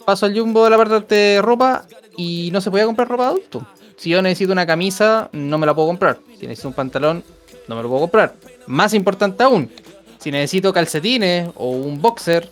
Paso 0.07 0.27
al 0.27 0.37
Jumbo 0.37 0.65
de 0.65 0.71
la 0.71 0.79
parte 0.79 1.15
de 1.15 1.43
ropa 1.43 1.85
y 2.17 2.49
no 2.51 2.61
se 2.61 2.71
podía 2.71 2.87
comprar 2.87 3.09
ropa 3.09 3.25
de 3.25 3.29
adulto. 3.29 3.67
Si 3.97 4.09
yo 4.11 4.23
necesito 4.23 4.53
una 4.53 4.67
camisa, 4.67 5.29
no 5.33 5.59
me 5.59 5.67
la 5.67 5.75
puedo 5.75 5.89
comprar. 5.89 6.19
Si 6.41 6.47
necesito 6.47 6.69
un 6.69 6.75
pantalón, 6.75 7.23
no 7.69 7.77
me 7.77 7.83
lo 7.83 7.89
puedo 7.89 8.01
comprar. 8.01 8.35
Más 8.67 8.95
importante 8.95 9.45
aún, 9.45 9.71
si 10.19 10.31
necesito 10.31 10.73
calcetines 10.73 11.51
o 11.55 11.69
un 11.69 12.01
boxer, 12.01 12.49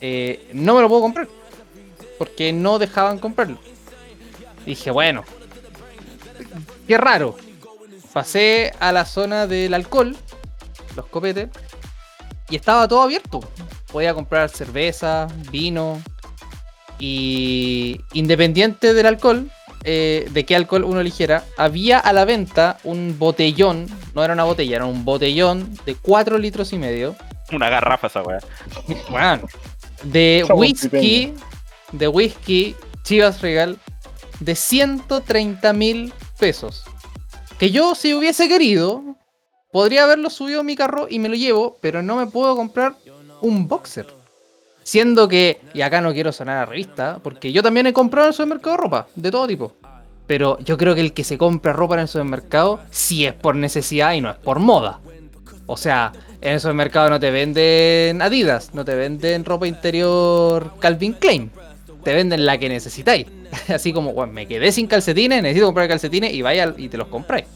eh, 0.00 0.48
no 0.52 0.74
me 0.74 0.82
lo 0.82 0.88
puedo 0.88 1.02
comprar. 1.02 1.28
Porque 2.18 2.52
no 2.52 2.78
dejaban 2.78 3.18
comprarlo. 3.18 3.58
Dije, 4.66 4.90
bueno, 4.90 5.24
qué 6.86 6.98
raro. 6.98 7.36
Pasé 8.12 8.72
a 8.80 8.92
la 8.92 9.04
zona 9.04 9.46
del 9.46 9.74
alcohol, 9.74 10.16
los 10.96 11.06
copetes, 11.06 11.48
y 12.48 12.56
estaba 12.56 12.88
todo 12.88 13.02
abierto. 13.02 13.40
Podía 13.92 14.14
comprar 14.14 14.48
cerveza, 14.50 15.28
vino, 15.50 16.00
y 17.00 18.00
independiente 18.12 18.92
del 18.94 19.06
alcohol, 19.06 19.50
eh, 19.84 20.28
de 20.30 20.44
qué 20.44 20.54
alcohol 20.54 20.84
uno 20.84 21.00
eligiera, 21.00 21.44
había 21.56 21.98
a 21.98 22.12
la 22.12 22.24
venta 22.26 22.78
un 22.84 23.18
botellón, 23.18 23.86
no 24.14 24.22
era 24.22 24.34
una 24.34 24.44
botella, 24.44 24.76
era 24.76 24.84
un 24.84 25.04
botellón 25.04 25.74
de 25.86 25.94
4 25.94 26.38
litros 26.38 26.72
y 26.72 26.78
medio, 26.78 27.16
Una 27.50 27.68
garrafa 27.68 28.06
esa 28.06 28.22
weá. 28.22 28.38
bueno, 29.10 29.48
de 30.04 30.44
Somos 30.46 30.60
whisky, 30.60 31.34
de 31.92 32.08
whisky 32.08 32.76
Chivas 33.02 33.40
Regal, 33.40 33.78
de 34.40 34.54
130 34.54 35.72
mil 35.72 36.12
pesos. 36.38 36.84
Que 37.60 37.70
yo, 37.70 37.94
si 37.94 38.14
hubiese 38.14 38.48
querido, 38.48 39.04
podría 39.70 40.04
haberlo 40.04 40.30
subido 40.30 40.60
a 40.60 40.62
mi 40.62 40.76
carro 40.76 41.08
y 41.10 41.18
me 41.18 41.28
lo 41.28 41.34
llevo, 41.34 41.76
pero 41.82 42.00
no 42.00 42.16
me 42.16 42.24
puedo 42.24 42.56
comprar 42.56 42.94
un 43.42 43.68
boxer. 43.68 44.06
Siendo 44.82 45.28
que, 45.28 45.60
y 45.74 45.82
acá 45.82 46.00
no 46.00 46.14
quiero 46.14 46.32
sonar 46.32 46.56
a 46.56 46.64
revista, 46.64 47.20
porque 47.22 47.52
yo 47.52 47.62
también 47.62 47.86
he 47.86 47.92
comprado 47.92 48.28
en 48.28 48.30
el 48.30 48.34
supermercado 48.34 48.78
ropa, 48.78 49.08
de 49.14 49.30
todo 49.30 49.46
tipo. 49.46 49.74
Pero 50.26 50.58
yo 50.60 50.78
creo 50.78 50.94
que 50.94 51.02
el 51.02 51.12
que 51.12 51.22
se 51.22 51.36
compra 51.36 51.74
ropa 51.74 51.96
en 51.96 52.00
el 52.00 52.08
supermercado, 52.08 52.80
sí 52.90 53.26
es 53.26 53.34
por 53.34 53.54
necesidad 53.56 54.14
y 54.14 54.22
no 54.22 54.30
es 54.30 54.38
por 54.38 54.58
moda. 54.58 55.00
O 55.66 55.76
sea, 55.76 56.12
en 56.40 56.54
el 56.54 56.60
supermercado 56.60 57.10
no 57.10 57.20
te 57.20 57.30
venden 57.30 58.22
Adidas, 58.22 58.72
no 58.72 58.86
te 58.86 58.94
venden 58.94 59.44
ropa 59.44 59.66
interior 59.66 60.72
Calvin 60.78 61.12
Klein. 61.12 61.50
Te 62.02 62.14
venden 62.14 62.46
la 62.46 62.58
que 62.58 62.68
necesitáis. 62.68 63.26
Así 63.68 63.92
como, 63.92 64.12
bueno, 64.12 64.32
me 64.32 64.46
quedé 64.46 64.72
sin 64.72 64.86
calcetines, 64.86 65.42
necesito 65.42 65.66
comprar 65.66 65.88
calcetines 65.88 66.32
y 66.32 66.42
vaya 66.42 66.74
y 66.76 66.88
te 66.88 66.96
los 66.96 67.08
compráis. 67.08 67.46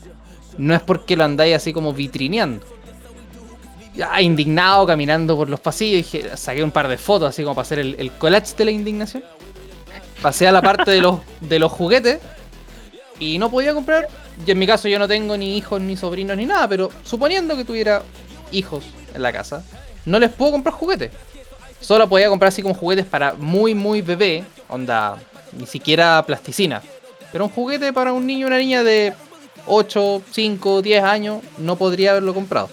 No 0.58 0.74
es 0.74 0.82
porque 0.82 1.16
lo 1.16 1.24
andáis 1.24 1.56
así 1.56 1.72
como 1.72 1.92
vitrineando. 1.92 2.64
Ya 3.96 4.20
indignado 4.22 4.86
caminando 4.86 5.36
por 5.36 5.48
los 5.48 5.58
pasillos, 5.58 6.12
dije, 6.12 6.36
saqué 6.36 6.62
un 6.62 6.70
par 6.70 6.86
de 6.86 6.96
fotos 6.96 7.28
así 7.28 7.42
como 7.42 7.56
para 7.56 7.64
hacer 7.64 7.80
el, 7.80 7.96
el 7.98 8.12
collage 8.12 8.54
de 8.56 8.64
la 8.64 8.70
indignación. 8.70 9.24
Pasé 10.22 10.46
a 10.46 10.52
la 10.52 10.62
parte 10.62 10.92
de 10.92 11.00
los, 11.00 11.20
de 11.40 11.58
los 11.58 11.72
juguetes 11.72 12.20
y 13.18 13.38
no 13.38 13.50
podía 13.50 13.74
comprar. 13.74 14.08
Y 14.46 14.50
en 14.50 14.58
mi 14.58 14.66
caso 14.66 14.88
yo 14.88 14.98
no 14.98 15.06
tengo 15.06 15.36
ni 15.36 15.56
hijos, 15.56 15.80
ni 15.80 15.96
sobrinos, 15.96 16.36
ni 16.36 16.46
nada, 16.46 16.68
pero 16.68 16.90
suponiendo 17.04 17.56
que 17.56 17.64
tuviera 17.64 18.02
hijos 18.50 18.84
en 19.14 19.22
la 19.22 19.32
casa, 19.32 19.64
no 20.04 20.18
les 20.18 20.30
puedo 20.30 20.52
comprar 20.52 20.74
juguetes. 20.74 21.10
Solo 21.84 22.08
podía 22.08 22.30
comprar 22.30 22.48
así 22.48 22.62
como 22.62 22.74
juguetes 22.74 23.04
para 23.04 23.34
muy, 23.34 23.74
muy 23.74 24.00
bebé, 24.00 24.42
onda, 24.68 25.18
ni 25.52 25.66
siquiera 25.66 26.22
plasticina. 26.26 26.80
Pero 27.30 27.44
un 27.44 27.50
juguete 27.50 27.92
para 27.92 28.14
un 28.14 28.26
niño 28.26 28.46
o 28.46 28.48
una 28.48 28.56
niña 28.56 28.82
de 28.82 29.12
8, 29.66 30.22
5, 30.30 30.80
10 30.80 31.04
años 31.04 31.42
no 31.58 31.76
podría 31.76 32.12
haberlo 32.12 32.32
comprado. 32.32 32.70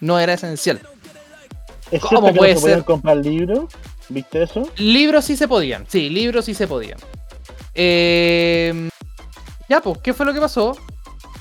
No 0.00 0.18
era 0.18 0.32
esencial. 0.32 0.80
¿Es 1.90 2.00
¿Cómo 2.00 2.28
que 2.28 2.38
puede 2.38 2.54
no 2.54 2.60
se 2.60 2.62
podían 2.62 2.78
ser? 2.78 2.84
comprar 2.86 3.16
libros? 3.18 3.66
¿Viste 4.08 4.42
eso? 4.42 4.62
Libros 4.78 5.26
sí 5.26 5.36
se 5.36 5.46
podían, 5.46 5.84
sí, 5.86 6.08
libros 6.08 6.46
sí 6.46 6.54
se 6.54 6.66
podían. 6.66 6.98
Eh, 7.74 8.88
ya, 9.68 9.80
pues, 9.82 9.98
¿qué 9.98 10.14
fue 10.14 10.24
lo 10.24 10.32
que 10.32 10.40
pasó? 10.40 10.74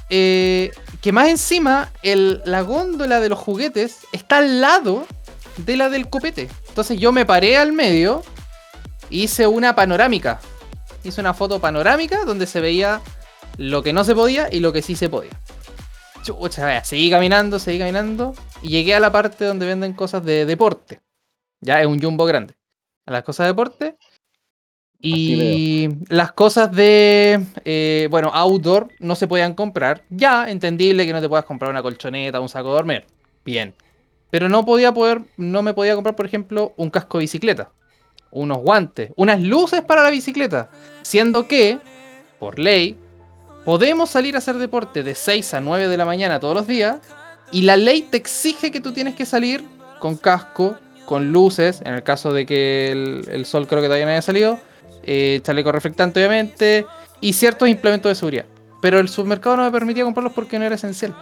Eh, 0.09 0.71
que 1.01 1.13
más 1.13 1.29
encima, 1.29 1.89
el, 2.03 2.41
la 2.43 2.61
góndola 2.63 3.21
de 3.21 3.29
los 3.29 3.39
juguetes 3.39 3.99
está 4.11 4.39
al 4.39 4.59
lado 4.59 5.05
de 5.57 5.77
la 5.77 5.89
del 5.89 6.09
copete. 6.09 6.49
Entonces 6.73 6.97
yo 6.97 7.11
me 7.11 7.23
paré 7.23 7.55
al 7.55 7.71
medio, 7.71 8.23
hice 9.11 9.45
una 9.45 9.75
panorámica. 9.75 10.39
Hice 11.03 11.21
una 11.21 11.35
foto 11.35 11.59
panorámica 11.61 12.25
donde 12.25 12.47
se 12.47 12.61
veía 12.61 12.99
lo 13.57 13.83
que 13.83 13.93
no 13.93 14.03
se 14.03 14.15
podía 14.15 14.47
y 14.51 14.59
lo 14.59 14.73
que 14.73 14.81
sí 14.81 14.95
se 14.95 15.07
podía. 15.07 15.39
Chucha, 16.23 16.65
vaya, 16.65 16.83
seguí 16.83 17.11
caminando, 17.11 17.59
seguí 17.59 17.77
caminando 17.77 18.33
y 18.63 18.69
llegué 18.69 18.95
a 18.95 18.99
la 18.99 19.11
parte 19.11 19.45
donde 19.45 19.67
venden 19.67 19.93
cosas 19.93 20.25
de 20.25 20.47
deporte. 20.47 20.99
Ya 21.61 21.79
es 21.79 21.85
un 21.85 22.01
jumbo 22.01 22.25
grande. 22.25 22.55
A 23.05 23.11
las 23.11 23.21
cosas 23.21 23.43
de 23.43 23.49
deporte. 23.49 23.97
Y 24.99 25.89
las 26.09 26.31
cosas 26.31 26.71
de, 26.71 27.39
eh, 27.65 28.07
bueno, 28.09 28.31
outdoor 28.33 28.89
no 28.97 29.13
se 29.13 29.27
podían 29.27 29.53
comprar. 29.53 30.01
Ya, 30.09 30.49
entendible 30.49 31.05
que 31.05 31.13
no 31.13 31.21
te 31.21 31.29
puedas 31.29 31.45
comprar 31.45 31.69
una 31.69 31.83
colchoneta, 31.83 32.39
un 32.39 32.49
saco 32.49 32.69
de 32.69 32.73
dormir. 32.73 33.05
Bien. 33.45 33.75
Pero 34.33 34.49
no 34.49 34.65
podía 34.65 34.91
poder, 34.91 35.21
no 35.37 35.61
me 35.61 35.75
podía 35.75 35.93
comprar, 35.93 36.15
por 36.15 36.25
ejemplo, 36.25 36.73
un 36.75 36.89
casco 36.89 37.19
de 37.19 37.25
bicicleta, 37.25 37.69
unos 38.31 38.57
guantes, 38.57 39.11
unas 39.15 39.39
luces 39.39 39.83
para 39.83 40.01
la 40.01 40.09
bicicleta. 40.09 40.71
Siendo 41.03 41.47
que, 41.47 41.77
por 42.39 42.57
ley, 42.57 42.97
podemos 43.63 44.09
salir 44.09 44.33
a 44.33 44.39
hacer 44.39 44.55
deporte 44.55 45.03
de 45.03 45.13
6 45.13 45.53
a 45.53 45.61
9 45.61 45.87
de 45.87 45.97
la 45.97 46.05
mañana 46.05 46.39
todos 46.39 46.55
los 46.55 46.65
días. 46.65 46.97
Y 47.51 47.61
la 47.61 47.77
ley 47.77 48.07
te 48.09 48.17
exige 48.17 48.71
que 48.71 48.81
tú 48.81 48.91
tienes 48.91 49.13
que 49.13 49.27
salir 49.27 49.63
con 49.99 50.17
casco, 50.17 50.77
con 51.05 51.31
luces, 51.31 51.83
en 51.85 51.93
el 51.93 52.01
caso 52.01 52.33
de 52.33 52.47
que 52.47 52.91
el, 52.91 53.27
el 53.29 53.45
sol 53.45 53.67
creo 53.67 53.81
que 53.81 53.87
todavía 53.87 54.07
no 54.07 54.13
haya 54.13 54.23
salido, 54.23 54.59
eh, 55.03 55.41
chaleco 55.43 55.71
reflectante 55.71 56.17
obviamente, 56.17 56.87
y 57.21 57.33
ciertos 57.33 57.69
implementos 57.69 58.09
de 58.09 58.15
seguridad. 58.15 58.45
Pero 58.81 58.97
el 58.97 59.09
supermercado 59.09 59.57
no 59.57 59.63
me 59.65 59.71
permitía 59.71 60.03
comprarlos 60.03 60.33
porque 60.33 60.57
no 60.57 60.65
era 60.65 60.73
esencial. 60.73 61.13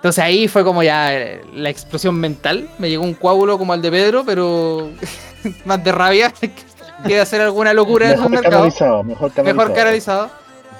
Entonces 0.00 0.24
ahí 0.24 0.48
fue 0.48 0.64
como 0.64 0.82
ya 0.82 1.14
eh, 1.14 1.44
la 1.52 1.68
explosión 1.68 2.14
mental. 2.14 2.70
Me 2.78 2.88
llegó 2.88 3.04
un 3.04 3.12
coágulo 3.12 3.58
como 3.58 3.74
al 3.74 3.82
de 3.82 3.90
Pedro, 3.90 4.24
pero 4.24 4.88
más 5.66 5.84
de 5.84 5.92
rabia 5.92 6.32
que 6.40 7.14
de 7.14 7.20
hacer 7.20 7.42
alguna 7.42 7.74
locura 7.74 8.12
en 8.12 8.34
el 8.34 8.40
canalizado, 8.40 9.04
mejor 9.04 9.30
canalizado. 9.30 9.44
Mejor 9.44 9.74
canalizado. 9.74 10.30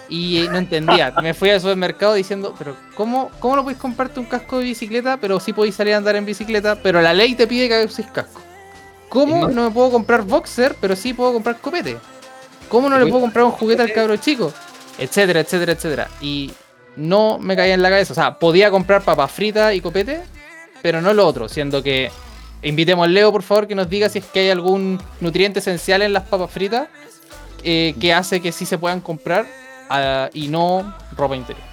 Y 0.09 0.47
no 0.51 0.57
entendía. 0.57 1.13
Me 1.23 1.35
fui 1.35 1.51
al 1.51 1.61
supermercado 1.61 2.15
diciendo, 2.15 2.55
pero 2.59 2.75
¿cómo, 2.95 3.31
cómo 3.41 3.57
no 3.57 3.63
podéis 3.63 3.79
comprarte 3.79 4.21
un 4.21 4.27
casco 4.27 4.57
de 4.57 4.65
bicicleta, 4.65 5.19
pero 5.19 5.39
sí 5.39 5.53
podéis 5.53 5.75
salir 5.75 5.93
a 5.93 5.99
andar 5.99 6.17
en 6.17 6.25
bicicleta, 6.25 6.77
pero 6.83 7.03
la 7.03 7.13
ley 7.13 7.35
te 7.35 7.47
pide 7.47 7.69
que 7.69 7.85
uses 7.85 8.07
casco? 8.07 8.41
¿Cómo 9.11 9.49
no 9.49 9.65
me 9.65 9.71
puedo 9.71 9.91
comprar 9.91 10.23
boxer, 10.23 10.77
pero 10.81 10.97
sí 10.97 11.13
puedo 11.13 11.35
comprar 11.35 11.59
copete? 11.59 11.99
¿Cómo 12.71 12.89
no 12.89 12.99
le 12.99 13.05
puedo 13.07 13.21
comprar 13.21 13.45
un 13.45 13.51
juguete 13.51 13.83
al 13.83 13.93
cabro 13.93 14.17
chico? 14.17 14.51
Etcétera, 14.99 15.41
etcétera, 15.41 15.73
etcétera. 15.73 16.09
Y 16.23 16.51
no 17.01 17.39
me 17.39 17.57
caía 17.57 17.75
en 17.75 17.83
la 17.83 17.91
cabeza. 17.91 18.13
O 18.13 18.15
sea, 18.15 18.39
podía 18.39 18.71
comprar 18.71 19.03
papas 19.03 19.33
fritas 19.33 19.75
y 19.75 19.81
copete, 19.81 20.21
pero 20.83 21.01
no 21.01 21.13
lo 21.13 21.27
otro, 21.27 21.49
siendo 21.49 21.83
que 21.83 22.11
invitemos 22.63 23.05
al 23.05 23.15
Leo, 23.15 23.33
por 23.33 23.43
favor, 23.43 23.67
que 23.67 23.75
nos 23.75 23.89
diga 23.89 24.09
si 24.09 24.19
es 24.19 24.25
que 24.27 24.41
hay 24.41 24.51
algún 24.51 25.01
nutriente 25.21 25.59
esencial 25.61 26.03
en 26.03 26.13
las 26.13 26.25
papas 26.25 26.51
fritas 26.51 26.89
eh, 27.65 27.95
que 28.01 28.13
hace 28.15 28.41
que 28.41 28.53
sí 28.53 28.67
se 28.67 28.79
puedan 28.79 29.01
comprar 29.01 29.47
ah, 29.89 30.29
y 30.33 30.49
no 30.49 30.95
ropa 31.17 31.37
interior. 31.37 31.65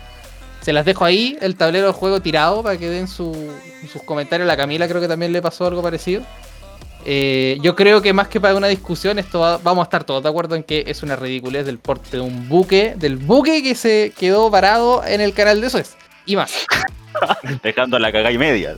Se 0.62 0.74
las 0.74 0.84
dejo 0.86 1.06
ahí, 1.06 1.38
el 1.42 1.56
tablero 1.56 1.88
de 1.88 1.94
juego 1.94 2.22
tirado 2.22 2.62
para 2.64 2.78
que 2.78 2.90
den 2.90 3.08
su- 3.08 3.52
sus 3.92 4.04
comentarios. 4.04 4.48
La 4.48 4.58
Camila 4.58 4.88
creo 4.88 5.00
que 5.00 5.08
también 5.08 5.32
le 5.32 5.42
pasó 5.42 5.66
algo 5.68 5.82
parecido. 5.82 6.24
Eh, 7.06 7.58
yo 7.62 7.76
creo 7.76 8.02
que 8.02 8.12
más 8.14 8.28
que 8.28 8.42
para 8.42 8.56
una 8.56 8.68
discusión, 8.68 9.18
esto 9.20 9.40
va- 9.40 9.58
vamos 9.60 9.84
a 9.84 9.86
estar 9.86 10.04
todos 10.04 10.22
de 10.24 10.30
acuerdo 10.30 10.56
en 10.56 10.64
que 10.64 10.84
es 10.88 11.04
una 11.04 11.16
ridiculez 11.16 11.66
del 11.66 11.80
porte 11.80 12.18
de 12.18 12.20
un 12.22 12.50
buque, 12.50 12.96
del 12.98 13.16
buque 13.18 13.64
que 13.64 13.76
se 13.76 14.12
quedó 14.18 14.50
varado 14.50 15.04
en 15.06 15.22
el 15.22 15.34
canal 15.34 15.62
de 15.62 15.70
Suez. 15.70 15.96
Y 16.26 16.36
más. 16.36 16.52
Dejando 17.64 17.98
la 18.00 18.12
cagada 18.12 18.32
y 18.32 18.38
media. 18.38 18.76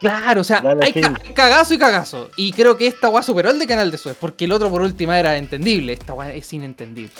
Claro, 0.00 0.40
o 0.40 0.44
sea, 0.44 0.60
Dale, 0.60 0.86
hay 0.86 0.92
ca- 0.92 1.20
cagazo 1.34 1.74
y 1.74 1.78
cagazo. 1.78 2.30
Y 2.36 2.52
creo 2.52 2.76
que 2.78 2.86
esta 2.86 3.08
weá 3.10 3.22
superó 3.22 3.50
el 3.50 3.58
de 3.58 3.66
Canal 3.66 3.90
de 3.90 3.98
Suez, 3.98 4.16
porque 4.18 4.44
el 4.46 4.52
otro 4.52 4.70
por 4.70 4.80
última 4.80 5.18
era 5.18 5.36
entendible. 5.36 5.92
Esta 5.92 6.14
weá 6.14 6.32
es 6.32 6.50
inentendible. 6.52 7.12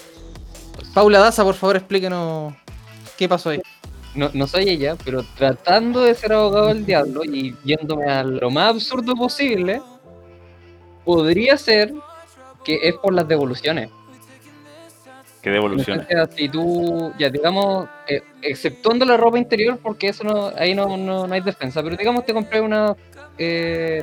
Paula 0.94 1.18
Daza, 1.18 1.42
por 1.44 1.54
favor, 1.56 1.76
explíquenos 1.76 2.54
qué 3.16 3.28
pasó 3.28 3.50
ahí. 3.50 3.60
No, 4.14 4.30
no 4.32 4.46
soy 4.46 4.68
ella, 4.70 4.96
pero 5.04 5.24
tratando 5.36 6.00
de 6.02 6.14
ser 6.14 6.32
abogado 6.32 6.68
del 6.68 6.86
diablo 6.86 7.24
y 7.24 7.54
yéndome 7.64 8.10
a 8.10 8.22
lo 8.24 8.48
más 8.50 8.70
absurdo 8.70 9.14
posible, 9.14 9.82
podría 11.08 11.56
ser 11.56 11.90
que 12.62 12.80
es 12.82 12.94
por 12.96 13.14
las 13.14 13.26
devoluciones. 13.26 13.88
Que 15.40 15.48
devoluciones. 15.48 16.06
Entonces, 16.06 16.36
si 16.36 16.50
tú, 16.50 17.14
ya 17.18 17.30
digamos, 17.30 17.88
eh, 18.06 18.20
exceptuando 18.42 19.06
la 19.06 19.16
ropa 19.16 19.38
interior, 19.38 19.78
porque 19.82 20.08
eso 20.08 20.22
no, 20.22 20.52
ahí 20.54 20.74
no, 20.74 20.98
no, 20.98 21.26
no 21.26 21.34
hay 21.34 21.40
defensa, 21.40 21.82
pero 21.82 21.96
digamos 21.96 22.26
te 22.26 22.34
compré 22.34 22.60
una, 22.60 22.94
eh, 23.38 24.02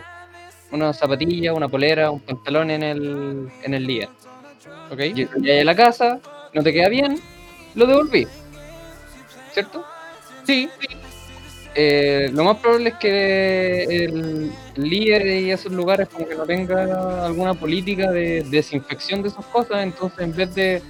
una 0.71 0.93
zapatilla, 0.93 1.53
una 1.53 1.67
polera, 1.69 2.09
un 2.09 2.21
pantalón 2.21 2.71
en 2.71 2.81
el, 2.81 3.49
en 3.61 3.73
el 3.75 3.85
día. 3.85 4.09
¿Ok? 4.89 4.97
Llegué 4.97 5.61
a 5.61 5.63
la 5.63 5.75
casa, 5.75 6.19
no 6.55 6.63
te 6.63 6.73
queda 6.73 6.89
bien, 6.89 7.19
lo 7.75 7.85
devolví. 7.85 8.27
¿Cierto? 9.53 9.85
Sí, 10.43 10.67
Eh, 11.77 12.29
lo 12.31 12.45
más 12.45 12.57
probable 12.57 12.89
es 12.89 12.95
que 12.95 13.83
el 14.05 14.49
líder 14.77 15.27
y 15.27 15.51
esos 15.51 15.73
lugares 15.73 16.07
como 16.07 16.25
que 16.25 16.33
no 16.33 16.45
tenga 16.45 17.25
alguna 17.25 17.53
política 17.53 18.09
de 18.11 18.45
desinfección 18.49 19.21
de 19.21 19.27
esas 19.27 19.45
cosas, 19.47 19.83
entonces 19.83 20.19
en 20.19 20.33
vez 20.33 20.55
de 20.55 20.81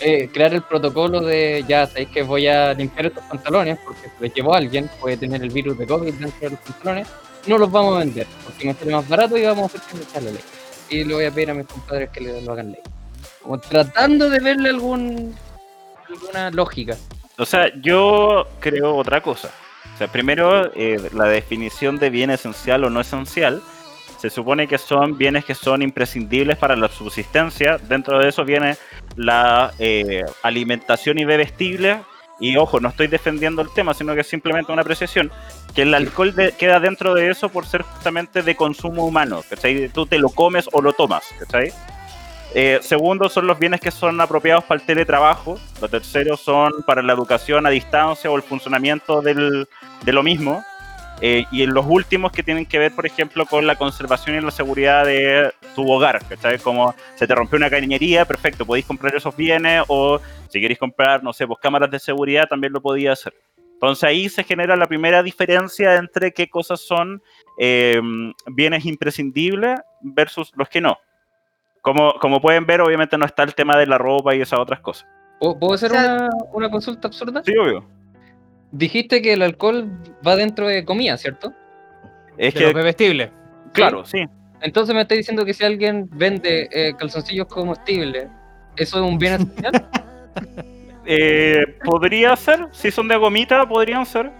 eh, 0.00 0.28
crear 0.30 0.52
el 0.52 0.62
protocolo 0.62 1.22
de 1.22 1.64
ya 1.66 1.86
sabéis 1.86 2.10
que 2.10 2.22
voy 2.22 2.46
a 2.46 2.74
limpiar 2.74 3.06
estos 3.06 3.24
pantalones 3.24 3.78
porque 3.82 4.02
si 4.02 4.22
les 4.22 4.34
llevo 4.34 4.52
a 4.54 4.58
alguien, 4.58 4.90
puede 5.00 5.16
tener 5.16 5.42
el 5.42 5.48
virus 5.48 5.78
de 5.78 5.86
COVID 5.86 6.12
dentro 6.12 6.40
de 6.40 6.50
los 6.50 6.60
pantalones, 6.60 7.08
no 7.46 7.56
los 7.56 7.70
vamos 7.70 7.96
a 7.96 8.00
vender 8.00 8.26
porque 8.44 8.66
me 8.66 8.74
sale 8.74 8.92
más 8.92 9.08
barato 9.08 9.38
y 9.38 9.44
vamos 9.44 9.74
a 9.74 9.78
hacer 9.78 9.98
que 9.98 10.04
salga 10.04 10.30
ley. 10.30 10.42
Y 10.90 11.04
le 11.04 11.14
voy 11.14 11.24
a 11.24 11.30
pedir 11.30 11.50
a 11.52 11.54
mis 11.54 11.66
compadres 11.66 12.10
que 12.10 12.20
le, 12.20 12.42
lo 12.42 12.52
hagan 12.52 12.72
ley. 12.72 12.82
Como 13.42 13.58
tratando 13.58 14.28
de 14.28 14.40
verle 14.40 14.68
algún 14.68 15.34
alguna 16.06 16.50
lógica. 16.50 16.96
O 17.38 17.46
sea, 17.46 17.72
yo 17.80 18.46
creo 18.60 18.94
otra 18.96 19.22
cosa. 19.22 19.50
Primero, 20.08 20.72
eh, 20.74 21.10
la 21.12 21.24
definición 21.24 21.98
de 21.98 22.10
bien 22.10 22.30
esencial 22.30 22.84
o 22.84 22.90
no 22.90 23.00
esencial. 23.00 23.62
Se 24.18 24.30
supone 24.30 24.68
que 24.68 24.78
son 24.78 25.18
bienes 25.18 25.44
que 25.44 25.54
son 25.54 25.82
imprescindibles 25.82 26.56
para 26.56 26.76
la 26.76 26.88
subsistencia. 26.88 27.78
Dentro 27.78 28.18
de 28.20 28.28
eso 28.28 28.44
viene 28.44 28.76
la 29.16 29.72
eh, 29.78 30.24
alimentación 30.42 31.18
y 31.18 31.24
bebestible. 31.24 32.02
Y 32.38 32.56
ojo, 32.56 32.80
no 32.80 32.88
estoy 32.88 33.08
defendiendo 33.08 33.62
el 33.62 33.72
tema, 33.72 33.94
sino 33.94 34.14
que 34.14 34.20
es 34.20 34.26
simplemente 34.26 34.72
una 34.72 34.82
apreciación. 34.82 35.30
Que 35.74 35.82
el 35.82 35.94
alcohol 35.94 36.34
queda 36.58 36.80
dentro 36.80 37.14
de 37.14 37.30
eso 37.30 37.48
por 37.48 37.66
ser 37.66 37.82
justamente 37.82 38.42
de 38.42 38.54
consumo 38.54 39.04
humano. 39.04 39.42
¿cachai? 39.48 39.88
Tú 39.88 40.06
te 40.06 40.18
lo 40.18 40.28
comes 40.28 40.68
o 40.72 40.80
lo 40.80 40.92
tomas. 40.92 41.24
¿cachai? 41.38 41.72
Eh, 42.54 42.78
segundo, 42.82 43.28
son 43.30 43.46
los 43.46 43.58
bienes 43.58 43.80
que 43.80 43.90
son 43.90 44.20
apropiados 44.20 44.64
para 44.64 44.80
el 44.80 44.86
teletrabajo. 44.86 45.58
Los 45.80 45.90
terceros 45.90 46.40
son 46.40 46.82
para 46.86 47.02
la 47.02 47.12
educación 47.14 47.66
a 47.66 47.70
distancia 47.70 48.30
o 48.30 48.36
el 48.36 48.42
funcionamiento 48.42 49.22
del- 49.22 49.66
de 50.04 50.12
lo 50.12 50.22
mismo. 50.22 50.62
Eh, 51.24 51.44
y 51.52 51.64
los 51.66 51.86
últimos 51.88 52.32
que 52.32 52.42
tienen 52.42 52.66
que 52.66 52.78
ver, 52.80 52.92
por 52.94 53.06
ejemplo, 53.06 53.46
con 53.46 53.64
la 53.66 53.76
conservación 53.76 54.36
y 54.36 54.40
la 54.40 54.50
seguridad 54.50 55.06
de 55.06 55.52
tu 55.74 55.88
hogar. 55.90 56.20
¿cachai? 56.28 56.58
Como 56.58 56.94
se 57.14 57.26
te 57.26 57.34
rompió 57.34 57.56
una 57.56 57.70
cañería, 57.70 58.24
perfecto, 58.24 58.66
podéis 58.66 58.86
comprar 58.86 59.14
esos 59.14 59.34
bienes 59.36 59.84
o 59.86 60.20
si 60.48 60.60
queréis 60.60 60.80
comprar, 60.80 61.22
no 61.22 61.32
sé, 61.32 61.46
pues 61.46 61.60
cámaras 61.60 61.90
de 61.90 62.00
seguridad 62.00 62.48
también 62.48 62.72
lo 62.72 62.82
podía 62.82 63.12
hacer. 63.12 63.32
Entonces 63.74 64.04
ahí 64.04 64.28
se 64.28 64.44
genera 64.44 64.76
la 64.76 64.86
primera 64.86 65.22
diferencia 65.22 65.94
entre 65.94 66.32
qué 66.32 66.48
cosas 66.50 66.80
son 66.80 67.22
eh, 67.58 68.00
bienes 68.48 68.84
imprescindibles 68.84 69.80
versus 70.00 70.52
los 70.56 70.68
que 70.68 70.80
no. 70.80 70.98
Como, 71.82 72.14
como 72.20 72.40
pueden 72.40 72.64
ver, 72.64 72.80
obviamente 72.80 73.18
no 73.18 73.26
está 73.26 73.42
el 73.42 73.54
tema 73.54 73.76
de 73.76 73.86
la 73.86 73.98
ropa 73.98 74.34
y 74.34 74.40
esas 74.40 74.58
otras 74.60 74.80
cosas. 74.80 75.06
¿Puedo 75.40 75.58
puedo 75.58 75.74
hacer 75.74 75.90
O 75.90 75.94
sea- 75.94 76.14
una, 76.14 76.28
una 76.52 76.70
consulta 76.70 77.08
absurda? 77.08 77.42
Sí, 77.44 77.52
obvio. 77.56 77.84
Dijiste 78.70 79.20
que 79.20 79.34
el 79.34 79.42
alcohol 79.42 79.90
va 80.26 80.36
dentro 80.36 80.66
de 80.68 80.84
comida, 80.84 81.16
¿cierto? 81.18 81.52
Es 82.38 82.54
de 82.54 82.60
los 82.60 82.70
que, 82.70 82.74
bebestibles. 82.76 83.30
claro, 83.72 84.04
sí. 84.04 84.24
Entonces 84.62 84.94
me 84.94 85.02
estás 85.02 85.18
diciendo 85.18 85.44
que 85.44 85.52
si 85.52 85.64
alguien 85.64 86.08
vende 86.12 86.68
eh, 86.70 86.94
calzoncillos 86.96 87.48
comestibles, 87.48 88.28
¿eso 88.76 88.96
es 88.98 89.02
un 89.02 89.18
bien 89.18 89.34
esencial? 89.34 89.88
Eh, 91.04 91.64
podría 91.84 92.36
ser, 92.36 92.68
si 92.70 92.92
son 92.92 93.08
de 93.08 93.16
gomita, 93.16 93.66
podrían 93.68 94.06
ser. 94.06 94.30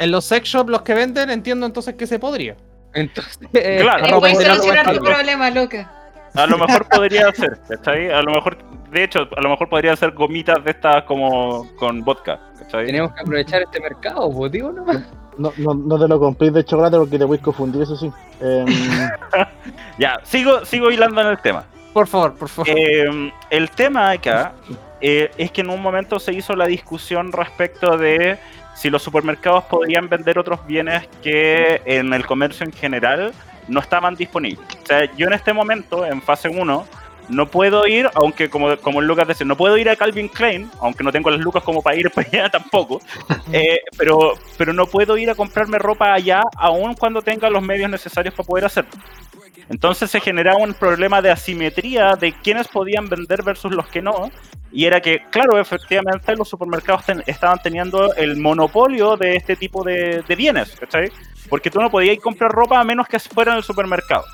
En 0.00 0.10
los 0.10 0.24
sex 0.24 0.48
shops, 0.48 0.68
los 0.68 0.82
que 0.82 0.94
venden, 0.94 1.30
entiendo 1.30 1.64
entonces 1.64 1.94
que 1.94 2.08
se 2.08 2.18
podría. 2.18 2.56
Entonces, 2.92 3.38
eh, 3.52 3.78
Claro, 3.82 4.04
Ahí 4.04 4.10
ropa 4.10 4.20
puedes 4.22 4.34
interior 4.34 4.56
solucionar 4.56 4.98
tu 4.98 5.04
problema, 5.04 5.50
loca. 5.50 6.01
A 6.34 6.46
lo 6.46 6.58
mejor 6.58 6.88
podría 6.90 7.32
ser, 7.32 7.58
¿cachai? 7.68 8.10
A 8.10 8.22
lo 8.22 8.32
mejor, 8.32 8.56
de 8.90 9.04
hecho, 9.04 9.28
a 9.36 9.40
lo 9.40 9.50
mejor 9.50 9.68
podrían 9.68 9.96
ser 9.96 10.12
gomitas 10.12 10.62
de 10.64 10.70
estas 10.70 11.04
como 11.04 11.66
con 11.76 12.02
vodka, 12.02 12.40
¿cachai? 12.58 12.86
tenemos 12.86 13.12
que 13.12 13.20
aprovechar 13.20 13.62
este 13.62 13.80
mercado, 13.80 14.30
pues 14.30 14.52
digo, 14.52 14.72
¿no? 14.72 14.84
No, 15.38 15.52
no, 15.56 15.74
no 15.74 15.98
te 15.98 16.08
lo 16.08 16.20
compréis 16.20 16.52
de 16.52 16.64
chocolate 16.64 16.98
porque 16.98 17.18
te 17.18 17.26
puedes 17.26 17.42
confundir, 17.42 17.82
eso 17.82 17.96
sí. 17.96 18.12
Em, 18.40 18.66
Ya, 19.98 20.20
sigo, 20.24 20.64
sigo 20.64 20.90
hilando 20.90 21.20
en 21.20 21.28
el 21.28 21.38
tema. 21.38 21.64
Por 21.92 22.06
favor, 22.06 22.34
por 22.34 22.48
favor. 22.48 22.70
Eh, 22.74 23.32
el 23.50 23.70
tema 23.70 24.10
acá 24.10 24.52
eh, 25.00 25.30
es 25.36 25.50
que 25.50 25.60
en 25.60 25.70
un 25.70 25.80
momento 25.80 26.18
se 26.18 26.32
hizo 26.32 26.54
la 26.56 26.66
discusión 26.66 27.32
respecto 27.32 27.96
de 27.98 28.38
si 28.74 28.88
los 28.88 29.02
supermercados 29.02 29.64
podían 29.64 30.08
vender 30.08 30.38
otros 30.38 30.66
bienes 30.66 31.06
que 31.22 31.82
en 31.84 32.12
el 32.14 32.26
comercio 32.26 32.64
en 32.64 32.72
general 32.72 33.32
no 33.68 33.80
estaban 33.80 34.14
disponibles. 34.14 34.66
O 34.82 34.86
sea, 34.86 35.04
yo 35.16 35.26
en 35.26 35.32
este 35.34 35.52
momento, 35.52 36.04
en 36.04 36.20
fase 36.22 36.48
1, 36.48 36.86
no 37.28 37.46
puedo 37.46 37.86
ir, 37.86 38.10
aunque 38.14 38.50
como, 38.50 38.76
como 38.78 39.00
Lucas 39.00 39.28
decía, 39.28 39.46
no 39.46 39.56
puedo 39.56 39.76
ir 39.78 39.88
a 39.88 39.96
Calvin 39.96 40.28
Klein, 40.28 40.70
aunque 40.80 41.04
no 41.04 41.12
tengo 41.12 41.30
las 41.30 41.40
lucas 41.40 41.62
como 41.62 41.80
para 41.80 41.96
ir 41.96 42.10
para 42.14 42.28
allá 42.28 42.48
tampoco, 42.50 43.00
eh, 43.52 43.80
pero, 43.96 44.34
pero 44.58 44.72
no 44.72 44.86
puedo 44.86 45.16
ir 45.16 45.30
a 45.30 45.34
comprarme 45.34 45.78
ropa 45.78 46.12
allá 46.12 46.42
aun 46.56 46.94
cuando 46.94 47.22
tenga 47.22 47.48
los 47.48 47.62
medios 47.62 47.88
necesarios 47.90 48.34
para 48.34 48.46
poder 48.46 48.64
hacerlo. 48.64 48.90
Entonces 49.68 50.10
se 50.10 50.20
generaba 50.20 50.58
un 50.58 50.74
problema 50.74 51.22
de 51.22 51.30
asimetría 51.30 52.16
de 52.16 52.32
quiénes 52.32 52.68
podían 52.68 53.08
vender 53.08 53.42
versus 53.42 53.72
los 53.72 53.86
que 53.86 54.02
no. 54.02 54.30
Y 54.74 54.86
era 54.86 55.00
que, 55.00 55.20
claro, 55.30 55.58
efectivamente 55.60 56.34
los 56.34 56.48
supermercados 56.48 57.04
ten- 57.06 57.22
estaban 57.26 57.58
teniendo 57.62 58.14
el 58.14 58.36
monopolio 58.38 59.16
de 59.16 59.36
este 59.36 59.54
tipo 59.56 59.84
de, 59.84 60.22
de 60.26 60.36
bienes, 60.36 60.74
¿cachai? 60.78 61.10
Porque 61.52 61.70
tú 61.70 61.82
no 61.82 61.90
podías 61.90 62.16
ir 62.16 62.22
comprar 62.22 62.50
ropa 62.50 62.80
a 62.80 62.82
menos 62.82 63.06
que 63.06 63.18
fuera 63.18 63.52
en 63.52 63.58
el 63.58 63.62
supermercado. 63.62 64.24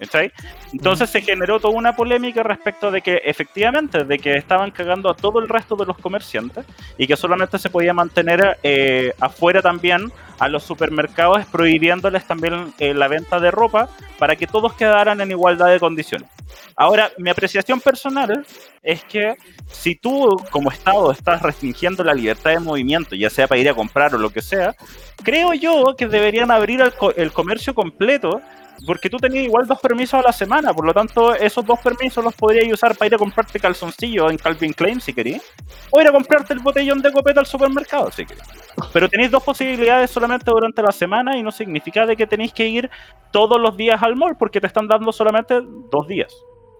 ¿Cachai? 0.00 0.32
Entonces 0.72 1.10
se 1.10 1.20
generó 1.20 1.60
toda 1.60 1.74
una 1.74 1.94
polémica 1.94 2.42
respecto 2.42 2.90
de 2.90 3.02
que 3.02 3.20
efectivamente, 3.22 4.02
de 4.04 4.18
que 4.18 4.34
estaban 4.34 4.70
cagando 4.70 5.10
a 5.10 5.14
todo 5.14 5.40
el 5.40 5.48
resto 5.48 5.76
de 5.76 5.84
los 5.84 5.98
comerciantes 5.98 6.64
y 6.96 7.06
que 7.06 7.16
solamente 7.16 7.58
se 7.58 7.68
podía 7.68 7.92
mantener 7.92 8.58
eh, 8.62 9.12
afuera 9.20 9.60
también 9.60 10.10
a 10.38 10.48
los 10.48 10.62
supermercados 10.64 11.44
prohibiéndoles 11.52 12.24
también 12.26 12.72
eh, 12.78 12.94
la 12.94 13.08
venta 13.08 13.38
de 13.40 13.50
ropa 13.50 13.90
para 14.18 14.36
que 14.36 14.46
todos 14.46 14.72
quedaran 14.72 15.20
en 15.20 15.32
igualdad 15.32 15.68
de 15.68 15.78
condiciones. 15.78 16.30
Ahora, 16.76 17.10
mi 17.18 17.28
apreciación 17.28 17.78
personal 17.78 18.46
es 18.82 19.04
que 19.04 19.34
si 19.70 19.96
tú 19.96 20.34
como 20.50 20.70
Estado 20.70 21.12
estás 21.12 21.42
restringiendo 21.42 22.02
la 22.02 22.14
libertad 22.14 22.52
de 22.52 22.60
movimiento, 22.60 23.14
ya 23.14 23.28
sea 23.28 23.46
para 23.46 23.60
ir 23.60 23.68
a 23.68 23.74
comprar 23.74 24.14
o 24.14 24.18
lo 24.18 24.30
que 24.30 24.40
sea, 24.40 24.74
creo 25.22 25.52
yo 25.52 25.94
que 25.96 26.06
deberían 26.06 26.50
abrir 26.50 26.80
el, 26.80 26.94
co- 26.94 27.14
el 27.14 27.32
comercio 27.32 27.74
completo 27.74 28.40
porque 28.86 29.10
tú 29.10 29.18
tenías 29.18 29.44
igual 29.44 29.66
dos 29.66 29.80
permisos 29.80 30.14
a 30.14 30.22
la 30.22 30.32
semana, 30.32 30.72
por 30.72 30.84
lo 30.84 30.92
tanto, 30.92 31.34
esos 31.34 31.64
dos 31.64 31.78
permisos 31.80 32.24
los 32.24 32.34
podrías 32.34 32.72
usar 32.72 32.96
para 32.96 33.06
ir 33.08 33.14
a 33.14 33.18
comprarte 33.18 33.58
calzoncillos 33.60 34.30
en 34.30 34.38
Calvin 34.38 34.72
Klein 34.72 35.00
si 35.00 35.12
querías, 35.12 35.42
o 35.90 36.00
ir 36.00 36.08
a 36.08 36.12
comprarte 36.12 36.54
el 36.54 36.60
botellón 36.60 37.00
de 37.02 37.12
copeta 37.12 37.40
al 37.40 37.46
supermercado 37.46 38.10
si 38.10 38.26
querías. 38.26 38.48
Pero 38.92 39.08
tenéis 39.08 39.30
dos 39.30 39.42
posibilidades 39.42 40.10
solamente 40.10 40.50
durante 40.50 40.82
la 40.82 40.92
semana 40.92 41.36
y 41.36 41.42
no 41.42 41.50
significa 41.50 42.06
de 42.06 42.16
que 42.16 42.26
tenéis 42.26 42.52
que 42.52 42.66
ir 42.66 42.90
todos 43.32 43.60
los 43.60 43.76
días 43.76 44.02
al 44.02 44.16
mall 44.16 44.36
porque 44.38 44.60
te 44.60 44.66
están 44.66 44.88
dando 44.88 45.12
solamente 45.12 45.60
dos 45.90 46.06
días. 46.08 46.34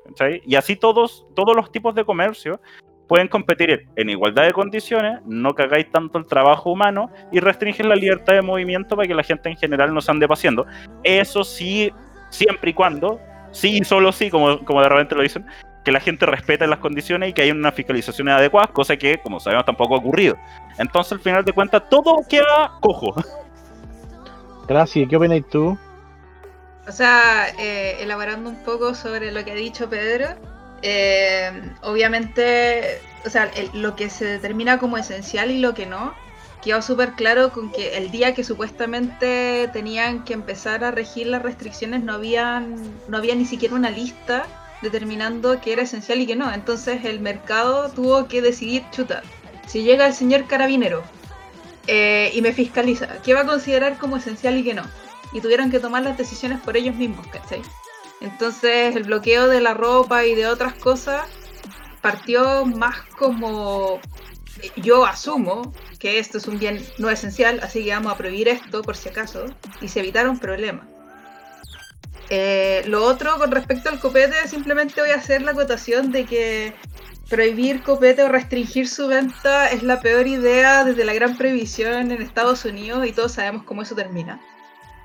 ¿cachai? 0.06 0.42
Y 0.44 0.56
así 0.56 0.76
todos, 0.76 1.26
todos 1.34 1.54
los 1.54 1.70
tipos 1.70 1.94
de 1.94 2.04
comercio 2.04 2.60
pueden 3.10 3.26
competir 3.26 3.88
en 3.96 4.08
igualdad 4.08 4.44
de 4.44 4.52
condiciones, 4.52 5.18
no 5.26 5.52
cagáis 5.52 5.90
tanto 5.90 6.16
el 6.16 6.26
trabajo 6.26 6.70
humano 6.70 7.10
y 7.32 7.40
restringen 7.40 7.88
la 7.88 7.96
libertad 7.96 8.34
de 8.34 8.40
movimiento 8.40 8.94
para 8.94 9.08
que 9.08 9.14
la 9.16 9.24
gente 9.24 9.48
en 9.48 9.56
general 9.56 9.92
no 9.92 10.00
se 10.00 10.12
ande 10.12 10.28
paseando. 10.28 10.64
Eso 11.02 11.42
sí, 11.42 11.92
siempre 12.28 12.70
y 12.70 12.72
cuando, 12.72 13.18
sí 13.50 13.78
y 13.78 13.84
solo 13.84 14.12
sí, 14.12 14.30
como, 14.30 14.64
como 14.64 14.80
de 14.80 14.88
repente 14.88 15.16
lo 15.16 15.22
dicen, 15.22 15.44
que 15.84 15.90
la 15.90 15.98
gente 15.98 16.24
respete 16.24 16.68
las 16.68 16.78
condiciones 16.78 17.30
y 17.30 17.32
que 17.32 17.42
haya 17.42 17.52
una 17.52 17.72
fiscalización 17.72 18.28
adecuada, 18.28 18.68
cosa 18.68 18.96
que, 18.96 19.18
como 19.18 19.40
sabemos, 19.40 19.64
tampoco 19.64 19.96
ha 19.96 19.98
ocurrido. 19.98 20.36
Entonces, 20.78 21.14
al 21.14 21.20
final 21.20 21.44
de 21.44 21.52
cuentas, 21.52 21.88
todo 21.90 22.24
queda 22.28 22.78
cojo. 22.80 23.12
Gracias, 24.68 25.08
¿qué 25.08 25.16
opinas 25.16 25.42
tú? 25.50 25.76
O 26.86 26.92
sea, 26.92 27.48
eh, 27.58 27.96
elaborando 27.98 28.50
un 28.50 28.62
poco 28.62 28.94
sobre 28.94 29.32
lo 29.32 29.44
que 29.44 29.50
ha 29.50 29.56
dicho 29.56 29.90
Pedro, 29.90 30.28
eh, 30.82 31.72
obviamente, 31.82 33.00
o 33.24 33.30
sea, 33.30 33.50
lo 33.72 33.96
que 33.96 34.10
se 34.10 34.24
determina 34.24 34.78
como 34.78 34.96
esencial 34.96 35.50
y 35.50 35.58
lo 35.58 35.74
que 35.74 35.86
no, 35.86 36.14
quedó 36.62 36.82
súper 36.82 37.12
claro 37.12 37.52
con 37.52 37.72
que 37.72 37.96
el 37.96 38.10
día 38.10 38.34
que 38.34 38.44
supuestamente 38.44 39.68
tenían 39.72 40.24
que 40.24 40.34
empezar 40.34 40.84
a 40.84 40.90
regir 40.90 41.26
las 41.26 41.42
restricciones 41.42 42.02
no 42.02 42.12
habían, 42.12 42.76
no 43.08 43.16
había 43.16 43.34
ni 43.34 43.46
siquiera 43.46 43.74
una 43.74 43.90
lista 43.90 44.46
determinando 44.82 45.60
qué 45.60 45.72
era 45.72 45.82
esencial 45.82 46.20
y 46.20 46.26
qué 46.26 46.36
no. 46.36 46.52
Entonces 46.52 47.04
el 47.04 47.20
mercado 47.20 47.90
tuvo 47.90 48.28
que 48.28 48.42
decidir, 48.42 48.84
chuta, 48.90 49.22
si 49.66 49.82
llega 49.82 50.06
el 50.06 50.14
señor 50.14 50.46
carabinero 50.46 51.02
eh, 51.86 52.30
y 52.34 52.42
me 52.42 52.52
fiscaliza, 52.52 53.22
¿qué 53.22 53.34
va 53.34 53.40
a 53.40 53.46
considerar 53.46 53.98
como 53.98 54.16
esencial 54.16 54.56
y 54.58 54.64
qué 54.64 54.74
no? 54.74 54.82
y 55.32 55.40
tuvieron 55.40 55.70
que 55.70 55.78
tomar 55.78 56.02
las 56.02 56.16
decisiones 56.18 56.60
por 56.60 56.76
ellos 56.76 56.94
mismos, 56.94 57.26
¿cachai? 57.28 57.62
Entonces 58.20 58.94
el 58.96 59.04
bloqueo 59.04 59.48
de 59.48 59.60
la 59.60 59.74
ropa 59.74 60.24
y 60.24 60.34
de 60.34 60.46
otras 60.46 60.74
cosas 60.74 61.26
partió 62.00 62.66
más 62.66 63.00
como 63.18 64.00
yo 64.76 65.06
asumo 65.06 65.72
que 65.98 66.18
esto 66.18 66.38
es 66.38 66.46
un 66.46 66.58
bien 66.58 66.84
no 66.98 67.10
esencial, 67.10 67.60
así 67.62 67.84
que 67.84 67.90
vamos 67.90 68.12
a 68.12 68.16
prohibir 68.16 68.48
esto 68.48 68.82
por 68.82 68.96
si 68.96 69.08
acaso 69.08 69.46
y 69.80 69.88
se 69.88 70.00
evitaron 70.00 70.38
problemas. 70.38 70.86
Eh, 72.30 72.82
lo 72.86 73.04
otro 73.04 73.36
con 73.38 73.50
respecto 73.50 73.88
al 73.88 73.98
copete, 73.98 74.48
simplemente 74.48 75.00
voy 75.00 75.10
a 75.10 75.16
hacer 75.16 75.42
la 75.42 75.50
acotación 75.50 76.12
de 76.12 76.24
que 76.24 76.72
prohibir 77.28 77.82
copete 77.82 78.22
o 78.22 78.28
restringir 78.28 78.88
su 78.88 79.08
venta 79.08 79.68
es 79.68 79.82
la 79.82 80.00
peor 80.00 80.26
idea 80.26 80.84
desde 80.84 81.04
la 81.04 81.12
gran 81.12 81.36
prohibición 81.36 82.10
en 82.12 82.22
Estados 82.22 82.64
Unidos 82.64 83.06
y 83.06 83.12
todos 83.12 83.32
sabemos 83.32 83.64
cómo 83.64 83.82
eso 83.82 83.94
termina. 83.94 84.40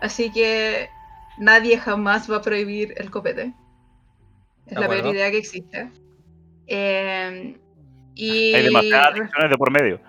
Así 0.02 0.32
que 0.32 0.90
nadie 1.38 1.78
jamás 1.78 2.30
va 2.30 2.38
a 2.38 2.42
prohibir 2.42 2.94
el 2.98 3.10
copete. 3.12 3.54
Es 4.66 4.76
De 4.76 4.82
la 4.82 4.88
peor 4.88 5.14
idea 5.14 5.32
que 5.32 5.38
existe. 5.38 5.92
Eh, 6.68 7.58
y 8.16 8.54
Hay 8.54 8.64
demasiadas 8.64 9.14
adicciones 9.14 9.50
de 9.50 9.58
por 9.58 9.72
medio. 9.72 10.02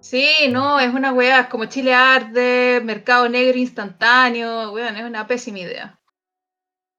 Sí, 0.00 0.28
no, 0.50 0.78
es 0.80 0.92
una 0.92 1.12
weá, 1.12 1.40
es 1.40 1.46
como 1.46 1.64
Chile 1.64 1.94
Arde, 1.94 2.82
mercado 2.84 3.28
negro 3.28 3.58
instantáneo, 3.58 4.70
weón, 4.72 4.96
es 4.96 5.04
una 5.04 5.26
pésima 5.26 5.60
idea. 5.60 5.98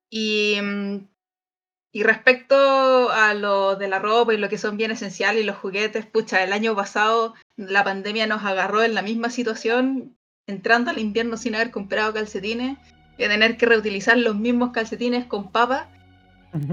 Y, 0.10 0.58
mm, 0.60 1.08
y 1.92 2.04
respecto 2.04 3.12
a 3.12 3.34
lo 3.36 3.76
de 3.76 3.88
la 3.88 4.00
ropa 4.00 4.34
y 4.34 4.38
lo 4.38 4.50
que 4.50 4.58
son 4.58 4.76
bien 4.76 4.92
esenciales 4.92 5.44
y 5.44 5.46
los 5.46 5.56
juguetes, 5.58 6.06
pucha, 6.06 6.44
el 6.44 6.52
año 6.52 6.76
pasado 6.76 7.36
la 7.58 7.84
pandemia 7.84 8.28
nos 8.28 8.44
agarró 8.44 8.84
en 8.84 8.96
la 8.96 9.02
misma 9.02 9.30
situación, 9.30 10.18
entrando 10.48 10.92
al 10.92 11.00
invierno 11.00 11.38
sin 11.38 11.56
haber 11.56 11.72
comprado 11.72 12.14
calcetines, 12.14 12.78
y 13.18 13.28
tener 13.28 13.58
que 13.58 13.66
reutilizar 13.66 14.18
los 14.18 14.36
mismos 14.36 14.72
calcetines 14.72 15.26
con 15.26 15.52
papas 15.52 15.88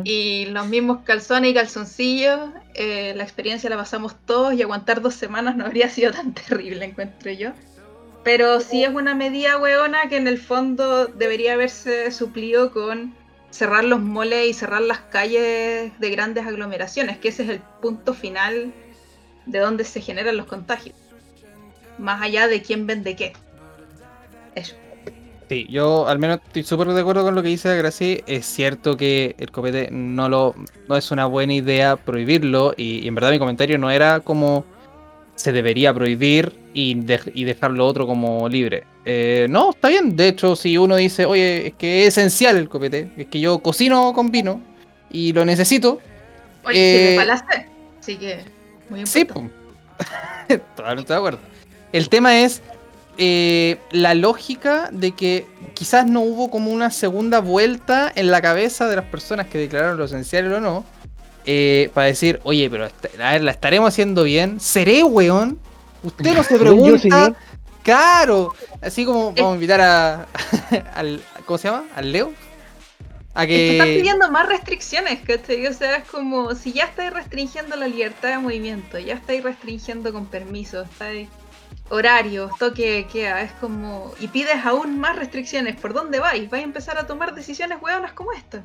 y 0.05 0.47
los 0.47 0.69
mismos 0.69 0.99
calzones 1.03 1.51
y 1.51 1.55
calzoncillos, 1.55 2.39
eh, 2.75 3.15
la 3.17 3.25
experiencia 3.25 3.69
la 3.69 3.77
pasamos 3.77 4.15
todos 4.27 4.55
y 4.55 4.63
aguantar 4.63 5.01
dos 5.03 5.15
semanas 5.15 5.57
no 5.57 5.67
habría 5.67 5.89
sido 5.91 6.13
tan 6.13 6.33
terrible, 6.35 6.85
encuentro 6.85 7.33
yo. 7.33 7.51
Pero 8.23 8.61
sí 8.61 8.85
es 8.85 8.95
una 8.95 9.15
medida 9.17 9.59
weona 9.59 10.09
que 10.09 10.17
en 10.17 10.29
el 10.29 10.39
fondo 10.39 11.07
debería 11.07 11.55
haberse 11.55 12.13
suplido 12.13 12.71
con 12.71 13.15
cerrar 13.51 13.83
los 13.83 14.01
moles 14.01 14.49
y 14.49 14.55
cerrar 14.55 14.83
las 14.83 15.01
calles 15.01 15.93
de 15.99 16.11
grandes 16.11 16.47
aglomeraciones, 16.47 17.19
que 17.19 17.29
ese 17.29 17.43
es 17.43 17.49
el 17.51 17.61
punto 17.81 18.15
final 18.15 18.73
de 19.47 19.59
donde 19.59 19.85
se 19.85 20.01
generan 20.01 20.37
los 20.37 20.47
contagios. 20.47 20.95
Más 21.99 22.23
allá 22.23 22.47
de 22.47 22.63
quién 22.63 22.87
vende 22.87 23.17
qué. 23.17 23.33
Eso. 24.55 24.77
Sí, 25.53 25.67
yo 25.69 26.09
al 26.09 26.19
menos 26.19 26.41
estoy 26.47 26.63
súper 26.63 26.89
de 26.89 26.99
acuerdo 27.03 27.25
con 27.25 27.35
lo 27.35 27.43
que 27.43 27.49
dice 27.51 27.77
Gracie. 27.77 28.25
Es 28.27 28.47
cierto 28.47 28.97
que 28.97 29.35
el 29.39 29.51
copete 29.51 29.91
no 29.91 30.27
lo 30.31 30.55
no 30.89 30.97
es 30.97 31.11
una 31.11 31.27
buena 31.27 31.53
idea 31.53 31.97
prohibirlo 31.97 32.73
y, 32.75 33.01
y 33.01 33.09
en 33.09 33.15
verdad 33.15 33.33
mi 33.33 33.39
comentario 33.39 33.77
no 33.77 33.91
era 33.91 34.21
como 34.21 34.65
se 35.35 35.53
debería 35.53 35.93
prohibir 35.93 36.55
y, 36.73 36.97
y 37.35 37.45
dejar 37.45 37.73
lo 37.73 37.87
otro 37.87 38.07
como 38.07 38.49
libre. 38.49 38.85
Eh, 39.05 39.47
no, 39.51 39.73
está 39.73 39.89
bien. 39.89 40.17
De 40.17 40.29
hecho, 40.29 40.57
si 40.57 40.79
uno 40.79 40.97
dice, 40.97 41.27
oye, 41.27 41.67
es 41.67 41.75
que 41.75 42.07
es 42.07 42.17
esencial 42.17 42.57
el 42.57 42.71
copete, 42.71 43.11
es 43.19 43.27
que 43.27 43.39
yo 43.39 43.59
cocino 43.59 44.15
con 44.15 44.31
vino 44.31 44.59
y 45.11 45.35
lo 45.35 45.45
necesito, 45.45 46.01
Oye, 46.65 46.75
si 46.77 47.13
Eh, 47.13 47.17
palaste. 47.19 47.67
Así 48.01 48.17
que, 48.17 48.41
muy 48.89 49.05
Sí, 49.07 49.21
importante. 49.21 49.51
pum. 50.49 50.59
totalmente 50.77 51.13
de 51.13 51.19
acuerdo. 51.19 51.41
El 51.93 52.09
tema 52.09 52.41
es 52.41 52.63
eh, 53.19 53.87
la 53.91 54.15
lógica 54.15 54.89
de 54.93 55.15
que 55.15 55.51
quizás 55.75 56.07
no 56.07 56.21
hubo 56.23 56.51
como 56.51 56.71
una 56.71 56.91
segunda 56.91 57.41
vuelta 57.41 58.11
en 58.15 58.31
la 58.31 58.41
cabeza 58.43 58.89
de 58.89 58.97
las 58.97 59.07
personas 59.07 59.49
que 59.49 59.59
declararon 59.59 59.99
lo 59.99 60.05
esencial 60.05 60.53
o 60.53 60.61
no. 60.61 60.87
eh, 61.45 61.91
para 61.95 62.07
decir, 62.09 62.41
oye, 62.45 62.71
pero 62.71 62.87
a 62.87 63.33
ver, 63.33 63.43
la 63.43 63.51
estaremos 63.53 63.89
haciendo 63.89 64.25
bien. 64.25 64.61
¿Seré, 64.61 65.03
weón? 65.05 65.61
Usted 66.03 66.35
no 66.35 66.45
se 66.45 66.59
¿Soy 66.65 66.77
yo, 66.83 66.99
pregunta. 66.99 66.99
señor? 66.99 67.37
Claro. 67.83 68.55
Así 68.81 69.05
como 69.05 69.35
vamos 69.35 69.53
a 69.53 69.55
invitar 69.57 69.81
a, 69.81 70.29
al. 70.95 71.27
¿Cómo 71.45 71.59
se 71.59 71.69
llama? 71.69 71.89
Al 71.95 72.13
Leo. 72.13 72.37
A 73.35 73.47
Es 73.55 73.63
que 73.65 73.71
están 73.73 73.93
que. 73.93 73.95
pidiendo 73.95 74.31
más 74.31 74.47
restricciones, 74.49 75.23
¿cachai? 75.23 75.67
O 75.67 75.73
sea, 75.75 75.97
es 75.97 76.05
como 76.07 76.55
si 76.55 76.73
ya 76.75 76.85
estáis 76.85 77.13
restringiendo 77.13 77.77
la 77.77 77.89
libertad 77.89 78.31
de 78.31 78.39
movimiento, 78.39 78.99
ya 78.99 79.15
estáis 79.15 79.43
restringiendo 79.43 80.13
con 80.13 80.31
permiso, 80.31 80.83
estáis 80.83 81.31
horarios, 81.89 82.51
toque 82.59 83.07
queda, 83.13 83.43
es 83.43 83.53
como. 83.53 84.13
Y 84.21 84.29
pides 84.29 84.65
aún 84.65 84.99
más 84.99 85.17
restricciones, 85.17 85.77
¿por 85.77 85.93
dónde 85.93 86.21
vais? 86.21 86.49
Vais 86.49 86.63
a 86.63 86.67
empezar 86.67 86.99
a 86.99 87.07
tomar 87.07 87.35
decisiones 87.35 87.79
hueonas 87.81 88.13
como 88.13 88.33
esta. 88.33 88.65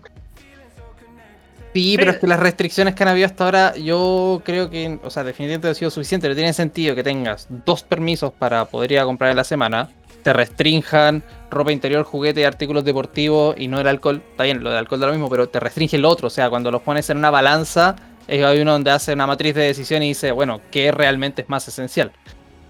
Sí, 1.73 1.95
pero 1.95 2.11
es 2.11 2.17
que 2.17 2.25
las 2.25 2.39
restricciones 2.39 2.95
que 2.95 3.03
han 3.03 3.09
habido 3.09 3.27
hasta 3.27 3.43
ahora, 3.45 3.75
yo 3.75 4.41
creo 4.43 4.69
que, 4.69 4.99
o 5.03 5.09
sea, 5.11 5.23
definitivamente 5.23 5.67
ha 5.67 5.73
sido 5.75 5.91
suficiente. 5.91 6.27
No 6.27 6.33
tiene 6.33 6.53
sentido 6.53 6.95
que 6.95 7.03
tengas 7.03 7.47
dos 7.65 7.83
permisos 7.83 8.33
para 8.33 8.65
poder 8.65 8.93
ir 8.93 8.99
a 8.99 9.05
comprar 9.05 9.29
en 9.29 9.37
la 9.37 9.43
semana, 9.43 9.89
te 10.23 10.33
restrinjan 10.33 11.23
ropa 11.49 11.71
interior, 11.71 12.03
juguete, 12.03 12.45
artículos 12.45 12.83
deportivos 12.83 13.55
y 13.57 13.67
no 13.67 13.79
el 13.79 13.87
alcohol. 13.87 14.23
Está 14.31 14.43
bien, 14.43 14.63
lo 14.63 14.69
del 14.69 14.79
alcohol 14.79 14.99
da 14.99 15.07
lo 15.07 15.13
mismo, 15.13 15.29
pero 15.29 15.49
te 15.49 15.59
restringe 15.59 15.97
lo 15.97 16.09
otro. 16.09 16.27
O 16.27 16.31
sea, 16.31 16.49
cuando 16.49 16.71
los 16.71 16.81
pones 16.81 17.09
en 17.09 17.17
una 17.17 17.29
balanza, 17.29 17.95
eh, 18.27 18.43
hay 18.43 18.59
uno 18.59 18.73
donde 18.73 18.91
hace 18.91 19.13
una 19.13 19.27
matriz 19.27 19.55
de 19.55 19.63
decisión 19.63 20.03
y 20.03 20.09
dice, 20.09 20.31
bueno, 20.31 20.59
¿qué 20.71 20.91
realmente 20.91 21.43
es 21.43 21.49
más 21.49 21.67
esencial? 21.67 22.11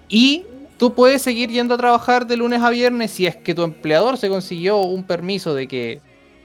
Y 0.09 0.45
tú 0.77 0.93
puedes 0.93 1.21
seguir 1.21 1.49
yendo 1.49 1.73
a 1.73 1.77
trabajar 1.77 2.27
de 2.27 2.37
lunes 2.37 2.61
a 2.61 2.69
viernes 2.69 3.11
si 3.11 3.27
es 3.27 3.35
que 3.35 3.53
tu 3.53 3.63
empleador 3.63 4.17
se 4.17 4.29
consiguió 4.29 4.77
un 4.77 5.03
permiso 5.03 5.53
de 5.53 5.67
que 5.67 6.01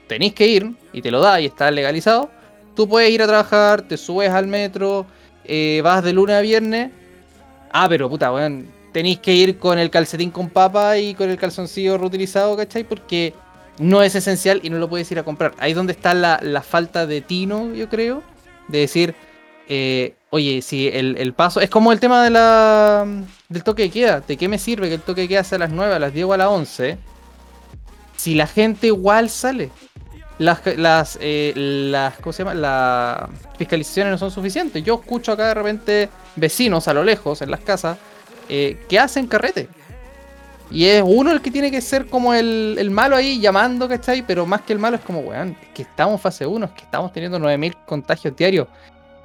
tenéis 0.07 0.33
que 0.33 0.47
ir 0.47 0.71
y 0.91 1.01
te 1.01 1.11
lo 1.11 1.21
da 1.21 1.39
y 1.39 1.45
está 1.45 1.71
legalizado. 1.71 2.29
Tú 2.75 2.87
puedes 2.87 3.11
ir 3.11 3.21
a 3.21 3.27
trabajar, 3.27 3.83
te 3.83 3.97
subes 3.97 4.31
al 4.31 4.47
metro, 4.47 5.05
eh, 5.45 5.81
vas 5.83 6.03
de 6.03 6.13
lunes 6.13 6.35
a 6.35 6.41
viernes. 6.41 6.91
Ah, 7.71 7.87
pero 7.87 8.09
puta, 8.09 8.31
weón, 8.33 8.67
tenéis 8.91 9.19
que 9.19 9.33
ir 9.33 9.57
con 9.57 9.79
el 9.79 9.89
calcetín 9.89 10.31
con 10.31 10.49
papa 10.49 10.97
y 10.97 11.13
con 11.13 11.29
el 11.29 11.37
calzoncillo 11.37 11.97
reutilizado, 11.97 12.57
¿cachai? 12.57 12.83
Porque 12.83 13.33
no 13.79 14.03
es 14.03 14.15
esencial 14.15 14.59
y 14.63 14.69
no 14.69 14.77
lo 14.77 14.89
puedes 14.89 15.11
ir 15.11 15.19
a 15.19 15.23
comprar. 15.23 15.53
Ahí 15.59 15.71
es 15.71 15.77
donde 15.77 15.93
está 15.93 16.13
la 16.13 16.61
falta 16.61 17.05
de 17.05 17.21
tino, 17.21 17.73
yo 17.73 17.89
creo, 17.89 18.23
de 18.67 18.79
decir, 18.79 19.15
eh, 19.67 20.15
oye, 20.29 20.61
si 20.61 20.87
el, 20.87 21.17
el 21.17 21.33
paso. 21.33 21.61
Es 21.61 21.69
como 21.69 21.91
el 21.91 21.99
tema 21.99 22.23
de 22.23 22.29
la, 22.29 23.05
del 23.49 23.63
toque 23.63 23.83
de 23.83 23.89
queda. 23.89 24.19
¿De 24.21 24.37
qué 24.37 24.47
me 24.47 24.57
sirve 24.57 24.89
que 24.89 24.95
el 24.95 25.01
toque 25.01 25.21
de 25.21 25.27
queda 25.27 25.43
sea 25.43 25.57
a 25.57 25.59
las 25.59 25.71
9, 25.71 25.95
a 25.95 25.99
las 25.99 26.13
10 26.13 26.25
o 26.25 26.33
a 26.33 26.37
las 26.37 26.47
11? 26.47 26.97
Si 28.17 28.35
la 28.35 28.47
gente 28.47 28.87
igual 28.87 29.29
sale. 29.29 29.69
Las, 30.39 30.61
las, 30.77 31.19
eh, 31.21 31.53
las, 31.55 32.15
¿cómo 32.15 32.33
se 32.33 32.43
llama? 32.43 32.55
Las 32.55 33.29
fiscalizaciones 33.57 34.11
no 34.11 34.17
son 34.17 34.31
suficientes. 34.31 34.83
Yo 34.83 34.95
escucho 34.95 35.31
acá 35.31 35.47
de 35.47 35.53
repente 35.53 36.09
vecinos 36.35 36.87
a 36.87 36.93
lo 36.93 37.03
lejos, 37.03 37.41
en 37.41 37.51
las 37.51 37.59
casas, 37.59 37.97
eh, 38.49 38.83
que 38.89 38.99
hacen 38.99 39.27
carrete. 39.27 39.69
Y 40.71 40.85
es 40.85 41.03
uno 41.05 41.31
el 41.31 41.41
que 41.41 41.51
tiene 41.51 41.69
que 41.69 41.81
ser 41.81 42.07
como 42.07 42.33
el, 42.33 42.77
el 42.79 42.89
malo 42.89 43.15
ahí 43.15 43.39
llamando, 43.39 43.87
¿cachai? 43.87 44.25
Pero 44.25 44.47
más 44.47 44.61
que 44.61 44.73
el 44.73 44.79
malo 44.79 44.95
es 44.95 45.03
como, 45.03 45.19
weón, 45.19 45.55
que 45.73 45.83
estamos 45.83 46.19
fase 46.19 46.47
1, 46.47 46.65
es 46.65 46.71
que 46.71 46.81
estamos 46.81 47.13
teniendo 47.13 47.37
9000 47.37 47.77
contagios 47.85 48.35
diarios. 48.35 48.67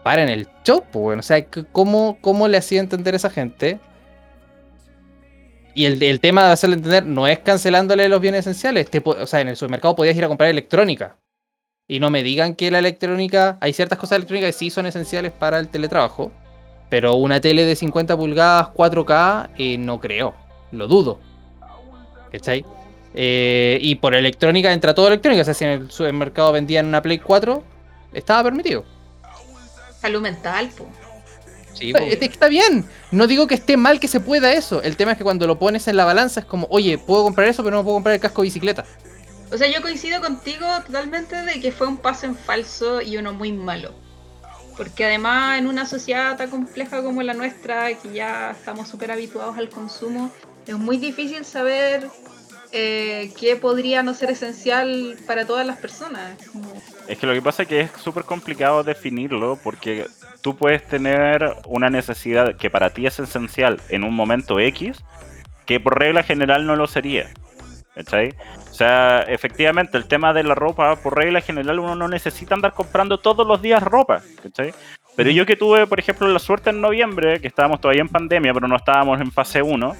Paren 0.09 0.31
el 0.31 0.49
show, 0.65 0.83
pues. 0.91 1.19
O 1.19 1.23
sea, 1.23 1.45
¿cómo, 1.71 2.17
¿cómo 2.23 2.49
le 2.49 2.57
hacía 2.57 2.81
entender 2.81 3.13
a 3.13 3.19
esa 3.19 3.29
gente? 3.29 3.79
Y 5.75 5.85
el, 5.85 6.03
el 6.03 6.19
tema 6.19 6.47
de 6.47 6.53
hacerle 6.53 6.77
entender 6.77 7.05
no 7.05 7.27
es 7.27 7.41
cancelándole 7.41 8.09
los 8.09 8.19
bienes 8.19 8.47
esenciales. 8.47 8.89
O 9.05 9.27
sea, 9.27 9.43
en 9.43 9.49
el 9.49 9.57
supermercado 9.57 9.95
podías 9.95 10.17
ir 10.17 10.25
a 10.25 10.29
comprar 10.29 10.49
electrónica. 10.49 11.19
Y 11.87 12.01
no 12.01 12.09
me 12.09 12.23
digan 12.23 12.55
que 12.55 12.71
la 12.71 12.79
electrónica, 12.79 13.59
hay 13.61 13.75
ciertas 13.75 13.99
cosas 13.99 14.17
electrónicas 14.17 14.55
que 14.55 14.59
sí 14.59 14.71
son 14.71 14.87
esenciales 14.87 15.31
para 15.31 15.59
el 15.59 15.69
teletrabajo. 15.69 16.33
Pero 16.89 17.17
una 17.17 17.43
tele 17.43 17.67
de 17.67 17.77
50 17.77 18.17
pulgadas 18.17 18.69
4K, 18.69 19.51
eh, 19.59 19.77
no 19.77 20.01
creo. 20.01 20.35
Lo 20.73 20.89
dudo. 20.89 21.21
¿Cachai? 22.33 22.65
Eh, 23.13 23.77
y 23.83 23.97
por 23.97 24.15
electrónica 24.15 24.73
entra 24.73 24.95
todo 24.95 25.09
electrónica. 25.09 25.43
O 25.43 25.45
sea, 25.45 25.53
si 25.53 25.67
en 25.67 25.71
el 25.71 25.91
supermercado 25.91 26.53
vendían 26.53 26.87
una 26.87 27.03
Play 27.03 27.19
4, 27.19 27.63
estaba 28.15 28.45
permitido. 28.45 28.97
Salud 30.01 30.21
mental, 30.21 30.71
po. 30.77 30.89
Sí, 31.75 31.93
Está, 31.95 32.25
está 32.25 32.49
bien. 32.49 32.85
No 33.13 33.27
digo 33.27 33.47
que 33.47 33.55
esté 33.55 33.77
mal 33.77 34.01
que 34.01 34.09
se 34.09 34.21
pueda 34.21 34.53
eso. 34.53 34.83
El 34.83 34.97
tema 34.97 35.13
es 35.13 35.19
que 35.19 35.25
cuando 35.25 35.47
lo 35.47 35.59
pones 35.59 35.87
en 35.87 35.97
la 35.97 36.05
balanza 36.05 36.41
es 36.41 36.47
como, 36.47 36.67
oye, 36.71 36.99
puedo 36.99 37.23
comprar 37.23 37.49
eso, 37.49 37.63
pero 37.63 37.77
no 37.77 37.85
puedo 37.85 37.97
comprar 37.97 38.15
el 38.15 38.21
casco 38.21 38.43
de 38.43 38.47
bicicleta. 38.47 38.85
O 39.51 39.57
sea, 39.57 39.69
yo 39.69 39.81
coincido 39.81 40.21
contigo 40.21 40.67
totalmente 40.87 41.37
de 41.37 41.61
que 41.61 41.73
fue 41.73 41.87
un 41.87 41.97
paso 41.97 42.27
en 42.27 42.37
falso 42.37 43.01
y 43.01 43.17
uno 43.17 43.33
muy 43.33 43.53
malo. 43.53 43.93
Porque 44.77 45.05
además 45.05 45.59
en 45.59 45.67
una 45.67 45.87
sociedad 45.87 46.37
tan 46.37 46.51
compleja 46.51 47.03
como 47.03 47.23
la 47.23 47.35
nuestra, 47.35 47.95
que 47.95 48.13
ya 48.13 48.51
estamos 48.51 48.89
súper 48.89 49.11
habituados 49.11 49.57
al 49.57 49.69
consumo, 49.69 50.31
es 50.67 50.77
muy 50.77 50.99
difícil 50.99 51.45
saber 51.45 52.09
eh, 52.73 53.33
qué 53.39 53.57
podría 53.57 54.03
no 54.03 54.15
ser 54.15 54.31
esencial 54.31 55.17
para 55.27 55.47
todas 55.47 55.67
las 55.67 55.79
personas. 55.79 56.39
Es 57.07 57.19
que 57.19 57.27
lo 57.27 57.33
que 57.33 57.43
pasa 57.43 57.63
es 57.63 57.69
que 57.69 57.81
es 57.81 57.91
súper 57.93 58.25
complicado 58.25 58.83
definirlo 58.83 59.59
porque 59.63 60.07
tú 60.43 60.57
puedes 60.57 60.87
tener 60.87 61.55
una 61.67 61.91
necesidad 61.91 62.57
que 62.57 62.71
para 62.71 62.91
ti 62.91 63.07
es 63.07 63.19
esencial 63.19 63.81
en 63.89 64.05
un 64.05 64.15
momento 64.15 64.61
X, 64.61 65.03
que 65.67 65.81
por 65.81 65.99
regla 65.99 66.23
general 66.23 66.67
no 66.67 66.77
lo 66.77 66.87
sería. 66.87 67.29
¿Cachai? 67.95 68.35
O 68.71 68.75
sea, 68.75 69.23
efectivamente, 69.23 69.99
el 69.99 70.07
tema 70.07 70.33
de 70.33 70.45
la 70.45 70.55
ropa, 70.55 70.95
por 70.97 71.17
regla 71.17 71.41
general, 71.41 71.81
uno 71.81 71.97
no 71.97 72.07
necesita 72.07 72.55
andar 72.55 72.73
comprando 72.73 73.19
todos 73.19 73.45
los 73.45 73.61
días 73.61 73.83
ropa. 73.83 74.23
¿cachai? 74.41 74.73
Pero 75.17 75.31
yo 75.31 75.45
que 75.47 75.57
tuve, 75.57 75.85
por 75.89 75.99
ejemplo, 75.99 76.29
la 76.29 76.39
suerte 76.39 76.71
en 76.71 76.81
noviembre, 76.81 77.41
que 77.41 77.49
estábamos 77.49 77.81
todavía 77.81 78.03
en 78.03 78.09
pandemia, 78.09 78.55
pero 78.55 78.69
no 78.69 78.77
estábamos 78.77 79.21
en 79.21 79.33
fase 79.33 79.63
1, 79.63 79.97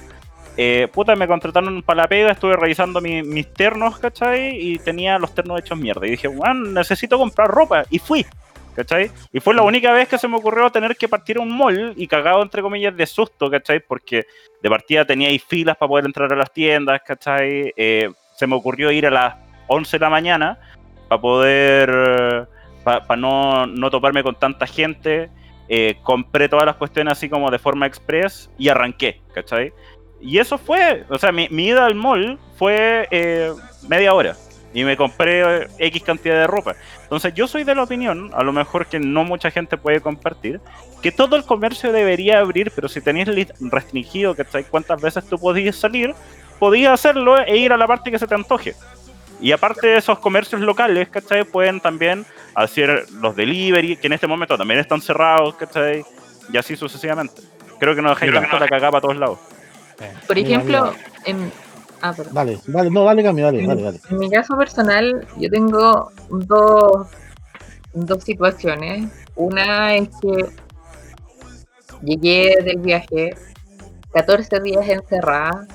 eh, 0.61 0.89
puta, 0.91 1.15
me 1.15 1.25
contrataron 1.25 1.81
para 1.83 2.01
la 2.01 2.07
pega, 2.09 2.31
estuve 2.31 2.57
revisando 2.57 2.99
mi- 2.99 3.23
mis 3.23 3.47
ternos, 3.53 3.97
¿cachai? 3.97 4.57
Y 4.59 4.77
tenía 4.77 5.17
los 5.17 5.33
ternos 5.33 5.57
hechos 5.59 5.77
mierda. 5.77 6.05
Y 6.05 6.11
dije, 6.11 6.27
bueno, 6.27 6.71
necesito 6.71 7.17
comprar 7.17 7.47
ropa. 7.47 7.85
Y 7.89 7.97
fui, 7.99 8.25
¿cachai? 8.75 9.09
Y 9.31 9.39
fue 9.39 9.53
la 9.53 9.61
única 9.61 9.93
vez 9.93 10.09
que 10.09 10.17
se 10.17 10.27
me 10.27 10.35
ocurrió 10.35 10.69
tener 10.69 10.97
que 10.97 11.07
partir 11.07 11.37
a 11.37 11.41
un 11.41 11.55
mall 11.55 11.93
y 11.95 12.07
cagado, 12.07 12.41
entre 12.43 12.61
comillas, 12.61 12.93
de 12.97 13.05
susto, 13.05 13.49
¿cachai? 13.49 13.79
Porque 13.79 14.25
de 14.61 14.69
partida 14.69 15.05
tenía 15.05 15.29
ahí 15.29 15.39
filas 15.39 15.77
para 15.77 15.87
poder 15.87 16.05
entrar 16.05 16.33
a 16.33 16.35
las 16.35 16.51
tiendas, 16.51 16.99
¿cachai? 17.05 17.73
Eh, 17.77 18.09
se 18.35 18.45
me 18.45 18.55
ocurrió 18.55 18.91
ir 18.91 19.05
a 19.07 19.11
las 19.11 19.35
11 19.67 19.97
de 19.97 20.01
la 20.01 20.09
mañana 20.09 20.57
para 21.07 21.21
poder, 21.21 22.47
para 22.83 23.15
no, 23.15 23.65
no 23.65 23.89
toparme 23.89 24.23
con 24.23 24.35
tanta 24.35 24.67
gente. 24.67 25.29
Eh, 25.71 25.97
compré 26.01 26.49
todas 26.49 26.65
las 26.65 26.75
cuestiones 26.77 27.11
así 27.13 27.29
como 27.29 27.51
de 27.51 27.59
forma 27.59 27.85
express 27.85 28.49
y 28.57 28.69
arranqué, 28.69 29.21
¿cachai? 29.35 29.71
Y 30.21 30.37
eso 30.37 30.57
fue, 30.57 31.05
o 31.09 31.17
sea, 31.17 31.31
mi, 31.31 31.47
mi 31.49 31.67
ida 31.67 31.85
al 31.85 31.95
mall 31.95 32.37
fue 32.57 33.07
eh, 33.11 33.53
media 33.87 34.13
hora 34.13 34.35
y 34.73 34.83
me 34.83 34.97
compré 34.97 35.63
eh, 35.63 35.67
X 35.79 36.03
cantidad 36.03 36.35
de 36.35 36.47
ropa. 36.47 36.75
Entonces 37.03 37.33
yo 37.33 37.47
soy 37.47 37.63
de 37.63 37.75
la 37.75 37.83
opinión, 37.83 38.29
a 38.33 38.43
lo 38.43 38.53
mejor 38.53 38.85
que 38.85 38.99
no 38.99 39.23
mucha 39.23 39.49
gente 39.51 39.77
puede 39.77 40.01
compartir, 40.01 40.59
que 41.01 41.11
todo 41.11 41.35
el 41.35 41.43
comercio 41.43 41.91
debería 41.91 42.39
abrir, 42.39 42.71
pero 42.75 42.87
si 42.87 43.01
tenéis 43.01 43.29
restringido, 43.59 44.35
¿cachai? 44.35 44.65
Cuántas 44.65 45.01
veces 45.01 45.25
tú 45.27 45.39
podías 45.39 45.75
salir, 45.75 46.13
podías 46.59 46.93
hacerlo 46.93 47.39
e 47.39 47.57
ir 47.57 47.71
a 47.71 47.77
la 47.77 47.87
parte 47.87 48.11
que 48.11 48.19
se 48.19 48.27
te 48.27 48.35
antoje. 48.35 48.75
Y 49.41 49.53
aparte 49.53 49.87
de 49.87 49.97
esos 49.97 50.19
comercios 50.19 50.59
locales, 50.61 51.07
¿cachai? 51.09 51.45
Pueden 51.45 51.79
también 51.79 52.25
hacer 52.53 53.05
los 53.13 53.35
delivery, 53.35 53.95
que 53.95 54.07
en 54.07 54.13
este 54.13 54.27
momento 54.27 54.57
también 54.57 54.81
están 54.81 55.01
cerrados, 55.01 55.55
¿cachai? 55.55 56.03
Y 56.51 56.57
así 56.57 56.75
sucesivamente. 56.75 57.41
Creo 57.79 57.95
que 57.95 58.01
no 58.01 58.09
dejáis 58.09 58.33
tanto 58.33 58.59
la 58.59 58.67
cagada 58.67 58.91
para 58.91 59.01
todos 59.01 59.17
lados. 59.17 59.39
Por 60.27 60.35
Mira, 60.35 60.49
ejemplo, 60.49 60.93
en, 61.25 61.51
ah, 62.01 62.13
perdón. 62.15 62.33
Dale, 62.33 62.59
dale, 62.67 62.89
no, 62.89 63.03
dale, 63.03 63.23
Cami, 63.23 63.41
dale, 63.41 63.65
dale, 63.65 63.81
dale. 63.81 63.99
En 64.09 64.17
mi 64.17 64.29
caso 64.29 64.57
personal, 64.57 65.27
yo 65.37 65.49
tengo 65.49 66.11
dos, 66.29 67.07
dos 67.93 68.23
situaciones. 68.23 69.09
Una 69.35 69.95
es 69.95 70.09
que 70.21 70.45
llegué 72.01 72.57
del 72.63 72.77
viaje 72.77 73.35
14 74.13 74.59
días 74.61 74.87
encerrada, 74.87 75.67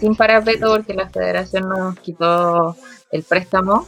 sin 0.00 0.14
parapeto 0.14 0.72
porque 0.72 0.94
la 0.94 1.08
federación 1.08 1.68
nos 1.68 1.98
quitó 2.00 2.76
el 3.10 3.22
préstamo 3.22 3.86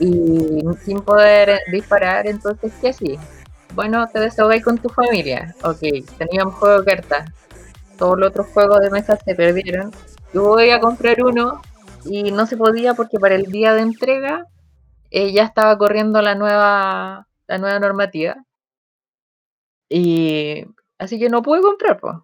y 0.00 0.62
sin 0.84 1.00
poder 1.00 1.60
disparar, 1.70 2.26
entonces, 2.26 2.72
¿qué 2.80 2.88
así? 2.88 3.18
Bueno, 3.74 4.06
te 4.12 4.20
desahogáis 4.20 4.64
con 4.64 4.78
tu 4.78 4.88
familia. 4.88 5.54
Ok, 5.62 5.80
teníamos 6.18 6.54
juego 6.54 6.80
de 6.80 6.84
cartas. 6.84 7.30
Todos 8.04 8.18
los 8.18 8.28
otros 8.28 8.48
juegos 8.48 8.80
de 8.80 8.90
mesa 8.90 9.16
se 9.16 9.34
perdieron. 9.34 9.90
Yo 10.34 10.44
voy 10.44 10.68
a 10.68 10.78
comprar 10.78 11.24
uno 11.24 11.62
y 12.04 12.32
no 12.32 12.44
se 12.44 12.54
podía 12.54 12.92
porque 12.92 13.18
para 13.18 13.34
el 13.34 13.46
día 13.46 13.72
de 13.72 13.80
entrega 13.80 14.46
eh, 15.10 15.32
ya 15.32 15.44
estaba 15.44 15.78
corriendo 15.78 16.20
la 16.20 16.34
nueva 16.34 17.26
la 17.46 17.56
nueva 17.56 17.78
normativa 17.78 18.44
y 19.88 20.66
así 20.98 21.18
que 21.18 21.30
no 21.30 21.40
pude 21.40 21.62
comprar 21.62 21.98
pues. 21.98 22.16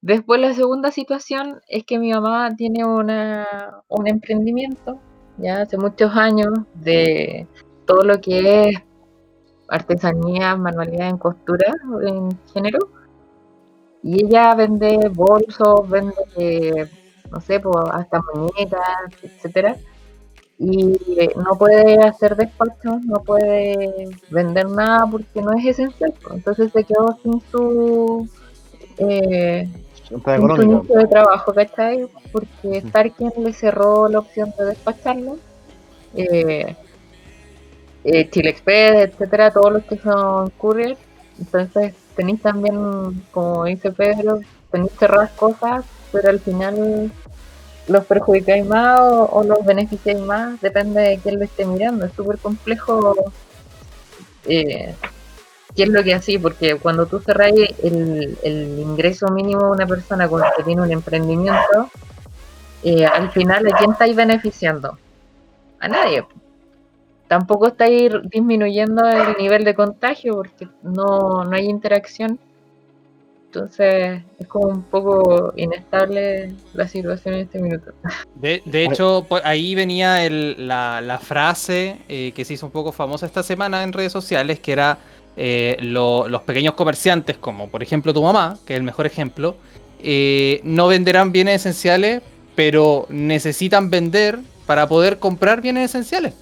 después 0.00 0.40
la 0.40 0.54
segunda 0.54 0.90
situación 0.90 1.60
es 1.68 1.84
que 1.84 1.98
mi 1.98 2.14
mamá 2.14 2.56
tiene 2.56 2.86
una 2.86 3.82
un 3.88 4.08
emprendimiento 4.08 4.98
ya 5.36 5.60
hace 5.60 5.76
muchos 5.76 6.16
años 6.16 6.54
de 6.72 7.46
todo 7.84 8.02
lo 8.02 8.18
que 8.22 8.70
es 8.70 8.82
artesanía 9.68 10.56
manualidad 10.56 11.10
en 11.10 11.18
costura 11.18 11.74
en 12.02 12.30
género 12.54 12.78
y 14.06 14.24
ella 14.24 14.54
vende 14.54 15.08
bolsos 15.08 15.88
vende 15.90 16.14
eh, 16.36 16.88
no 17.28 17.40
sé, 17.40 17.58
pues, 17.58 17.76
hasta 17.92 18.20
muñecas, 18.34 18.80
etcétera. 19.20 19.76
Y 20.58 20.96
eh, 21.18 21.32
no 21.36 21.58
puede 21.58 21.98
hacer 21.98 22.36
despacho, 22.36 23.00
no 23.04 23.20
puede 23.24 24.08
vender 24.30 24.68
nada 24.70 25.06
porque 25.10 25.42
no 25.42 25.52
es 25.54 25.66
esencial. 25.66 26.14
Entonces 26.30 26.70
se 26.72 26.84
quedó 26.84 27.18
sin 27.20 27.40
su, 27.50 28.28
eh, 28.98 29.68
sin 30.08 30.22
su 30.22 30.62
nicho 30.62 30.94
de 30.94 31.06
trabajo, 31.08 31.52
¿cachai? 31.52 32.06
Porque 32.30 32.82
Starken 32.88 33.32
le 33.38 33.52
cerró 33.52 34.08
la 34.08 34.20
opción 34.20 34.54
de 34.56 34.66
despacharlo. 34.66 35.36
Eh, 36.14 36.76
eh, 38.04 38.30
Chile 38.30 38.50
Express, 38.50 39.10
etcétera, 39.10 39.50
todos 39.50 39.72
los 39.72 39.84
que 39.84 39.98
son 39.98 40.48
courier. 40.50 40.96
Entonces 41.40 41.92
tenéis 42.16 42.40
también, 42.42 43.22
como 43.30 43.64
dice 43.64 43.92
Pedro, 43.92 44.40
tenéis 44.70 44.92
cerradas 44.98 45.30
cosas, 45.32 45.84
pero 46.12 46.30
al 46.30 46.40
final 46.40 47.10
los 47.88 48.04
perjudicáis 48.06 48.66
más 48.66 48.98
o, 49.00 49.44
los 49.46 49.64
beneficiáis 49.64 50.20
más, 50.20 50.60
depende 50.60 51.00
de 51.00 51.18
quién 51.18 51.38
lo 51.38 51.44
esté 51.44 51.64
mirando. 51.64 52.06
Es 52.06 52.12
súper 52.14 52.38
complejo 52.38 53.14
eh, 54.46 54.94
qué 55.74 55.82
es 55.82 55.88
lo 55.88 56.02
que 56.02 56.14
así, 56.14 56.38
porque 56.38 56.76
cuando 56.76 57.06
tú 57.06 57.20
cerráis 57.20 57.70
el, 57.82 58.38
el 58.42 58.78
ingreso 58.78 59.28
mínimo 59.28 59.66
de 59.66 59.70
una 59.72 59.86
persona 59.86 60.28
con 60.28 60.42
que 60.56 60.62
tiene 60.64 60.82
un 60.82 60.90
emprendimiento, 60.90 61.90
eh, 62.82 63.04
al 63.04 63.30
final, 63.30 63.66
¿a 63.66 63.76
quién 63.76 63.92
estáis 63.92 64.14
beneficiando? 64.16 64.98
A 65.80 65.88
nadie. 65.88 66.24
Tampoco 67.28 67.66
estáis 67.68 68.12
disminuyendo 68.30 69.04
el 69.06 69.36
nivel 69.38 69.64
de 69.64 69.74
contagio 69.74 70.36
porque 70.36 70.68
no, 70.82 71.44
no 71.44 71.56
hay 71.56 71.64
interacción. 71.66 72.38
Entonces 73.46 74.22
es 74.38 74.46
como 74.46 74.68
un 74.68 74.82
poco 74.82 75.52
inestable 75.56 76.52
la 76.74 76.86
situación 76.86 77.34
en 77.34 77.40
este 77.40 77.58
minuto. 77.58 77.92
De, 78.34 78.60
de 78.66 78.84
hecho, 78.84 79.24
por 79.26 79.40
ahí 79.46 79.74
venía 79.74 80.24
el- 80.26 80.68
la, 80.68 81.00
la 81.00 81.18
frase 81.18 81.96
eh, 82.06 82.32
que 82.36 82.44
se 82.44 82.52
hizo 82.54 82.66
un 82.66 82.72
poco 82.72 82.92
famosa 82.92 83.24
esta 83.24 83.42
semana 83.42 83.82
en 83.82 83.94
redes 83.94 84.12
sociales, 84.12 84.60
que 84.60 84.72
era 84.72 84.98
eh, 85.38 85.76
lo- 85.80 86.28
los 86.28 86.42
pequeños 86.42 86.74
comerciantes, 86.74 87.38
como 87.38 87.68
por 87.70 87.82
ejemplo 87.82 88.12
tu 88.12 88.22
mamá, 88.22 88.58
que 88.66 88.74
es 88.74 88.76
el 88.78 88.82
mejor 88.82 89.06
ejemplo, 89.06 89.56
eh, 90.00 90.60
no 90.64 90.86
venderán 90.88 91.32
bienes 91.32 91.62
esenciales, 91.62 92.20
pero 92.54 93.06
necesitan 93.08 93.88
vender 93.88 94.38
para 94.66 94.86
poder 94.86 95.18
comprar 95.18 95.62
bienes 95.62 95.86
esenciales. 95.90 96.34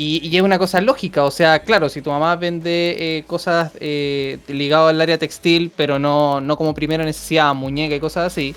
Y, 0.00 0.20
y 0.28 0.36
es 0.36 0.42
una 0.44 0.60
cosa 0.60 0.80
lógica, 0.80 1.24
o 1.24 1.30
sea, 1.32 1.58
claro, 1.58 1.88
si 1.88 2.02
tu 2.02 2.10
mamá 2.10 2.36
vende 2.36 3.18
eh, 3.18 3.24
cosas 3.26 3.72
eh, 3.80 4.38
ligadas 4.46 4.90
al 4.90 5.00
área 5.00 5.18
textil, 5.18 5.72
pero 5.74 5.98
no, 5.98 6.40
no 6.40 6.56
como 6.56 6.72
primera 6.72 7.04
necesidad, 7.04 7.52
muñeca 7.52 7.96
y 7.96 7.98
cosas 7.98 8.32
así, 8.32 8.54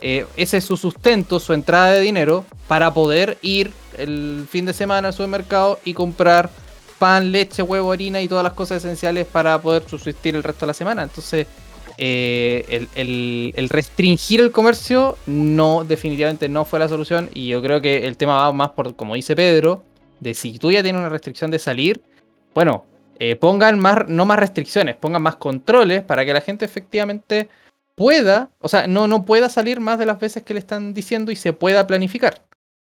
eh, 0.00 0.26
ese 0.36 0.56
es 0.56 0.64
su 0.64 0.76
sustento, 0.76 1.38
su 1.38 1.52
entrada 1.52 1.92
de 1.92 2.00
dinero 2.00 2.44
para 2.66 2.92
poder 2.92 3.38
ir 3.42 3.70
el 3.96 4.44
fin 4.50 4.66
de 4.66 4.72
semana 4.72 5.06
al 5.06 5.14
supermercado 5.14 5.78
y 5.84 5.94
comprar 5.94 6.50
pan, 6.98 7.30
leche, 7.30 7.62
huevo, 7.62 7.92
harina 7.92 8.20
y 8.20 8.26
todas 8.26 8.42
las 8.42 8.54
cosas 8.54 8.78
esenciales 8.78 9.24
para 9.26 9.62
poder 9.62 9.84
subsistir 9.88 10.34
el 10.34 10.42
resto 10.42 10.66
de 10.66 10.70
la 10.70 10.74
semana. 10.74 11.04
Entonces, 11.04 11.46
eh, 11.96 12.88
el, 12.96 13.68
restringir 13.68 14.40
el 14.40 14.50
comercio 14.50 15.16
no, 15.26 15.84
definitivamente 15.84 16.48
no 16.48 16.64
fue 16.64 16.80
la 16.80 16.88
solución 16.88 17.30
y 17.32 17.46
yo 17.46 17.62
creo 17.62 17.80
que 17.80 18.08
el 18.08 18.16
tema 18.16 18.34
va 18.34 18.52
más 18.52 18.70
por, 18.70 18.96
como 18.96 19.14
dice 19.14 19.36
Pedro, 19.36 19.84
de 20.22 20.34
si 20.34 20.58
tú 20.58 20.70
ya 20.70 20.82
tienes 20.82 21.00
una 21.00 21.08
restricción 21.08 21.50
de 21.50 21.58
salir, 21.58 22.00
bueno, 22.54 22.86
eh, 23.18 23.34
pongan 23.34 23.78
más, 23.80 24.08
no 24.08 24.24
más 24.24 24.38
restricciones, 24.38 24.96
pongan 24.96 25.22
más 25.22 25.36
controles 25.36 26.02
para 26.02 26.24
que 26.24 26.32
la 26.32 26.40
gente 26.40 26.64
efectivamente 26.64 27.48
pueda, 27.96 28.50
o 28.60 28.68
sea, 28.68 28.86
no, 28.86 29.08
no 29.08 29.24
pueda 29.24 29.48
salir 29.48 29.80
más 29.80 29.98
de 29.98 30.06
las 30.06 30.20
veces 30.20 30.44
que 30.44 30.54
le 30.54 30.60
están 30.60 30.94
diciendo 30.94 31.32
y 31.32 31.36
se 31.36 31.52
pueda 31.52 31.86
planificar. 31.86 32.44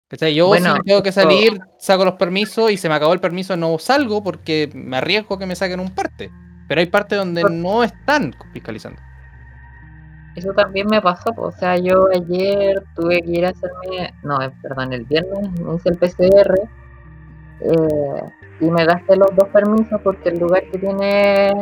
¿Cachai? 0.08 0.34
Yo 0.34 0.46
Bueno, 0.46 0.76
si 0.76 0.82
tengo 0.84 1.02
que 1.02 1.12
salir, 1.12 1.60
saco 1.78 2.06
los 2.06 2.14
permisos 2.14 2.70
y 2.70 2.78
se 2.78 2.88
me 2.88 2.94
acabó 2.94 3.12
el 3.12 3.20
permiso, 3.20 3.58
no 3.58 3.78
salgo 3.78 4.24
porque 4.24 4.70
me 4.72 4.96
arriesgo 4.96 5.38
que 5.38 5.44
me 5.44 5.54
saquen 5.54 5.80
un 5.80 5.94
parte. 5.94 6.30
Pero 6.66 6.80
hay 6.80 6.86
partes 6.86 7.18
donde 7.18 7.44
no 7.44 7.84
están 7.84 8.34
fiscalizando. 8.54 9.00
Eso 10.34 10.52
también 10.54 10.86
me 10.88 11.02
pasó, 11.02 11.34
o 11.36 11.52
sea, 11.52 11.76
yo 11.76 12.08
ayer 12.14 12.82
tuve 12.94 13.20
que 13.20 13.30
ir 13.30 13.44
a 13.44 13.50
hacerme, 13.50 14.14
no, 14.22 14.40
eh, 14.40 14.50
perdón, 14.62 14.92
el 14.92 15.04
viernes 15.04 15.50
me 15.60 15.74
hice 15.74 15.90
el 15.90 15.98
PCR 15.98 16.68
eh, 17.60 18.22
y 18.60 18.70
me 18.70 18.84
gasté 18.84 19.16
los 19.16 19.34
dos 19.36 19.48
permisos 19.48 20.00
porque 20.02 20.30
el 20.30 20.38
lugar 20.40 20.62
que 20.70 20.78
tiene 20.78 21.52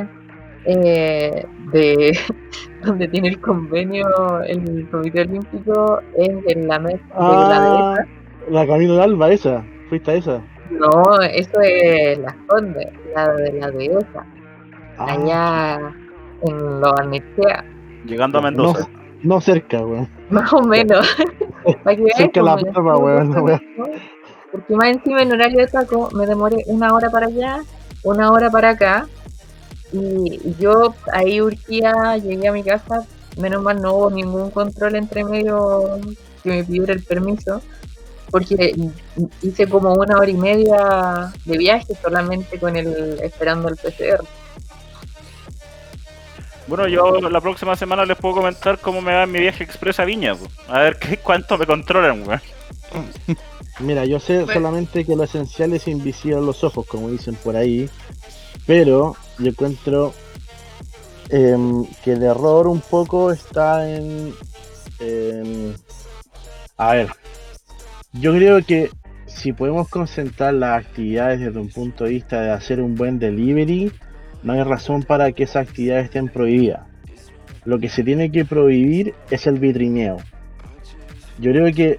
eh, 0.65 1.47
de 1.73 2.19
donde 2.85 3.09
tiene 3.09 3.29
el 3.29 3.41
convenio 3.41 4.07
el 4.45 4.89
Comité 4.91 5.23
Olímpico 5.23 6.01
es 6.17 6.31
en 6.49 6.69
la 6.69 6.79
mesa 6.79 6.99
de 7.15 7.21
la 7.21 7.57
Ah, 7.57 7.95
dehesa. 7.95 8.09
la 8.51 8.67
Camino 8.67 8.95
de 8.97 9.03
Alba, 9.03 9.31
esa. 9.31 9.65
¿Fuiste 9.89 10.11
a 10.11 10.15
esa? 10.15 10.41
No, 10.71 10.91
eso 11.23 11.61
es 11.63 12.19
Las 12.19 12.35
Condes, 12.49 12.89
la 13.15 13.29
de 13.35 13.53
la 13.53 13.71
dehesa, 13.71 14.27
Ah, 14.99 15.07
allá 15.13 15.95
en 16.43 16.81
los 16.81 16.93
Arnechea. 17.01 17.65
Llegando 18.05 18.39
a 18.39 18.43
Mendoza. 18.43 18.89
no 19.23 19.41
cerca, 19.41 19.79
weón. 19.85 20.09
Más 20.31 20.53
o 20.53 20.63
menos. 20.63 21.07
Cerca 22.17 22.41
de 22.41 22.47
la 22.47 22.57
prueba, 22.57 22.97
weón, 22.99 23.31
la 23.33 23.61
Porque 24.57 24.75
más 24.75 24.89
encima 24.89 25.21
en 25.21 25.33
horario 25.33 25.59
de 25.59 25.67
taco 25.67 26.09
me 26.15 26.25
demoré 26.25 26.65
una 26.67 26.95
hora 26.95 27.11
para 27.11 27.27
allá, 27.27 27.63
una 28.03 28.33
hora 28.33 28.51
para 28.51 28.71
acá. 28.71 29.07
Y 29.93 30.55
yo 30.59 30.95
ahí 31.13 31.43
urgía, 31.43 32.17
llegué 32.17 32.49
a 32.49 32.53
mi 32.53 32.63
casa, 32.63 33.05
menos 33.37 33.63
mal 33.63 33.83
no 33.83 33.93
hubo 33.93 34.11
ningún 34.11 34.51
control 34.51 34.97
entre 34.97 35.25
medio 35.25 36.01
que 36.43 36.49
me 36.49 36.65
pidiera 36.65 36.95
el 36.95 37.03
permiso. 37.03 37.61
Porque 38.31 38.75
hice 39.43 39.69
como 39.69 39.93
una 39.93 40.17
hora 40.17 40.31
y 40.31 40.35
media 40.35 41.31
de 41.45 41.59
viaje 41.59 41.95
solamente 42.01 42.59
con 42.59 42.77
el 42.77 43.21
esperando 43.23 43.69
el 43.69 43.77
PCR. 43.77 44.25
Bueno, 46.67 46.89
yo 46.89 47.21
la 47.29 47.43
próxima 47.43 47.77
semana 47.77 48.07
les 48.07 48.17
puedo 48.17 48.37
comentar 48.37 48.79
cómo 48.79 49.03
me 49.03 49.13
va 49.13 49.25
en 49.25 49.33
mi 49.33 49.39
viaje 49.39 49.63
express 49.63 50.01
a 50.01 50.07
Viña. 50.07 50.35
po. 50.35 50.47
A 50.69 50.81
ver 50.81 50.99
qué, 50.99 51.19
cuánto 51.19 51.59
me 51.59 51.67
controlan, 51.67 52.27
weón. 52.27 52.41
Mira, 53.81 54.05
yo 54.07 54.19
sé 54.19 54.39
Bueno. 54.39 54.53
solamente 54.53 55.05
que 55.05 55.17
lo 55.17 55.25
esencial 55.25 55.73
es 55.75 55.87
invisible 55.87 56.39
a 56.39 56.41
los 56.41 56.65
ojos, 56.65 56.87
como 56.87 57.11
dicen 57.11 57.35
por 57.37 57.57
ahí, 57.57 57.89
pero 58.67 59.17
yo 59.39 59.49
encuentro 59.49 60.15
em, 61.29 61.85
que 62.05 62.13
el 62.13 62.23
error 62.23 62.69
un 62.69 62.81
poco 62.81 63.33
está 63.33 63.89
en, 63.91 64.33
en- 65.01 65.75
A 66.79 66.93
ver, 66.95 67.09
yo 68.13 68.33
creo 68.33 68.65
que 68.65 68.91
si 69.27 69.53
podemos 69.53 69.89
concentrar 69.89 70.55
las 70.55 70.85
actividades 70.85 71.41
desde 71.41 71.59
un 71.59 71.69
punto 71.69 72.05
de 72.05 72.11
vista 72.11 72.41
de 72.43 72.51
hacer 72.53 72.81
un 72.81 72.95
buen 72.95 73.19
delivery, 73.19 73.91
no 74.43 74.53
hay 74.53 74.63
razón 74.63 75.03
para 75.03 75.33
que 75.33 75.43
esas 75.45 75.69
actividades 75.69 76.05
estén 76.05 76.29
prohibidas. 76.29 76.81
Lo 77.65 77.79
que 77.81 77.89
se 77.89 78.05
tiene 78.05 78.31
que 78.31 78.45
prohibir 78.45 79.15
es 79.31 79.47
el 79.49 79.59
vitrineo. 79.59 80.19
Yo 81.41 81.51
creo 81.51 81.75
que 81.75 81.99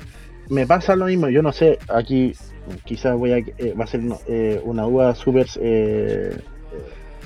me 0.50 0.66
pasa 0.66 0.95
lo 0.95 1.06
mismo, 1.06 1.30
yo 1.30 1.41
no 1.41 1.52
sé, 1.52 1.80
aquí 1.88 2.34
quizás 2.86 3.16
voy 3.18 3.32
a, 3.34 3.38
eh, 3.38 3.74
va 3.80 3.86
a 3.86 3.88
ser 3.88 4.02
eh, 4.28 4.60
una 4.64 4.84
duda 4.84 5.16
súper 5.16 5.48
eh, 5.62 6.38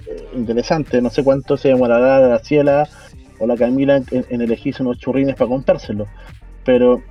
eh, 0.07 0.28
interesante, 0.34 1.01
no 1.01 1.09
sé 1.09 1.24
cuánto 1.24 1.57
se 1.57 1.69
demorará 1.69 2.19
la 2.28 2.39
Ciela 2.39 2.88
o 3.39 3.47
la 3.47 3.57
Camila 3.57 3.97
en, 3.97 4.26
en 4.30 4.41
elegirse 4.41 4.84
unos 4.84 4.97
churrines 4.99 5.36
para 5.36 5.49
comprárselos, 5.49 6.07
pero 6.63 7.01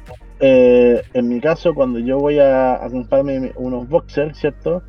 en 0.43 1.29
mi 1.29 1.39
caso 1.41 1.75
cuando 1.75 1.99
yo 1.99 2.19
voy 2.19 2.39
a, 2.39 2.83
a 2.83 2.89
comprarme 2.89 3.53
unos 3.57 3.87
boxers, 3.89 4.39
¿cierto? 4.39 4.83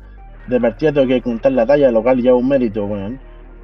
De 0.46 0.58
partida 0.58 0.92
tengo 0.92 1.06
que 1.06 1.20
contar 1.20 1.52
la 1.52 1.66
talla 1.66 1.90
local 1.90 2.22
ya 2.22 2.34
un 2.34 2.48
mérito, 2.48 2.88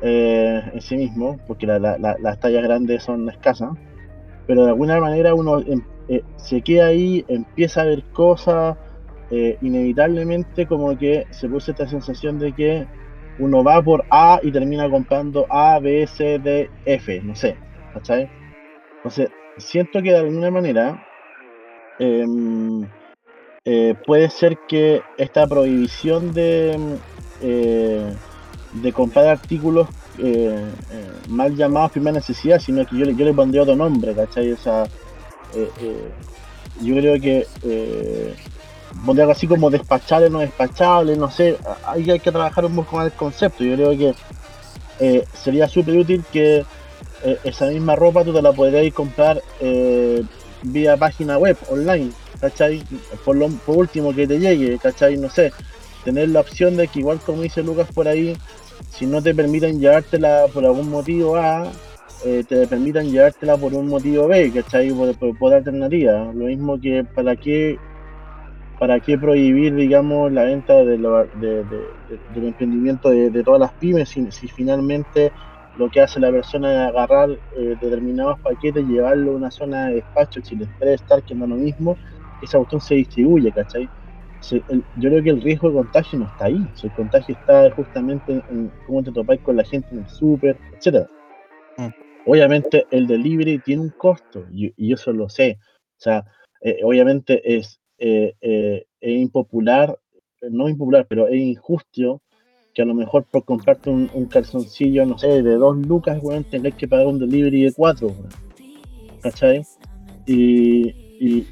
eh, 0.02 0.62
en 0.72 0.80
sí 0.80 0.96
mismo, 0.96 1.38
porque 1.46 1.66
la- 1.66 1.78
la- 1.78 1.96
la- 1.98 2.16
las 2.20 2.38
tallas 2.38 2.62
grandes 2.62 3.02
son 3.02 3.28
escasas, 3.30 3.70
pero 4.46 4.64
de 4.64 4.70
alguna 4.70 5.00
manera 5.00 5.34
uno 5.34 5.60
em- 5.60 5.82
eh, 6.08 6.22
se 6.36 6.62
queda 6.62 6.86
ahí, 6.86 7.24
empieza 7.28 7.82
a 7.82 7.84
ver 7.84 8.02
cosas, 8.12 8.76
eh, 9.30 9.58
inevitablemente 9.60 10.66
como 10.66 10.96
que 10.96 11.26
se 11.30 11.48
puso 11.48 11.70
esta 11.70 11.86
sensación 11.86 12.38
de 12.38 12.54
que 12.54 12.86
uno 13.38 13.62
va 13.62 13.82
por 13.82 14.06
A 14.10 14.40
y 14.42 14.50
termina 14.50 14.88
comprando 14.88 15.46
A, 15.50 15.78
B, 15.78 16.06
C, 16.06 16.38
D, 16.38 16.70
F, 16.86 17.20
no 17.22 17.34
sé, 17.34 17.58
¿cachai? 17.92 18.26
Entonces, 18.96 19.28
siento 19.58 20.02
que 20.02 20.12
de 20.12 20.18
alguna 20.18 20.50
manera 20.50 21.06
em, 21.98 22.86
eh, 23.66 23.94
puede 24.06 24.30
ser 24.30 24.56
que 24.66 25.02
esta 25.18 25.46
prohibición 25.46 26.32
de, 26.32 26.72
em, 27.40 28.18
de 28.72 28.92
comprar 28.92 29.26
artículos 29.26 29.88
mal 31.28 31.54
llamados 31.54 31.92
primera 31.92 32.14
necesidad, 32.14 32.58
sino 32.58 32.84
que 32.86 32.96
yo, 32.96 33.04
yo 33.04 33.24
le 33.24 33.34
pondría 33.34 33.62
otro 33.62 33.76
nombre, 33.76 34.14
¿cachai? 34.16 34.50
O 34.52 34.56
sea, 34.56 34.90
yo 36.80 36.94
creo 36.94 37.20
que 37.20 37.46
eh, 37.64 38.34
algo 39.06 39.32
así 39.32 39.46
como 39.46 39.70
despachables, 39.70 40.30
no 40.30 40.40
despachables, 40.40 41.18
no 41.18 41.30
sé, 41.30 41.56
ahí 41.86 42.10
hay 42.10 42.20
que 42.20 42.32
trabajar 42.32 42.64
un 42.64 42.76
poco 42.76 42.96
más 42.96 43.06
el 43.06 43.12
concepto. 43.12 43.64
Yo 43.64 43.74
creo 43.74 43.90
que 43.96 44.14
eh, 45.00 45.24
sería 45.32 45.68
súper 45.68 45.96
útil 45.96 46.24
que 46.32 46.64
eh, 47.24 47.38
esa 47.44 47.66
misma 47.66 47.96
ropa 47.96 48.24
tú 48.24 48.32
te 48.32 48.42
la 48.42 48.52
podrías 48.52 48.92
comprar 48.92 49.42
eh, 49.60 50.22
vía 50.62 50.96
página 50.96 51.38
web, 51.38 51.56
online, 51.68 52.12
¿cachai? 52.40 52.82
Por, 53.24 53.36
lo, 53.36 53.48
por 53.48 53.76
último 53.76 54.14
que 54.14 54.26
te 54.26 54.38
llegue, 54.38 54.78
¿cachai? 54.78 55.16
No 55.16 55.30
sé, 55.30 55.52
tener 56.04 56.28
la 56.28 56.40
opción 56.40 56.76
de 56.76 56.88
que 56.88 57.00
igual 57.00 57.20
como 57.20 57.42
dice 57.42 57.62
Lucas 57.62 57.88
por 57.94 58.08
ahí, 58.08 58.36
si 58.90 59.06
no 59.06 59.22
te 59.22 59.34
permiten 59.34 59.80
llevártela 59.80 60.46
por 60.52 60.64
algún 60.64 60.90
motivo 60.90 61.36
A, 61.36 61.70
eh, 62.24 62.44
te 62.48 62.66
permitan 62.66 63.10
llevártela 63.10 63.56
por 63.56 63.74
un 63.74 63.88
motivo 63.88 64.26
B, 64.28 64.52
¿cachai? 64.52 64.90
Por, 64.92 65.16
por, 65.16 65.36
por 65.36 65.54
alternativa. 65.54 66.32
Lo 66.34 66.46
mismo 66.46 66.80
que 66.80 67.04
para 67.14 67.36
qué 67.36 67.78
¿para 68.78 69.00
qué 69.00 69.18
prohibir, 69.18 69.74
digamos, 69.74 70.32
la 70.32 70.44
venta 70.44 70.84
de 70.84 70.98
lo- 70.98 71.26
de- 71.26 71.64
de- 71.64 71.96
de- 72.08 72.20
del 72.28 72.44
emprendimiento 72.46 73.10
de, 73.10 73.42
todas 73.42 73.60
las 73.60 73.72
pymes 73.74 74.08
si, 74.08 74.48
finalmente 74.48 75.32
lo 75.74 75.90
que 75.90 76.00
hace 76.00 76.20
la 76.20 76.30
persona 76.30 76.72
es 76.72 76.88
agarrar 76.94 77.30
eh, 77.56 77.76
determinados 77.80 78.38
paquetes, 78.40 78.86
llevarlo 78.86 79.32
a 79.32 79.34
una 79.34 79.50
zona 79.50 79.88
de 79.88 79.94
despacho, 79.96 80.40
Chile 80.40 80.64
Express, 80.64 81.02
tal, 81.04 81.24
que 81.24 81.34
no 81.34 81.46
lo 81.46 81.56
mismo, 81.56 81.96
esa 82.40 82.58
cuestión 82.58 82.80
se 82.80 82.94
distribuye, 82.94 83.52
¿cachai? 83.52 83.90
Yo 84.50 85.10
creo 85.10 85.22
que 85.22 85.30
el 85.30 85.42
riesgo 85.42 85.68
de 85.68 85.74
contagio 85.74 86.18
no 86.20 86.26
está 86.26 86.46
ahí, 86.46 86.64
o 86.82 86.86
el 86.86 86.92
contagio 86.92 87.34
está 87.34 87.70
justamente 87.72 88.32
en, 88.32 88.44
en 88.48 88.72
cómo 88.86 89.02
te 89.02 89.10
topáis 89.12 89.40
con 89.40 89.56
la 89.56 89.64
gente 89.64 89.88
en 89.92 89.98
el 89.98 90.08
súper, 90.08 90.56
etcétera. 90.76 91.08
Mm. 91.76 92.07
Obviamente 92.28 92.86
el 92.90 93.06
delivery 93.06 93.58
tiene 93.60 93.80
un 93.82 93.90
costo, 93.90 94.44
y, 94.52 94.72
y 94.76 94.92
eso 94.92 95.12
lo 95.14 95.30
sé. 95.30 95.58
O 95.62 96.00
sea, 96.00 96.24
eh, 96.60 96.80
obviamente 96.84 97.56
es, 97.56 97.80
eh, 97.96 98.34
eh, 98.42 98.84
es 99.00 99.18
impopular, 99.18 99.98
no 100.42 100.68
impopular, 100.68 101.06
pero 101.08 101.26
es 101.26 101.40
injusto 101.40 102.20
que 102.74 102.82
a 102.82 102.84
lo 102.84 102.94
mejor 102.94 103.24
por 103.30 103.44
comprarte 103.46 103.88
un, 103.88 104.10
un 104.12 104.26
calzoncillo, 104.26 105.06
no 105.06 105.16
sé, 105.16 105.42
de 105.42 105.54
dos 105.54 105.78
lucas, 105.78 106.18
weón, 106.22 106.44
tengáis 106.44 106.74
que 106.74 106.86
pagar 106.86 107.06
un 107.06 107.18
delivery 107.18 107.62
de 107.62 107.72
cuatro. 107.72 108.14
¿Cachai? 109.22 109.62
Y, 110.26 110.88
y, 111.18 111.46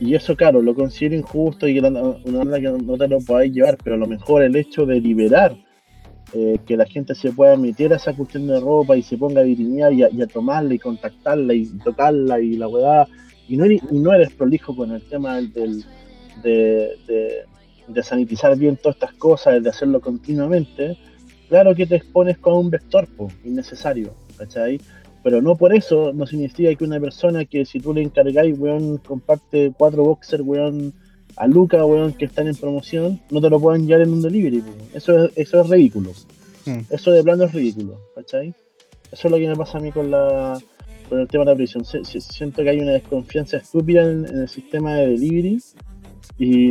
y- 0.00 0.14
eso, 0.14 0.34
claro, 0.34 0.62
lo 0.62 0.74
considero 0.74 1.16
injusto 1.16 1.68
y 1.68 1.74
que 1.74 1.80
una 1.80 2.00
onda 2.00 2.58
que 2.60 2.70
no 2.70 2.96
te 2.96 3.08
lo 3.08 3.18
podáis 3.18 3.52
llevar, 3.52 3.76
pero 3.84 3.96
a 3.96 3.98
lo 3.98 4.06
mejor 4.06 4.42
el 4.42 4.56
hecho 4.56 4.86
de 4.86 5.00
liberar 5.00 5.54
eh, 6.32 6.58
que 6.66 6.76
la 6.76 6.86
gente 6.86 7.14
se 7.14 7.32
pueda 7.32 7.56
meter 7.56 7.92
a 7.92 7.96
esa 7.96 8.14
cuestión 8.14 8.46
de 8.46 8.58
ropa 8.58 8.96
y 8.96 9.02
se 9.02 9.16
ponga 9.16 9.40
a 9.40 9.44
virinear 9.44 9.92
y 9.92 10.02
a, 10.02 10.10
y 10.10 10.22
a 10.22 10.26
tomarla 10.26 10.74
y 10.74 10.78
contactarla 10.78 11.54
y 11.54 11.66
tocarla 11.84 12.40
y 12.40 12.56
la 12.56 12.66
weá, 12.68 13.06
y 13.48 13.56
no, 13.56 13.64
eres- 13.66 13.82
y 13.90 13.98
no 13.98 14.12
eres 14.12 14.32
prolijo 14.32 14.74
con 14.74 14.90
el 14.92 15.02
tema 15.02 15.36
del, 15.40 15.84
de, 16.42 18.02
sanitizar 18.02 18.56
bien 18.56 18.76
todas 18.76 18.96
estas 18.96 19.12
cosas, 19.14 19.62
de 19.62 19.68
hacerlo 19.68 20.00
continuamente, 20.00 20.96
claro 21.48 21.74
que 21.74 21.86
te 21.86 21.96
expones 21.96 22.38
con 22.38 22.54
un 22.54 22.70
vector 22.70 23.06
innecesario, 23.44 24.14
¿cachai? 24.36 24.80
Pero 25.22 25.40
no 25.40 25.56
por 25.56 25.74
eso 25.74 26.12
no 26.12 26.26
significa 26.26 26.74
que 26.74 26.84
una 26.84 27.00
persona 27.00 27.44
que 27.44 27.64
si 27.64 27.80
tú 27.80 27.94
le 27.94 28.02
encargáis, 28.02 28.58
weón, 28.58 28.98
comparte 28.98 29.72
cuatro 29.76 30.04
boxers, 30.04 30.42
weón, 30.44 30.92
a 31.36 31.46
Luca, 31.46 31.84
weón, 31.84 32.12
que 32.12 32.24
están 32.26 32.46
en 32.48 32.54
promoción, 32.56 33.20
no 33.30 33.40
te 33.40 33.50
lo 33.50 33.58
puedan 33.60 33.86
llevar 33.86 34.02
en 34.02 34.12
un 34.12 34.22
delivery, 34.22 34.60
po. 34.60 34.72
Eso 34.94 35.24
es, 35.26 35.32
eso 35.36 35.60
es 35.60 35.68
ridículo. 35.68 36.12
Hmm. 36.66 36.80
Eso 36.90 37.10
de 37.10 37.22
plano 37.22 37.44
es 37.44 37.52
ridículo, 37.52 37.98
¿cachai? 38.14 38.54
Eso 39.12 39.28
es 39.28 39.30
lo 39.30 39.36
que 39.38 39.48
me 39.48 39.56
pasa 39.56 39.78
a 39.78 39.80
mí 39.80 39.92
con 39.92 40.10
la 40.10 40.58
con 41.08 41.20
el 41.20 41.28
tema 41.28 41.44
de 41.44 41.50
la 41.50 41.56
prisión. 41.56 41.84
Se- 41.84 42.04
se- 42.04 42.20
siento 42.20 42.62
que 42.62 42.70
hay 42.70 42.80
una 42.80 42.92
desconfianza 42.92 43.58
estúpida 43.58 44.02
en, 44.02 44.26
en 44.26 44.38
el 44.42 44.48
sistema 44.48 44.94
de 44.94 45.08
delivery 45.08 45.60
y, 46.38 46.70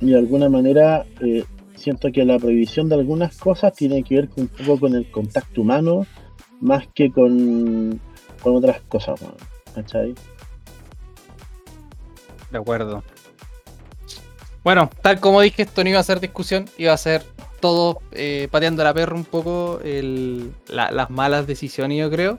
y 0.00 0.10
de 0.10 0.16
alguna 0.18 0.48
manera 0.50 1.06
eh, 1.22 1.42
siento 1.76 2.12
que 2.12 2.24
la 2.26 2.38
prohibición 2.38 2.88
de 2.90 2.96
algunas 2.96 3.36
cosas 3.38 3.72
tiene 3.72 4.02
que 4.02 4.16
ver 4.16 4.28
con- 4.28 4.44
un 4.58 4.66
poco 4.66 4.80
con 4.80 4.94
el 4.94 5.10
contacto 5.10 5.62
humano 5.62 6.06
más 6.60 6.86
que 6.94 7.10
con, 7.10 7.98
con 8.42 8.56
otras 8.56 8.82
cosas, 8.82 9.20
weón, 9.22 9.34
¿cachai? 9.74 10.14
De 12.50 12.58
acuerdo. 12.58 13.02
Bueno, 14.66 14.90
tal 15.00 15.20
como 15.20 15.40
dije, 15.42 15.62
esto 15.62 15.84
no 15.84 15.90
iba 15.90 16.00
a 16.00 16.02
ser 16.02 16.18
discusión, 16.18 16.68
iba 16.76 16.92
a 16.92 16.96
ser 16.96 17.22
todo 17.60 18.00
eh, 18.10 18.48
pateando 18.50 18.82
la 18.82 18.92
perra 18.92 19.14
un 19.14 19.24
poco 19.24 19.78
el- 19.84 20.52
la- 20.66 20.90
las 20.90 21.08
malas 21.08 21.46
decisiones, 21.46 22.00
yo 22.00 22.10
creo. 22.10 22.36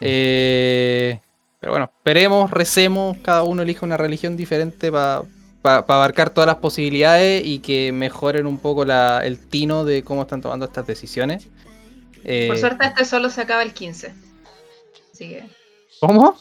Eh, 0.00 1.20
pero 1.60 1.74
bueno, 1.74 1.92
esperemos, 1.96 2.50
recemos, 2.50 3.18
cada 3.18 3.44
uno 3.44 3.62
elija 3.62 3.86
una 3.86 3.96
religión 3.96 4.36
diferente 4.36 4.90
para 4.90 5.22
abarcar 5.62 6.30
todas 6.30 6.48
las 6.48 6.56
posibilidades 6.56 7.46
y 7.46 7.60
que 7.60 7.92
mejoren 7.92 8.44
un 8.48 8.58
poco 8.58 8.84
la- 8.84 9.24
el 9.24 9.38
tino 9.38 9.84
de 9.84 10.02
cómo 10.02 10.22
están 10.22 10.40
tomando 10.40 10.66
estas 10.66 10.88
decisiones. 10.88 11.46
Eh, 12.24 12.48
Por 12.48 12.58
suerte 12.58 12.84
este 12.84 13.04
solo 13.04 13.30
se 13.30 13.42
acaba 13.42 13.62
el 13.62 13.72
15. 13.74 14.12
Así 15.12 15.28
que, 15.28 15.44
¿Cómo? 16.00 16.36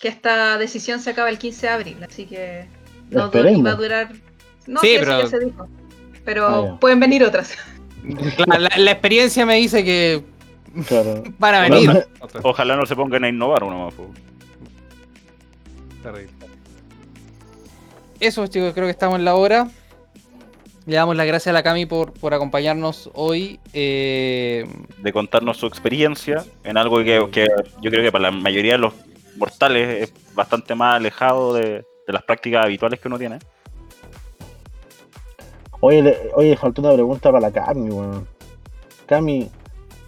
que 0.00 0.08
esta 0.08 0.58
decisión 0.58 0.98
se 0.98 1.10
acaba 1.10 1.30
el 1.30 1.38
15 1.38 1.68
de 1.68 1.72
abril, 1.72 2.02
así 2.02 2.26
que 2.26 2.66
no 3.10 3.20
du- 3.20 3.26
Esperemos. 3.26 3.60
iba 3.60 3.70
a 3.70 3.74
durar... 3.74 4.12
No, 4.66 4.80
Sí, 4.80 4.90
eso 4.94 5.04
pero- 5.04 5.20
ya 5.22 5.26
se 5.28 5.40
dijo. 5.40 5.68
Pero 6.24 6.46
Ah, 6.46 6.80
pueden 6.80 7.00
venir 7.00 7.22
otras. 7.24 7.56
La, 8.46 8.58
la- 8.58 8.70
la 8.76 8.90
experiencia 8.90 9.44
me 9.46 9.56
dice 9.56 9.84
que 9.84 10.22
Claro. 10.88 11.22
van 11.38 11.54
a 11.54 11.60
venir. 11.62 12.06
Ojalá 12.42 12.76
no 12.76 12.86
se 12.86 12.96
pongan 12.96 13.24
a 13.24 13.28
innovar 13.28 13.62
uno 13.64 13.86
más. 13.86 13.94
Terrible. 16.02 16.32
Eso, 18.20 18.46
chicos, 18.46 18.72
creo 18.74 18.86
que 18.86 18.90
estamos 18.90 19.18
en 19.18 19.24
la 19.24 19.34
hora. 19.34 19.68
Le 20.86 20.96
damos 20.96 21.16
las 21.16 21.26
gracias 21.26 21.48
a 21.48 21.52
la 21.54 21.62
Cami 21.62 21.86
por, 21.86 22.12
por 22.12 22.34
acompañarnos 22.34 23.10
hoy. 23.14 23.58
Eh, 23.72 24.66
de 24.98 25.12
contarnos 25.12 25.56
su 25.56 25.66
experiencia 25.66 26.44
en 26.62 26.76
algo 26.76 26.98
que, 26.98 27.26
que 27.32 27.46
yo 27.80 27.90
creo 27.90 28.02
que 28.02 28.12
para 28.12 28.24
la 28.24 28.30
mayoría 28.30 28.72
de 28.72 28.78
los 28.78 28.94
mortales 29.36 30.02
es 30.10 30.34
bastante 30.34 30.74
más 30.74 30.96
alejado 30.96 31.54
de, 31.54 31.84
de 32.06 32.12
las 32.12 32.22
prácticas 32.22 32.64
habituales 32.64 33.00
que 33.00 33.08
uno 33.08 33.18
tiene. 33.18 33.38
Oye, 35.80 36.02
le- 36.02 36.30
oye, 36.34 36.56
faltó 36.56 36.80
una 36.82 36.92
pregunta 36.94 37.30
para 37.30 37.40
la 37.40 37.52
Cami, 37.52 37.90
weón. 37.90 38.26
Cami, 39.06 39.50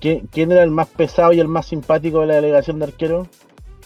¿quién, 0.01 0.27
quién 0.33 0.53
era 0.53 0.63
el 0.63 0.71
más 0.71 0.89
pesado 0.89 1.33
y 1.33 1.41
el 1.41 1.49
más 1.49 1.67
simpático 1.67 2.21
de 2.21 2.27
la 2.29 2.35
delegación 2.37 2.79
de 2.79 2.87
arquero? 2.87 3.27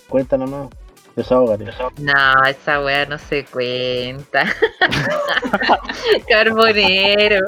Cuenta 0.08 0.36
nomás. 0.36 0.68
Desahógate. 1.16 1.66
No, 1.98 2.44
esa 2.48 2.80
weá 2.84 3.04
no 3.06 3.18
se 3.18 3.44
cuenta. 3.44 4.44
Carbonero. 6.28 7.40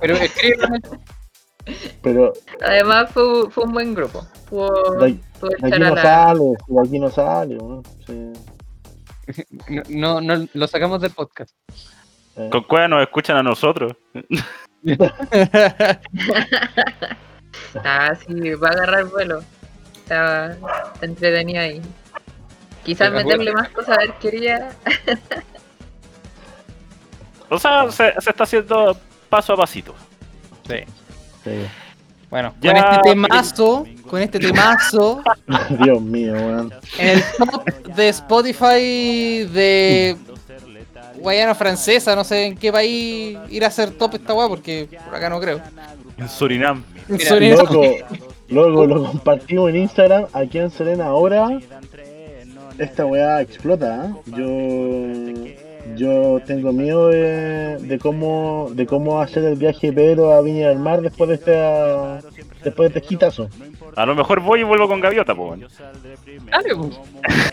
Pero 0.00 0.14
escríbeme. 0.16 0.80
Pero 2.02 2.32
Además 2.64 3.10
fue, 3.12 3.50
fue 3.50 3.64
un 3.64 3.72
buen 3.72 3.94
grupo. 3.94 4.26
Fue, 4.48 4.68
de, 5.00 5.06
de 5.12 5.66
aquí 5.66 5.78
no 5.80 5.96
sale, 5.96 6.40
de 6.66 6.80
aquí 6.80 6.98
no 6.98 7.10
sale, 7.10 7.56
weón. 7.58 7.82
Sí. 8.06 8.32
No, 9.88 10.20
no, 10.20 10.46
lo 10.52 10.66
sacamos 10.66 11.00
del 11.00 11.12
podcast. 11.12 11.54
Eh, 12.36 12.48
Con 12.50 12.62
cueva 12.64 12.88
nos 12.88 13.02
escuchan 13.02 13.36
a 13.36 13.42
nosotros. 13.42 13.92
Ah, 17.84 18.14
sí, 18.14 18.54
va 18.54 18.68
a 18.68 18.72
agarrar 18.72 19.04
vuelo. 19.06 19.42
Estaba 19.94 20.52
está 20.52 21.06
entretenido 21.06 21.60
ahí. 21.60 21.82
Quizás 22.84 23.12
meterle 23.12 23.52
más 23.52 23.68
cosas 23.70 23.98
a 23.98 24.00
ver 24.00 24.14
quería. 24.14 24.70
O 27.50 27.58
sea, 27.58 27.90
se, 27.90 28.12
se 28.20 28.28
está 28.28 28.44
haciendo 28.44 28.94
paso 29.30 29.54
a 29.54 29.56
pasito. 29.56 29.94
sí. 30.66 30.80
sí. 31.42 31.66
Bueno, 32.30 32.54
Ya, 32.60 32.72
con 32.72 32.84
este 32.84 33.00
temazo, 33.10 33.86
con 34.08 34.20
este 34.22 34.38
temazo, 34.38 35.22
Dios 35.82 36.00
mío, 36.02 36.34
weón. 36.34 36.74
en 36.98 37.08
el 37.08 37.22
top 37.38 37.64
de 37.94 38.08
Spotify 38.10 39.44
de 39.50 40.16
Guayana 41.20 41.54
Francesa, 41.54 42.14
no 42.14 42.24
sé 42.24 42.44
en 42.46 42.56
qué 42.56 42.70
país 42.70 43.38
ir 43.48 43.64
a 43.64 43.68
hacer 43.68 43.92
top 43.92 44.14
esta 44.16 44.34
weá, 44.34 44.46
porque 44.48 44.88
por 45.06 45.14
acá 45.14 45.30
no 45.30 45.40
creo. 45.40 45.60
En 46.18 46.28
Surinam. 46.28 46.84
En 47.08 47.18
Surinam. 47.18 47.58
Loco, 47.60 47.82
loco, 48.48 48.86
lo 48.86 49.04
compartimos 49.04 49.70
en 49.70 49.76
Instagram. 49.76 50.26
Aquí 50.32 50.58
en 50.58 50.70
Serena 50.70 51.06
ahora. 51.06 51.48
Esta 52.78 53.06
weá 53.06 53.40
explota, 53.40 54.06
¿eh? 54.06 54.12
Yo. 54.26 55.67
Yo 55.96 56.40
tengo 56.46 56.72
miedo 56.72 57.08
de, 57.08 57.76
de 57.78 57.98
cómo 57.98 58.68
de 58.72 58.86
cómo 58.86 59.20
hacer 59.20 59.44
el 59.44 59.56
viaje 59.56 59.88
de 59.88 59.92
Pedro 59.92 60.32
a 60.32 60.40
Viña 60.42 60.68
del 60.68 60.78
Mar 60.78 61.00
después 61.00 61.28
de 61.28 61.34
este 61.36 62.28
después 62.64 62.92
de 62.92 62.98
este 62.98 63.08
quitazo. 63.08 63.48
A 63.96 64.06
lo 64.06 64.14
mejor 64.14 64.40
voy 64.40 64.60
y 64.60 64.64
vuelvo 64.64 64.86
con 64.88 65.00
gaviota, 65.00 65.34
pues. 65.34 65.48
bueno. 65.48 65.66
Dale, 66.50 66.74
pues. 66.76 67.00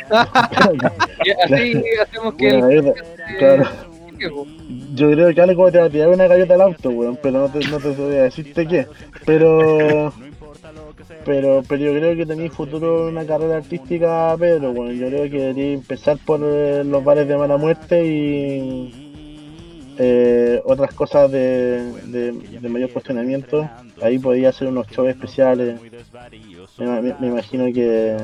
Y 1.25 1.31
así 1.53 1.83
hacemos 2.01 2.33
que 2.35 2.47
el- 2.49 2.93
claro. 3.39 3.63
Yo 4.93 5.11
creo 5.11 5.33
que 5.33 5.41
algo 5.41 5.71
te 5.71 5.77
va 5.79 5.85
a 5.85 5.89
tirar 5.89 6.07
una 6.09 6.27
gaviota 6.27 6.53
al 6.53 6.61
auto, 6.61 6.89
weón, 6.89 7.19
pero 7.21 7.39
no 7.39 7.49
te, 7.49 7.59
no 7.67 7.79
te 7.79 7.89
voy 7.89 8.15
a 8.15 8.23
decirte 8.23 8.65
qué. 8.67 8.87
Pero, 9.25 10.13
pero, 11.23 11.63
pero 11.67 11.81
yo 11.83 11.91
creo 11.91 12.15
que 12.15 12.25
tenéis 12.25 12.53
futuro 12.53 13.07
en 13.07 13.13
una 13.13 13.25
carrera 13.25 13.57
artística, 13.57 14.35
Pedro, 14.37 14.73
bueno, 14.73 14.91
yo 14.91 15.07
creo 15.07 15.23
que 15.23 15.39
deberíais 15.39 15.79
empezar 15.79 16.17
por 16.25 16.39
eh, 16.43 16.83
los 16.83 17.03
bares 17.03 17.27
de 17.27 17.37
mala 17.37 17.57
muerte 17.57 18.05
y 18.05 19.05
eh, 19.97 20.61
otras 20.65 20.93
cosas 20.93 21.31
de, 21.31 22.33
mayor 22.61 22.91
cuestionamiento. 22.91 23.69
Ahí 24.01 24.19
podía 24.19 24.49
hacer 24.49 24.67
unos 24.67 24.87
shows 24.87 25.09
especiales. 25.09 25.79
Me, 26.77 27.27
imagino 27.27 27.65
que 27.73 28.17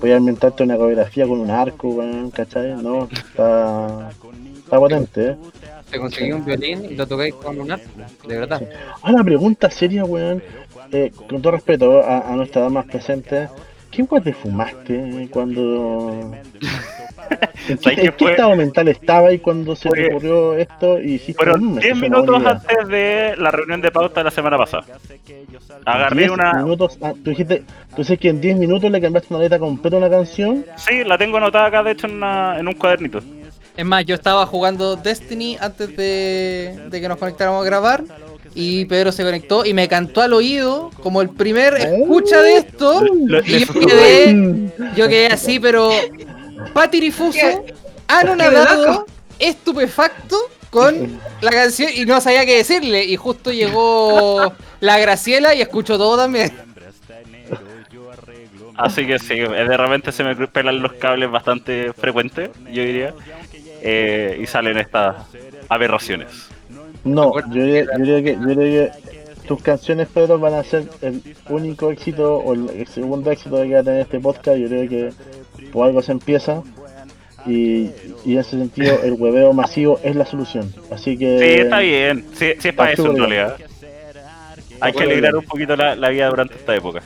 podía 0.00 0.16
inventarte 0.16 0.62
una 0.62 0.76
coreografía 0.76 1.26
con 1.26 1.40
un 1.40 1.50
arco, 1.50 1.98
¿cachai? 2.32 2.80
No, 2.80 3.08
está, 3.10 4.10
está 4.64 4.78
potente, 4.78 5.30
¿eh? 5.30 5.36
Te 5.92 5.98
conseguí 5.98 6.32
un 6.32 6.44
violín 6.44 6.84
y 6.90 6.94
lo 6.96 7.06
tocáis 7.06 7.34
con 7.34 7.60
un 7.60 7.70
arco, 7.70 7.84
de 8.26 8.38
verdad. 8.38 8.62
Ah, 9.02 9.12
la 9.12 9.22
pregunta 9.22 9.70
seria, 9.70 10.04
weón. 10.04 10.42
Eh, 10.90 11.10
con 11.28 11.40
todo 11.40 11.52
respeto 11.52 12.02
a, 12.02 12.32
a 12.32 12.36
nuestras 12.36 12.64
damas 12.64 12.86
presentes, 12.86 13.48
¿qué 13.90 14.02
weón 14.02 14.24
te 14.24 14.32
fumaste 14.32 15.28
cuando. 15.30 16.32
¿En 17.68 17.78
¿Sabes 17.78 17.98
qué, 17.98 18.06
en 18.24 18.30
estado 18.30 18.56
mental 18.56 18.88
estaba 18.88 19.28
ahí 19.28 19.38
cuando 19.38 19.74
se 19.76 19.88
te 19.88 20.10
ocurrió 20.10 20.54
esto 20.54 21.00
y 21.00 21.12
hiciste 21.14 21.34
Fueron 21.34 21.64
"Mm, 21.64 21.78
10 21.78 21.84
esto 21.84 21.94
es 21.94 22.10
una 22.10 22.18
buena 22.18 22.18
minutos 22.18 22.40
idea"? 22.42 22.50
antes 22.52 22.88
de 22.88 23.34
la 23.42 23.50
reunión 23.50 23.80
de 23.80 23.90
pauta 23.90 24.20
de 24.20 24.24
la 24.24 24.30
semana 24.30 24.58
pasada. 24.58 24.84
Agarré 25.84 26.16
10 26.22 26.30
una. 26.32 26.52
minutos, 26.54 26.98
ah, 27.02 27.12
tú 27.22 27.30
dijiste, 27.30 27.62
tú 27.90 27.96
dices 27.98 28.18
que 28.18 28.28
en 28.28 28.40
10 28.40 28.56
minutos 28.58 28.90
le 28.90 29.00
cambiaste 29.00 29.32
una 29.32 29.42
letra 29.42 29.58
completa 29.58 29.96
a 29.96 30.00
una 30.00 30.10
canción. 30.10 30.64
Sí, 30.76 31.04
la 31.04 31.16
tengo 31.16 31.36
anotada 31.38 31.66
acá, 31.66 31.82
de 31.82 31.92
hecho, 31.92 32.06
en, 32.06 32.14
una- 32.16 32.58
en 32.58 32.68
un 32.68 32.74
cuadernito. 32.74 33.20
Es 33.76 33.84
más, 33.84 34.04
yo 34.04 34.14
estaba 34.14 34.44
jugando 34.46 34.96
Destiny 34.96 35.56
antes 35.60 35.96
de, 35.96 36.78
de 36.88 37.00
que 37.00 37.08
nos 37.08 37.18
conectáramos 37.18 37.62
a 37.62 37.64
grabar. 37.64 38.04
Y 38.54 38.84
Pedro 38.84 39.12
se 39.12 39.24
conectó 39.24 39.64
y 39.64 39.72
me 39.72 39.88
cantó 39.88 40.20
al 40.20 40.34
oído 40.34 40.90
como 41.02 41.22
el 41.22 41.30
primer 41.30 41.74
escucha 41.74 42.42
de 42.42 42.56
esto. 42.58 43.02
Lo- 43.02 43.40
Y 43.40 43.64
yo 43.64 43.72
quedé, 43.72 44.70
yo 44.94 45.08
quedé 45.08 45.26
así, 45.28 45.58
pero 45.58 45.90
patirifuso, 46.74 47.38
anonadado, 48.08 49.06
estupefacto 49.38 50.36
con 50.68 51.18
la 51.40 51.50
canción 51.50 51.88
y 51.94 52.04
no 52.04 52.20
sabía 52.20 52.44
qué 52.44 52.56
decirle. 52.58 53.04
Y 53.04 53.16
justo 53.16 53.50
llegó 53.52 54.52
la 54.80 54.98
Graciela 54.98 55.54
y 55.54 55.62
escuchó 55.62 55.96
todo 55.96 56.18
también. 56.18 56.52
Así 58.76 59.06
que 59.06 59.18
sí, 59.18 59.36
de 59.36 59.76
repente 59.76 60.12
se 60.12 60.24
me 60.24 60.34
pelan 60.48 60.80
los 60.80 60.92
cables 60.94 61.30
bastante 61.30 61.92
frecuentes, 61.92 62.50
yo 62.70 62.82
diría. 62.82 63.14
Eh, 63.82 64.38
y 64.40 64.46
salen 64.46 64.78
estas 64.78 65.16
aberraciones. 65.68 66.48
No, 67.04 67.34
yo 67.50 67.56
yo 67.56 67.64
diría 67.64 68.22
que, 68.22 68.34
yo 68.34 68.46
diría 68.46 68.92
que 68.92 69.22
tus 69.46 69.62
canciones, 69.62 70.08
Pedro, 70.08 70.38
van 70.38 70.54
a 70.54 70.62
ser 70.62 70.84
el 71.00 71.20
único 71.48 71.90
éxito 71.90 72.36
o 72.36 72.54
el, 72.54 72.86
segundo 72.86 73.30
éxito 73.30 73.60
que 73.62 73.74
va 73.74 73.80
a 73.80 73.82
tener 73.82 74.00
este 74.00 74.20
podcast. 74.20 74.56
Yo 74.58 74.68
creo 74.68 74.88
que 74.88 75.10
por 75.72 75.86
algo 75.86 76.02
se 76.02 76.12
empieza. 76.12 76.62
Y, 77.44 77.90
y 78.24 78.34
en 78.34 78.38
ese 78.38 78.50
sentido, 78.50 79.02
el 79.02 79.14
hueveo 79.14 79.52
masivo 79.52 79.98
es 80.04 80.14
la 80.14 80.24
solución. 80.24 80.72
Así 80.92 81.18
que. 81.18 81.38
Sí, 81.38 81.60
está 81.62 81.80
bien. 81.80 82.24
Sí, 82.34 82.52
sí 82.58 82.68
es 82.68 82.74
para 82.74 82.92
eso 82.92 83.10
en 83.10 83.16
realidad. 83.16 83.56
Hay 84.80 84.92
que 84.92 85.02
alegrar 85.02 85.34
un 85.34 85.44
poquito 85.44 85.76
la, 85.76 85.96
la 85.96 86.08
vida 86.08 86.28
durante 86.28 86.54
esta 86.54 86.74
época. 86.74 87.02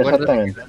Exactamente. 0.00 0.60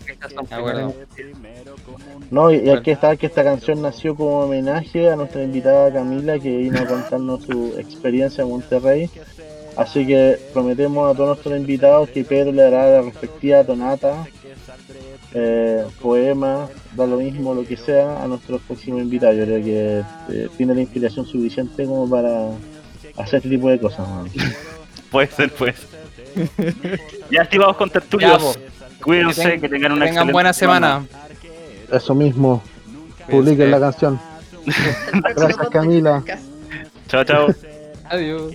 No, 2.32 2.51
y, 2.51 2.57
y 2.57 2.69
hay 2.69 2.82
que 2.82 2.91
estar 2.91 3.17
que 3.17 3.28
esta 3.28 3.43
canción 3.43 3.82
nació 3.82 4.15
como 4.15 4.41
homenaje 4.41 5.09
a 5.09 5.15
nuestra 5.15 5.43
invitada 5.43 5.91
Camila 5.93 6.39
que 6.39 6.57
vino 6.57 6.80
a 6.80 6.86
contarnos 6.86 7.43
su 7.43 7.75
experiencia 7.78 8.43
en 8.43 8.49
Monterrey. 8.49 9.09
Así 9.78 10.07
que 10.07 10.39
prometemos 10.53 11.13
a 11.13 11.15
todos 11.15 11.30
nuestros 11.30 11.57
invitados 11.57 12.09
que 12.09 12.23
Pedro 12.23 12.51
le 12.51 12.63
dará 12.63 12.89
la 12.89 13.01
respectiva 13.03 13.63
tonata, 13.63 14.25
eh, 15.34 15.86
poema, 16.01 16.67
da 16.95 17.05
lo 17.05 17.17
mismo, 17.17 17.53
lo 17.53 17.63
que 17.63 17.78
sea, 17.78 18.23
a 18.23 18.28
nuestros 18.28 18.59
próximos 18.61 19.01
invitados. 19.01 19.38
Yo 19.38 19.45
creo 19.45 19.63
que 19.63 20.03
eh, 20.30 20.49
tiene 20.57 20.73
la 20.73 20.82
inspiración 20.82 21.28
suficiente 21.28 21.86
como 21.86 22.09
para 22.09 22.49
hacer 23.17 23.38
este 23.38 23.49
tipo 23.49 23.69
de 23.69 23.80
cosas. 23.80 24.09
man. 24.09 24.28
Puede 25.11 25.28
ser, 25.28 25.51
pues. 25.51 25.75
ya 27.32 27.43
estimados 27.43 27.78
con 27.78 27.89
Ya, 27.89 27.93
tertulios. 27.93 28.59
Cuídense, 29.01 29.41
Que 29.43 29.49
ten- 29.49 29.61
que 29.61 29.69
tengan 29.69 29.91
una 29.93 30.05
Tengan 30.05 30.13
excelente 30.29 30.33
buena 30.33 30.53
semana. 30.53 31.05
Eso 31.91 32.13
mismo, 32.15 32.61
publiquen 33.29 33.71
la 33.71 33.79
canción. 33.79 34.19
Gracias 35.35 35.69
Camila. 35.69 36.23
Chao, 37.07 37.23
chao. 37.23 37.47
Adiós. 38.09 38.53